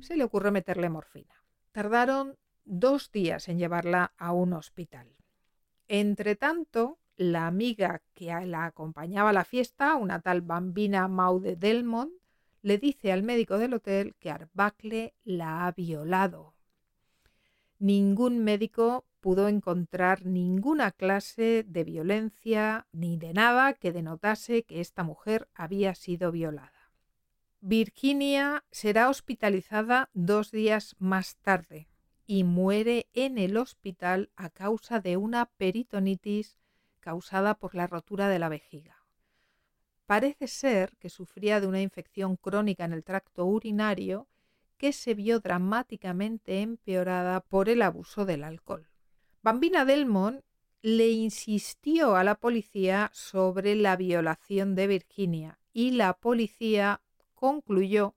se 0.00 0.16
le 0.16 0.22
ocurre 0.22 0.52
meterle 0.52 0.88
morfina. 0.90 1.42
Tardaron 1.72 2.36
dos 2.64 3.10
días 3.10 3.48
en 3.48 3.58
llevarla 3.58 4.12
a 4.16 4.32
un 4.32 4.52
hospital. 4.52 5.16
Entre 5.88 6.36
tanto, 6.36 6.98
la 7.16 7.46
amiga 7.46 8.02
que 8.14 8.26
la 8.46 8.64
acompañaba 8.64 9.30
a 9.30 9.34
la 9.34 9.44
fiesta, 9.44 9.94
una 9.96 10.20
tal 10.20 10.40
bambina 10.42 11.08
Maude 11.08 11.56
Delmont, 11.56 12.12
le 12.62 12.78
dice 12.78 13.12
al 13.12 13.22
médico 13.22 13.58
del 13.58 13.74
hotel 13.74 14.14
que 14.18 14.30
Arbacle 14.30 15.14
la 15.24 15.66
ha 15.66 15.72
violado. 15.72 16.54
Ningún 17.78 18.38
médico 18.38 19.04
pudo 19.20 19.48
encontrar 19.48 20.24
ninguna 20.26 20.90
clase 20.90 21.64
de 21.66 21.84
violencia 21.84 22.86
ni 22.92 23.16
de 23.16 23.32
nada 23.32 23.74
que 23.74 23.92
denotase 23.92 24.64
que 24.64 24.80
esta 24.80 25.02
mujer 25.02 25.48
había 25.54 25.94
sido 25.94 26.32
violada. 26.32 26.72
Virginia 27.60 28.64
será 28.70 29.08
hospitalizada 29.08 30.10
dos 30.12 30.50
días 30.50 30.96
más 30.98 31.36
tarde, 31.36 31.88
y 32.26 32.44
muere 32.44 33.08
en 33.12 33.38
el 33.38 33.56
hospital 33.56 34.30
a 34.36 34.50
causa 34.50 35.00
de 35.00 35.16
una 35.16 35.46
peritonitis 35.46 36.58
causada 37.04 37.54
por 37.54 37.74
la 37.74 37.86
rotura 37.86 38.30
de 38.30 38.38
la 38.38 38.48
vejiga. 38.48 38.96
Parece 40.06 40.48
ser 40.48 40.96
que 40.96 41.10
sufría 41.10 41.60
de 41.60 41.66
una 41.66 41.82
infección 41.82 42.36
crónica 42.36 42.86
en 42.86 42.94
el 42.94 43.04
tracto 43.04 43.44
urinario 43.44 44.26
que 44.78 44.94
se 44.94 45.12
vio 45.12 45.38
dramáticamente 45.38 46.62
empeorada 46.62 47.40
por 47.40 47.68
el 47.68 47.82
abuso 47.82 48.24
del 48.24 48.42
alcohol. 48.42 48.88
Bambina 49.42 49.84
Delmont 49.84 50.42
le 50.80 51.10
insistió 51.10 52.16
a 52.16 52.24
la 52.24 52.36
policía 52.36 53.10
sobre 53.12 53.74
la 53.74 53.96
violación 53.96 54.74
de 54.74 54.86
Virginia 54.86 55.58
y 55.74 55.90
la 55.90 56.14
policía 56.14 57.02
concluyó 57.34 58.14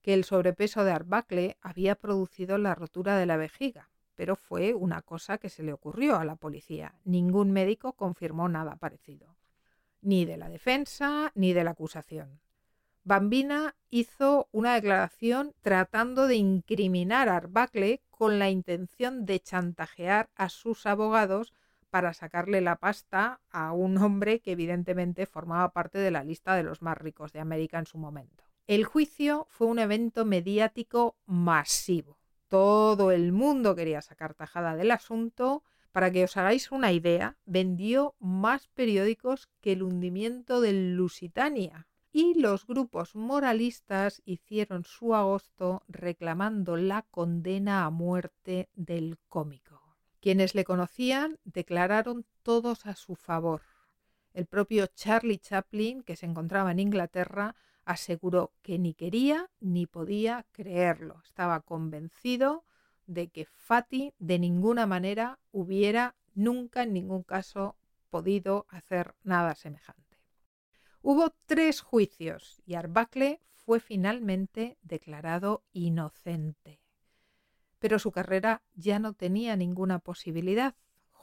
que 0.00 0.14
el 0.14 0.22
sobrepeso 0.22 0.84
de 0.84 0.92
Arbacle 0.92 1.56
había 1.60 1.96
producido 1.96 2.56
la 2.56 2.76
rotura 2.76 3.16
de 3.16 3.26
la 3.26 3.36
vejiga, 3.36 3.87
pero 4.18 4.34
fue 4.34 4.74
una 4.74 5.02
cosa 5.02 5.38
que 5.38 5.48
se 5.48 5.62
le 5.62 5.72
ocurrió 5.72 6.16
a 6.16 6.24
la 6.24 6.34
policía. 6.34 6.96
Ningún 7.04 7.52
médico 7.52 7.92
confirmó 7.92 8.48
nada 8.48 8.74
parecido, 8.74 9.36
ni 10.02 10.24
de 10.24 10.36
la 10.36 10.48
defensa 10.48 11.30
ni 11.36 11.52
de 11.52 11.62
la 11.62 11.70
acusación. 11.70 12.40
Bambina 13.04 13.76
hizo 13.90 14.48
una 14.50 14.74
declaración 14.74 15.54
tratando 15.62 16.26
de 16.26 16.34
incriminar 16.34 17.28
a 17.28 17.36
Arbacle 17.36 18.02
con 18.10 18.40
la 18.40 18.50
intención 18.50 19.24
de 19.24 19.38
chantajear 19.38 20.30
a 20.34 20.48
sus 20.48 20.84
abogados 20.86 21.52
para 21.88 22.12
sacarle 22.12 22.60
la 22.60 22.74
pasta 22.74 23.40
a 23.52 23.70
un 23.70 23.98
hombre 23.98 24.40
que 24.40 24.50
evidentemente 24.50 25.26
formaba 25.26 25.72
parte 25.72 25.98
de 25.98 26.10
la 26.10 26.24
lista 26.24 26.56
de 26.56 26.64
los 26.64 26.82
más 26.82 26.98
ricos 26.98 27.32
de 27.32 27.38
América 27.38 27.78
en 27.78 27.86
su 27.86 27.98
momento. 27.98 28.42
El 28.66 28.84
juicio 28.84 29.46
fue 29.48 29.68
un 29.68 29.78
evento 29.78 30.24
mediático 30.24 31.14
masivo. 31.24 32.17
Todo 32.48 33.10
el 33.10 33.32
mundo 33.32 33.74
quería 33.74 34.00
sacar 34.00 34.34
tajada 34.34 34.74
del 34.74 34.90
asunto. 34.90 35.62
Para 35.92 36.10
que 36.10 36.24
os 36.24 36.36
hagáis 36.36 36.70
una 36.70 36.92
idea, 36.92 37.36
vendió 37.44 38.14
más 38.18 38.68
periódicos 38.68 39.48
que 39.60 39.72
el 39.72 39.82
hundimiento 39.82 40.60
del 40.60 40.94
Lusitania. 40.94 41.86
Y 42.10 42.40
los 42.40 42.66
grupos 42.66 43.14
moralistas 43.14 44.22
hicieron 44.24 44.84
su 44.84 45.14
agosto 45.14 45.82
reclamando 45.88 46.76
la 46.76 47.02
condena 47.02 47.84
a 47.84 47.90
muerte 47.90 48.70
del 48.74 49.18
cómico. 49.28 49.96
Quienes 50.20 50.54
le 50.54 50.64
conocían 50.64 51.38
declararon 51.44 52.26
todos 52.42 52.86
a 52.86 52.94
su 52.94 53.14
favor. 53.14 53.62
El 54.32 54.46
propio 54.46 54.86
Charlie 54.86 55.38
Chaplin, 55.38 56.02
que 56.02 56.16
se 56.16 56.26
encontraba 56.26 56.70
en 56.70 56.80
Inglaterra, 56.80 57.54
aseguró 57.88 58.52
que 58.60 58.78
ni 58.78 58.92
quería 58.92 59.50
ni 59.60 59.86
podía 59.86 60.44
creerlo. 60.52 61.22
Estaba 61.24 61.60
convencido 61.60 62.66
de 63.06 63.28
que 63.28 63.46
Fati 63.46 64.12
de 64.18 64.38
ninguna 64.38 64.86
manera 64.86 65.38
hubiera 65.52 66.14
nunca 66.34 66.82
en 66.82 66.92
ningún 66.92 67.22
caso 67.22 67.76
podido 68.10 68.66
hacer 68.68 69.14
nada 69.22 69.54
semejante. 69.54 70.18
Hubo 71.00 71.34
tres 71.46 71.80
juicios 71.80 72.60
y 72.66 72.74
Arbacle 72.74 73.40
fue 73.54 73.80
finalmente 73.80 74.76
declarado 74.82 75.64
inocente. 75.72 76.82
Pero 77.78 77.98
su 77.98 78.12
carrera 78.12 78.62
ya 78.74 78.98
no 78.98 79.14
tenía 79.14 79.56
ninguna 79.56 79.98
posibilidad. 79.98 80.74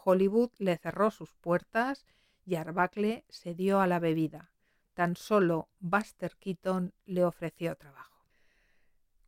Hollywood 0.03 0.49
le 0.57 0.77
cerró 0.77 1.11
sus 1.11 1.31
puertas 1.35 2.07
y 2.43 2.55
Arbacle 2.55 3.23
se 3.29 3.53
dio 3.53 3.81
a 3.81 3.87
la 3.87 3.99
bebida 3.99 4.54
tan 4.95 5.15
solo 5.15 5.69
Buster 5.79 6.35
Keaton 6.37 6.91
le 7.05 7.23
ofreció 7.23 7.75
trabajo. 7.75 8.15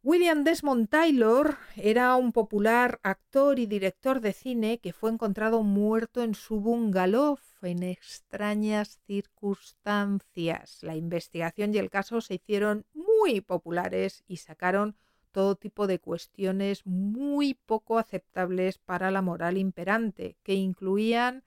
William 0.02 0.44
Desmond 0.44 0.90
Taylor 0.90 1.58
era 1.76 2.16
un 2.16 2.32
popular 2.32 3.00
actor 3.04 3.60
y 3.60 3.66
director 3.66 4.22
de 4.22 4.32
cine 4.32 4.80
que 4.80 4.94
fue 4.94 5.12
encontrado 5.12 5.64
muerto 5.64 6.24
en 6.24 6.34
su 6.34 6.62
bungalow 6.62 7.38
en 7.62 7.84
extrañas 7.84 9.00
circunstancias. 9.06 10.80
La 10.82 10.96
investigación 10.96 11.74
y 11.74 11.78
el 11.78 11.90
caso 11.90 12.22
se 12.22 12.36
hicieron 12.36 12.86
muy 12.94 13.42
populares 13.42 14.24
y 14.28 14.38
sacaron 14.38 14.96
todo 15.32 15.56
tipo 15.56 15.88
de 15.88 16.00
cuestiones 16.00 16.86
muy 16.86 17.54
poco 17.54 18.00
aceptables 18.00 18.78
para 18.78 19.12
la 19.12 19.22
moral 19.22 19.58
imperante, 19.58 20.38
que 20.44 20.54
incluían 20.54 21.44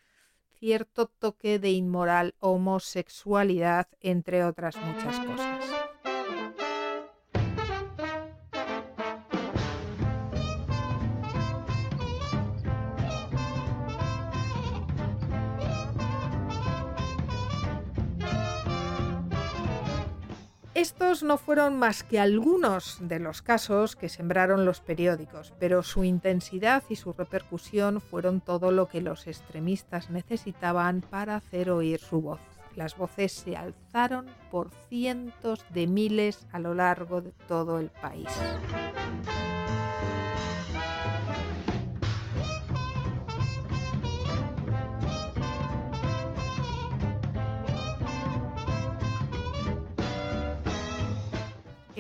cierto 0.60 1.06
toque 1.06 1.58
de 1.58 1.70
inmoral 1.70 2.34
homosexualidad, 2.38 3.88
entre 4.00 4.44
otras 4.44 4.76
muchas 4.76 5.18
cosas. 5.20 5.79
Estos 20.80 21.22
no 21.22 21.36
fueron 21.36 21.78
más 21.78 22.02
que 22.02 22.18
algunos 22.18 22.96
de 23.02 23.18
los 23.18 23.42
casos 23.42 23.96
que 23.96 24.08
sembraron 24.08 24.64
los 24.64 24.80
periódicos, 24.80 25.52
pero 25.58 25.82
su 25.82 26.04
intensidad 26.04 26.82
y 26.88 26.96
su 26.96 27.12
repercusión 27.12 28.00
fueron 28.00 28.40
todo 28.40 28.70
lo 28.70 28.88
que 28.88 29.02
los 29.02 29.26
extremistas 29.26 30.08
necesitaban 30.08 31.02
para 31.02 31.36
hacer 31.36 31.70
oír 31.70 32.00
su 32.00 32.22
voz. 32.22 32.40
Las 32.76 32.96
voces 32.96 33.32
se 33.32 33.58
alzaron 33.58 34.24
por 34.50 34.70
cientos 34.88 35.66
de 35.68 35.86
miles 35.86 36.46
a 36.50 36.58
lo 36.58 36.72
largo 36.72 37.20
de 37.20 37.32
todo 37.46 37.78
el 37.78 37.90
país. 37.90 38.30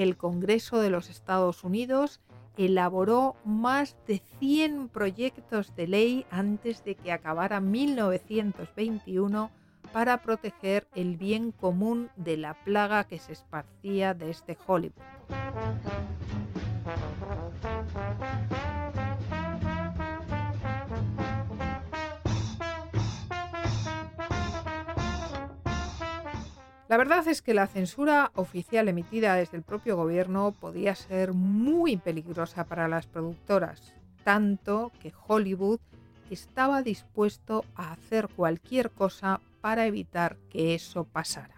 El 0.02 0.16
Congreso 0.16 0.80
de 0.80 0.88
los 0.88 1.10
Estados 1.10 1.62
Unidos 1.62 2.20
elaboró 2.56 3.36
más 3.44 3.96
de 4.06 4.22
100 4.38 4.88
proyectos 4.88 5.74
de 5.76 5.86
ley 5.86 6.26
antes 6.30 6.82
de 6.84 6.94
que 6.94 7.12
acabara 7.12 7.60
1921 7.60 9.50
para 9.92 10.22
proteger 10.22 10.86
el 10.94 11.16
bien 11.16 11.52
común 11.52 12.10
de 12.16 12.36
la 12.36 12.54
plaga 12.64 13.04
que 13.04 13.18
se 13.18 13.32
esparcía 13.32 14.14
desde 14.14 14.56
Hollywood. 14.66 15.02
La 26.90 26.96
verdad 26.96 27.28
es 27.28 27.40
que 27.40 27.54
la 27.54 27.68
censura 27.68 28.32
oficial 28.34 28.88
emitida 28.88 29.36
desde 29.36 29.56
el 29.56 29.62
propio 29.62 29.96
gobierno 29.96 30.50
podía 30.50 30.96
ser 30.96 31.32
muy 31.34 31.96
peligrosa 31.96 32.64
para 32.64 32.88
las 32.88 33.06
productoras, 33.06 33.94
tanto 34.24 34.90
que 35.00 35.12
Hollywood 35.28 35.78
estaba 36.30 36.82
dispuesto 36.82 37.64
a 37.76 37.92
hacer 37.92 38.26
cualquier 38.26 38.90
cosa 38.90 39.40
para 39.60 39.86
evitar 39.86 40.36
que 40.50 40.74
eso 40.74 41.04
pasara. 41.04 41.54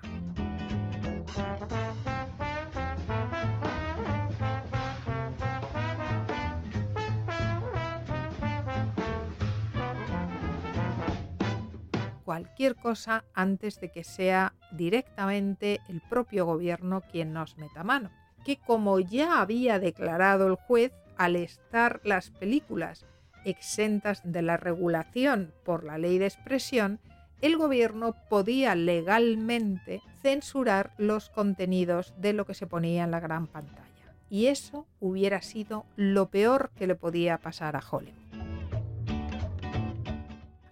Cualquier 12.25 12.77
cosa 12.77 13.25
antes 13.35 13.81
de 13.81 13.91
que 13.91 14.05
sea 14.05 14.55
directamente 14.73 15.81
el 15.89 16.01
propio 16.01 16.47
gobierno 16.47 17.03
quien 17.03 17.33
nos 17.33 17.57
meta 17.59 17.85
mano. 17.85 18.11
Que 18.45 18.57
como 18.57 18.99
ya 19.01 19.41
había 19.41 19.79
declarado 19.79 20.47
el 20.47 20.57
juez, 20.57 20.93
al 21.17 21.37
estar 21.37 22.01
las 22.05 22.31
películas 22.31 23.07
exentas 23.45 24.21
de 24.25 24.43
la 24.43 24.57
regulación 24.57 25.53
por 25.65 25.85
la 25.85 25.99
ley 25.99 26.19
de 26.19 26.27
expresión, 26.27 27.01
el 27.41 27.57
gobierno 27.57 28.15
podía 28.29 28.75
legalmente 28.75 30.01
censurar 30.23 30.93
los 30.97 31.29
contenidos 31.29 32.15
de 32.17 32.33
lo 32.33 32.47
que 32.47 32.55
se 32.55 32.69
ponía 32.69 33.05
en 33.05 33.11
la 33.11 33.21
gran 33.21 33.49
pantalla. 33.49 33.83
Y 34.31 34.47
eso 34.47 34.87
hubiera 35.01 35.43
sido 35.43 35.85
lo 35.97 36.31
peor 36.31 36.71
que 36.77 36.87
le 36.87 36.95
podía 36.95 37.39
pasar 37.39 37.77
a 37.77 37.83
Hollywood. 37.89 38.22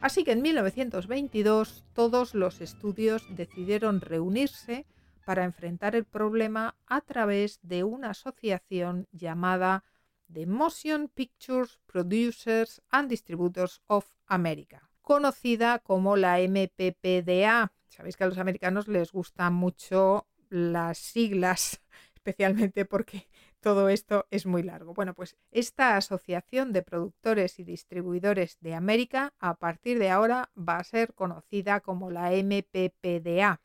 Así 0.00 0.24
que 0.24 0.32
en 0.32 0.40
1922 0.40 1.84
todos 1.92 2.34
los 2.34 2.62
estudios 2.62 3.26
decidieron 3.36 4.00
reunirse 4.00 4.86
para 5.26 5.44
enfrentar 5.44 5.94
el 5.94 6.06
problema 6.06 6.74
a 6.86 7.02
través 7.02 7.60
de 7.62 7.84
una 7.84 8.10
asociación 8.10 9.06
llamada 9.12 9.84
The 10.32 10.46
Motion 10.46 11.08
Pictures 11.08 11.78
Producers 11.86 12.80
and 12.90 13.10
Distributors 13.10 13.82
of 13.88 14.06
America, 14.26 14.88
conocida 15.02 15.80
como 15.80 16.16
la 16.16 16.38
MPPDA. 16.40 17.70
Sabéis 17.88 18.16
que 18.16 18.24
a 18.24 18.28
los 18.28 18.38
americanos 18.38 18.88
les 18.88 19.12
gustan 19.12 19.52
mucho 19.52 20.26
las 20.48 20.96
siglas, 20.96 21.82
especialmente 22.14 22.86
porque 22.86 23.28
todo 23.60 23.88
esto 23.88 24.26
es 24.30 24.46
muy 24.46 24.62
largo. 24.62 24.94
Bueno, 24.94 25.14
pues 25.14 25.36
esta 25.50 25.96
Asociación 25.96 26.72
de 26.72 26.82
Productores 26.82 27.58
y 27.58 27.64
Distribuidores 27.64 28.58
de 28.60 28.74
América 28.74 29.34
a 29.38 29.54
partir 29.54 29.98
de 29.98 30.10
ahora 30.10 30.50
va 30.56 30.78
a 30.78 30.84
ser 30.84 31.14
conocida 31.14 31.80
como 31.80 32.10
la 32.10 32.32
MPPDA. 32.32 33.60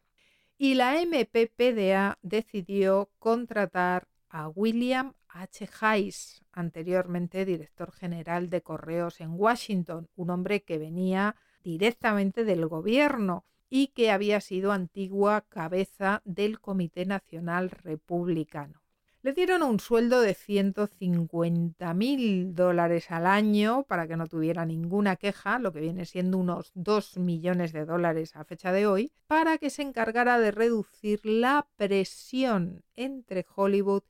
Y 0.58 0.76
la 0.76 0.96
MPPDA 1.02 2.18
decidió 2.22 3.10
contratar 3.20 4.08
a 4.30 4.48
William 4.50 5.14
H. 5.28 5.70
Hayes, 5.82 6.44
anteriormente 6.52 7.46
director 7.46 7.92
general 7.92 8.50
de 8.50 8.62
Correos 8.62 9.20
en 9.22 9.32
Washington, 9.34 10.10
un 10.16 10.30
hombre 10.30 10.64
que 10.64 10.78
venía 10.78 11.36
directamente 11.64 12.46
del 12.46 12.68
gobierno 12.68 13.46
y 13.70 13.88
que 13.88 14.12
había 14.12 14.40
sido 14.40 14.72
antigua 14.72 15.42
cabeza 15.50 16.22
del 16.24 16.60
Comité 16.60 17.06
Nacional 17.06 17.70
Republicano. 17.70 18.85
Le 19.26 19.34
dieron 19.34 19.64
un 19.64 19.80
sueldo 19.80 20.22
de 20.22 20.36
150 20.36 21.96
mil 21.96 22.54
dólares 22.54 23.10
al 23.10 23.26
año 23.26 23.82
para 23.88 24.08
que 24.08 24.18
no 24.18 24.28
tuviera 24.28 24.68
ninguna 24.68 25.16
queja, 25.16 25.58
lo 25.58 25.74
que 25.74 25.80
viene 25.80 26.06
siendo 26.06 26.38
unos 26.38 26.72
2 26.76 27.18
millones 27.18 27.74
de 27.74 27.86
dólares 27.86 28.36
a 28.36 28.44
fecha 28.44 28.72
de 28.72 28.86
hoy, 28.86 29.12
para 29.26 29.58
que 29.58 29.72
se 29.72 29.82
encargara 29.82 30.38
de 30.38 30.52
reducir 30.52 31.26
la 31.26 31.68
presión 31.76 32.84
entre 32.96 33.48
Hollywood 33.56 34.04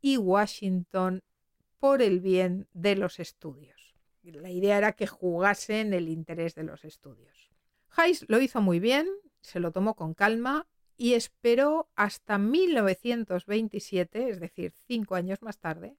y 0.00 0.18
Washington 0.18 1.24
por 1.80 2.00
el 2.00 2.20
bien 2.20 2.68
de 2.72 2.94
los 2.94 3.18
estudios. 3.18 3.96
La 4.22 4.50
idea 4.50 4.78
era 4.78 4.92
que 4.92 5.08
jugasen 5.08 5.94
el 5.94 6.08
interés 6.08 6.54
de 6.54 6.62
los 6.62 6.84
estudios. 6.84 7.50
Hayes 7.96 8.24
lo 8.28 8.40
hizo 8.40 8.60
muy 8.60 8.78
bien, 8.78 9.08
se 9.40 9.58
lo 9.58 9.72
tomó 9.72 9.96
con 9.96 10.14
calma 10.14 10.68
y 11.00 11.14
esperó 11.14 11.88
hasta 11.96 12.36
1927, 12.36 14.28
es 14.28 14.38
decir, 14.38 14.74
cinco 14.86 15.14
años 15.14 15.40
más 15.40 15.56
tarde, 15.56 15.96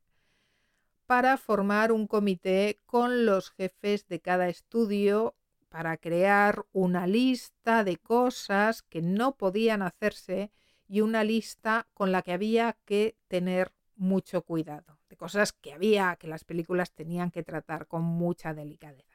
para 1.08 1.38
formar 1.38 1.91
un 1.91 2.06
comité 2.06 2.78
con 2.86 3.26
los 3.26 3.49
jefes 3.49 4.08
de 4.08 4.20
cada 4.20 4.47
estudio 4.47 5.34
para 5.70 5.97
crear 5.97 6.68
una 6.72 7.08
lista 7.08 7.84
de 7.84 7.97
cosas 7.97 8.84
que 8.84 9.02
no 9.02 9.38
podían 9.38 9.82
hacerse 9.82 10.52
y 10.88 11.02
una 11.02 11.24
lista 11.24 11.88
con 11.95 12.12
la 12.12 12.22
que 12.22 12.34
había 12.34 12.78
que 12.86 13.16
tener 13.28 13.72
mucho 13.95 14.43
cuidado, 14.43 14.99
de 15.10 15.18
cosas 15.18 15.52
que 15.52 15.74
había 15.74 16.16
que 16.18 16.28
las 16.28 16.43
películas 16.43 16.91
tenían 16.91 17.32
que 17.32 17.41
tratar 17.41 17.88
con 17.88 18.04
mucha 18.04 18.54
delicadeza. 18.54 19.11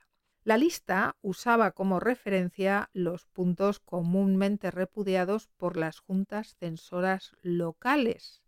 La 0.46 0.58
lista 0.58 1.16
usaba 1.22 1.72
como 1.72 1.98
referencia 1.98 2.88
los 2.92 3.26
puntos 3.26 3.80
comúnmente 3.80 4.70
repudiados 4.70 5.48
por 5.56 5.76
las 5.76 5.98
juntas 5.98 6.54
censoras 6.60 7.32
locales, 7.42 8.44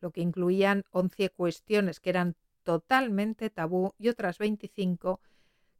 lo 0.00 0.12
que 0.12 0.22
incluían 0.22 0.84
11 0.92 1.28
cuestiones 1.28 2.00
que 2.00 2.08
eran 2.08 2.36
totalmente 2.62 3.50
tabú 3.50 3.92
y 3.98 4.08
otras 4.08 4.38
25 4.38 5.20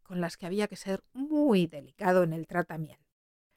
con 0.02 0.20
las 0.20 0.36
que 0.36 0.44
había 0.44 0.68
que 0.68 0.76
ser 0.76 1.04
muy 1.14 1.68
delicado 1.68 2.22
en 2.22 2.34
el 2.34 2.46
tratamiento. 2.46 3.08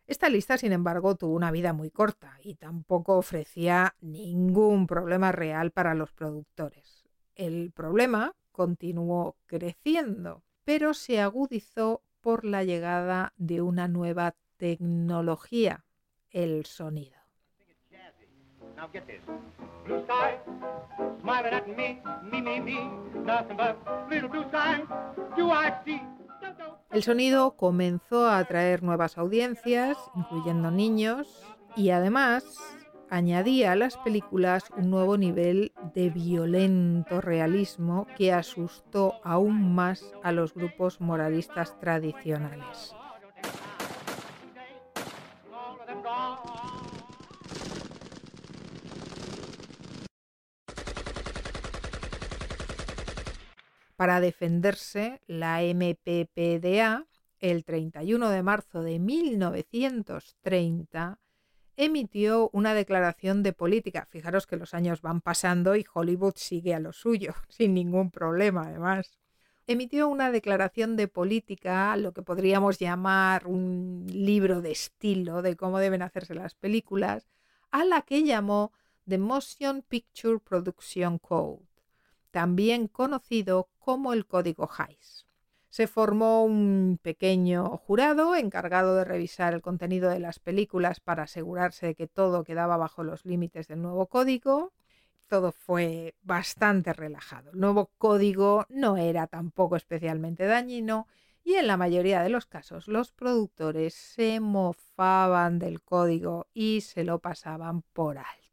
Esta 0.08 0.30
lista, 0.30 0.58
sin 0.58 0.72
embargo, 0.72 1.16
tuvo 1.16 1.36
una 1.36 1.52
vida 1.52 1.74
muy 1.74 1.92
corta 1.92 2.40
y 2.42 2.56
tampoco 2.56 3.18
ofrecía 3.18 3.94
ningún 4.00 4.88
problema 4.88 5.34
real 5.34 5.72
para 5.72 5.94
los 5.96 6.14
productores. 6.14 7.04
El 7.36 7.74
problema 7.74 8.38
continuó 8.54 9.36
creciendo, 9.48 10.46
pero 10.64 10.94
se 10.94 11.20
agudizó 11.20 12.05
por 12.26 12.44
la 12.44 12.64
llegada 12.64 13.34
de 13.38 13.62
una 13.62 13.88
nueva 13.88 14.34
tecnología, 14.58 15.86
el 16.32 16.66
sonido. 16.66 17.20
El 26.92 27.04
sonido 27.04 27.56
comenzó 27.56 28.26
a 28.26 28.40
atraer 28.40 28.82
nuevas 28.82 29.20
audiencias, 29.20 29.96
incluyendo 30.16 30.72
niños, 30.72 31.46
y 31.76 31.92
además 31.92 32.44
añadía 33.10 33.72
a 33.72 33.76
las 33.76 33.98
películas 33.98 34.66
un 34.78 34.90
nuevo 34.90 35.18
nivel 35.18 35.74
de 35.94 36.10
violento 36.10 37.22
realismo 37.22 38.08
que 38.18 38.34
asustó 38.34 39.16
aún 39.24 39.76
más 39.76 40.14
a 40.24 40.32
los 40.32 40.54
grupos 40.54 41.02
moralistas 41.02 41.80
tradicionales. 41.80 42.96
Para 53.96 54.20
defenderse, 54.20 55.22
la 55.26 55.64
MPPDA, 55.64 57.06
el 57.40 57.64
31 57.64 58.30
de 58.30 58.44
marzo 58.44 58.82
de 58.82 59.00
1930, 59.00 61.18
emitió 61.78 62.50
una 62.54 62.74
declaración 62.74 63.44
de 63.44 63.54
política. 63.54 64.08
Fijaros 64.10 64.48
que 64.48 64.58
los 64.58 64.74
años 64.74 65.02
van 65.02 65.22
pasando 65.22 65.76
y 65.76 65.86
Hollywood 65.94 66.36
sigue 66.36 66.74
a 66.74 66.80
lo 66.80 66.94
suyo, 66.94 67.34
sin 67.50 67.74
ningún 67.74 68.12
problema 68.12 68.68
además. 68.68 69.12
Emitió 69.68 70.08
una 70.08 70.32
declaración 70.32 70.96
de 70.96 71.08
política, 71.08 71.98
lo 71.98 72.14
que 72.14 72.22
podríamos 72.22 72.78
llamar 72.78 73.48
un 73.48 74.06
libro 74.08 74.62
de 74.62 74.72
estilo 74.72 75.42
de 75.42 75.56
cómo 75.56 75.80
deben 75.80 76.04
hacerse 76.04 76.36
las 76.36 76.54
películas, 76.54 77.28
a 77.72 77.84
la 77.84 78.04
que 78.04 78.24
llamó 78.24 78.72
The 79.08 79.18
Motion 79.18 79.82
Picture 79.82 80.40
Production 80.40 81.18
Code, 81.18 81.66
también 82.30 82.88
conocido 82.88 83.70
como 83.80 84.14
el 84.14 84.28
Código 84.28 84.70
Hayes 84.78 85.26
se 85.76 85.88
formó 85.88 86.46
un 86.46 86.98
pequeño 87.04 87.76
jurado 87.80 88.38
encargado 88.38 88.96
de 88.96 89.04
revisar 89.04 89.54
el 89.54 89.62
contenido 89.62 90.10
de 90.10 90.20
las 90.20 90.40
películas 90.40 91.02
para 91.02 91.24
asegurarse 91.24 91.88
de 91.88 91.96
que 91.96 92.08
todo 92.08 92.46
quedaba 92.46 92.78
bajo 92.78 93.04
los 93.04 93.26
límites 93.26 93.68
del 93.68 93.82
nuevo 93.82 94.08
código 94.08 94.72
todo 95.28 95.52
fue 95.52 96.16
bastante 96.22 96.94
relajado. 96.94 97.52
El 97.52 97.60
nuevo 97.60 97.92
código 97.98 98.66
no 98.70 98.96
era 98.96 99.28
tampoco 99.28 99.76
especialmente 99.76 100.46
dañino 100.46 101.08
y 101.44 101.56
en 101.56 101.68
la 101.68 101.76
mayoría 101.76 102.24
de 102.24 102.30
los 102.30 102.46
casos 102.46 102.88
los 102.88 103.12
productores 103.12 103.96
se 103.96 104.40
mofaban 104.40 105.60
del 105.60 105.82
código 105.82 106.48
y 106.54 106.82
se 106.82 107.04
lo 107.04 107.20
pasaban 107.20 107.82
por 107.82 108.18
alto. 108.18 108.48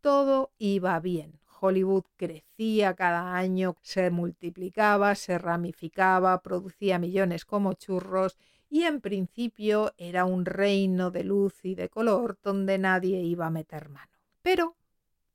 Todo 0.00 0.52
iba 0.58 1.00
bien. 1.00 1.37
Hollywood 1.60 2.04
crecía 2.16 2.94
cada 2.94 3.34
año, 3.34 3.76
se 3.82 4.10
multiplicaba, 4.10 5.14
se 5.14 5.38
ramificaba, 5.38 6.42
producía 6.42 6.98
millones 6.98 7.44
como 7.44 7.74
churros 7.74 8.36
y 8.70 8.82
en 8.82 9.00
principio 9.00 9.94
era 9.96 10.24
un 10.24 10.44
reino 10.44 11.10
de 11.10 11.24
luz 11.24 11.64
y 11.64 11.74
de 11.74 11.88
color 11.88 12.38
donde 12.42 12.78
nadie 12.78 13.20
iba 13.22 13.46
a 13.46 13.50
meter 13.50 13.88
mano. 13.88 14.12
Pero, 14.42 14.76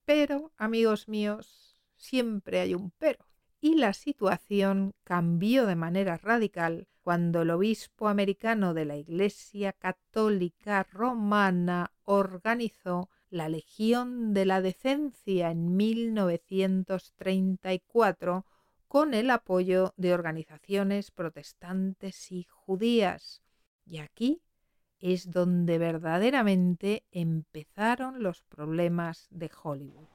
pero, 0.05 0.51
amigos 0.57 1.07
míos, 1.07 1.79
siempre 1.97 2.59
hay 2.59 2.75
un 2.75 2.91
pero. 2.91 3.25
Y 3.59 3.75
la 3.75 3.93
situación 3.93 4.93
cambió 5.03 5.65
de 5.65 5.75
manera 5.75 6.17
radical 6.17 6.87
cuando 7.01 7.41
el 7.41 7.51
obispo 7.51 8.07
americano 8.07 8.73
de 8.73 8.85
la 8.85 8.97
Iglesia 8.97 9.73
Católica 9.73 10.83
Romana 10.83 11.91
organizó 12.03 13.09
la 13.33 13.49
Legión 13.49 14.33
de 14.35 14.45
la 14.45 14.61
Decencia 14.61 15.49
en 15.49 15.75
1934 15.75 18.45
con 18.87 19.15
el 19.15 19.31
apoyo 19.31 19.95
de 19.97 20.13
organizaciones 20.13 21.09
protestantes 21.09 22.31
y 22.31 22.43
judías. 22.43 23.41
Y 23.87 23.97
aquí 23.97 24.43
es 24.99 25.31
donde 25.31 25.79
verdaderamente 25.79 27.07
empezaron 27.11 28.21
los 28.21 28.43
problemas 28.43 29.25
de 29.31 29.49
Hollywood. 29.63 30.09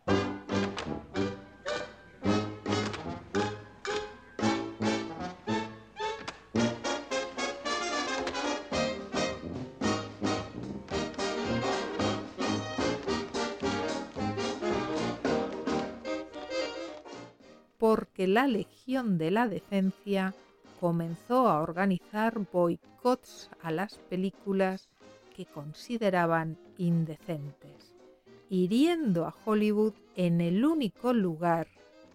Porque 17.78 18.26
la 18.26 18.46
Legión 18.46 19.18
de 19.18 19.30
la 19.30 19.48
Decencia 19.48 20.34
comenzó 20.80 21.48
a 21.48 21.62
organizar 21.62 22.38
boicots 22.52 23.50
a 23.62 23.70
las 23.70 23.98
películas 24.10 24.88
que 25.34 25.46
consideraban 25.46 26.58
indecentes, 26.76 27.94
hiriendo 28.50 29.26
a 29.26 29.34
Hollywood 29.44 29.94
en 30.16 30.40
el 30.40 30.64
único 30.64 31.12
lugar 31.12 31.68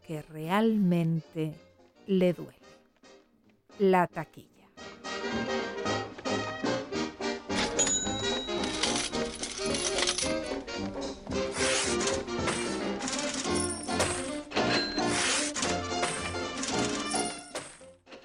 que 0.06 0.22
realmente 0.22 1.54
le 2.06 2.34
duele, 2.34 2.60
la 3.80 4.08
taquilla. 4.08 4.53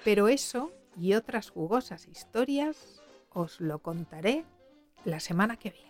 Pero 0.03 0.27
eso 0.27 0.71
y 0.97 1.13
otras 1.13 1.49
jugosas 1.49 2.07
historias 2.07 3.01
os 3.29 3.59
lo 3.61 3.79
contaré 3.79 4.45
la 5.05 5.19
semana 5.19 5.57
que 5.57 5.71
viene. 5.71 5.88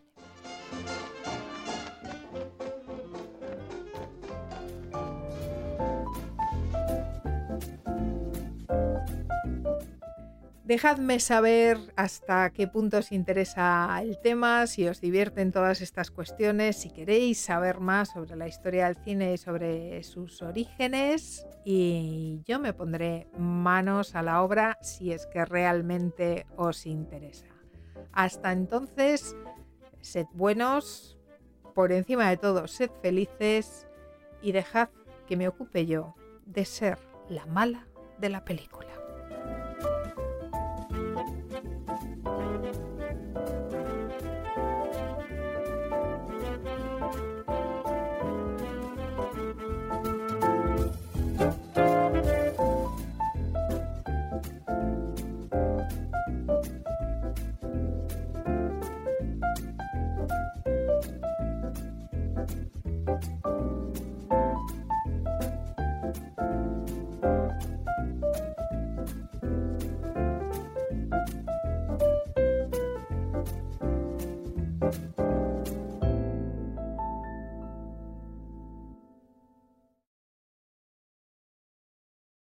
Dejadme 10.69 11.19
saber 11.19 11.79
hasta 11.95 12.51
qué 12.51 12.67
punto 12.67 12.99
os 12.99 13.11
interesa 13.11 13.99
el 14.03 14.19
tema, 14.19 14.67
si 14.67 14.87
os 14.87 15.01
divierten 15.01 15.51
todas 15.51 15.81
estas 15.81 16.11
cuestiones, 16.11 16.77
si 16.77 16.91
queréis 16.91 17.39
saber 17.39 17.79
más 17.79 18.09
sobre 18.09 18.35
la 18.35 18.47
historia 18.47 18.85
del 18.85 19.03
cine 19.03 19.33
y 19.33 19.37
sobre 19.39 20.03
sus 20.03 20.43
orígenes. 20.43 21.47
Y 21.65 22.43
yo 22.45 22.59
me 22.59 22.73
pondré 22.73 23.27
manos 23.35 24.13
a 24.13 24.21
la 24.21 24.43
obra 24.43 24.77
si 24.83 25.11
es 25.11 25.25
que 25.25 25.43
realmente 25.43 26.45
os 26.55 26.85
interesa. 26.85 27.47
Hasta 28.11 28.51
entonces, 28.51 29.35
sed 30.01 30.27
buenos, 30.33 31.17
por 31.73 31.91
encima 31.91 32.29
de 32.29 32.37
todo, 32.37 32.67
sed 32.67 32.91
felices 33.01 33.87
y 34.39 34.51
dejad 34.51 34.89
que 35.27 35.35
me 35.35 35.47
ocupe 35.47 35.87
yo 35.87 36.13
de 36.45 36.63
ser 36.65 36.99
la 37.27 37.47
mala 37.47 37.87
de 38.19 38.29
la 38.29 38.45
película. 38.45 38.98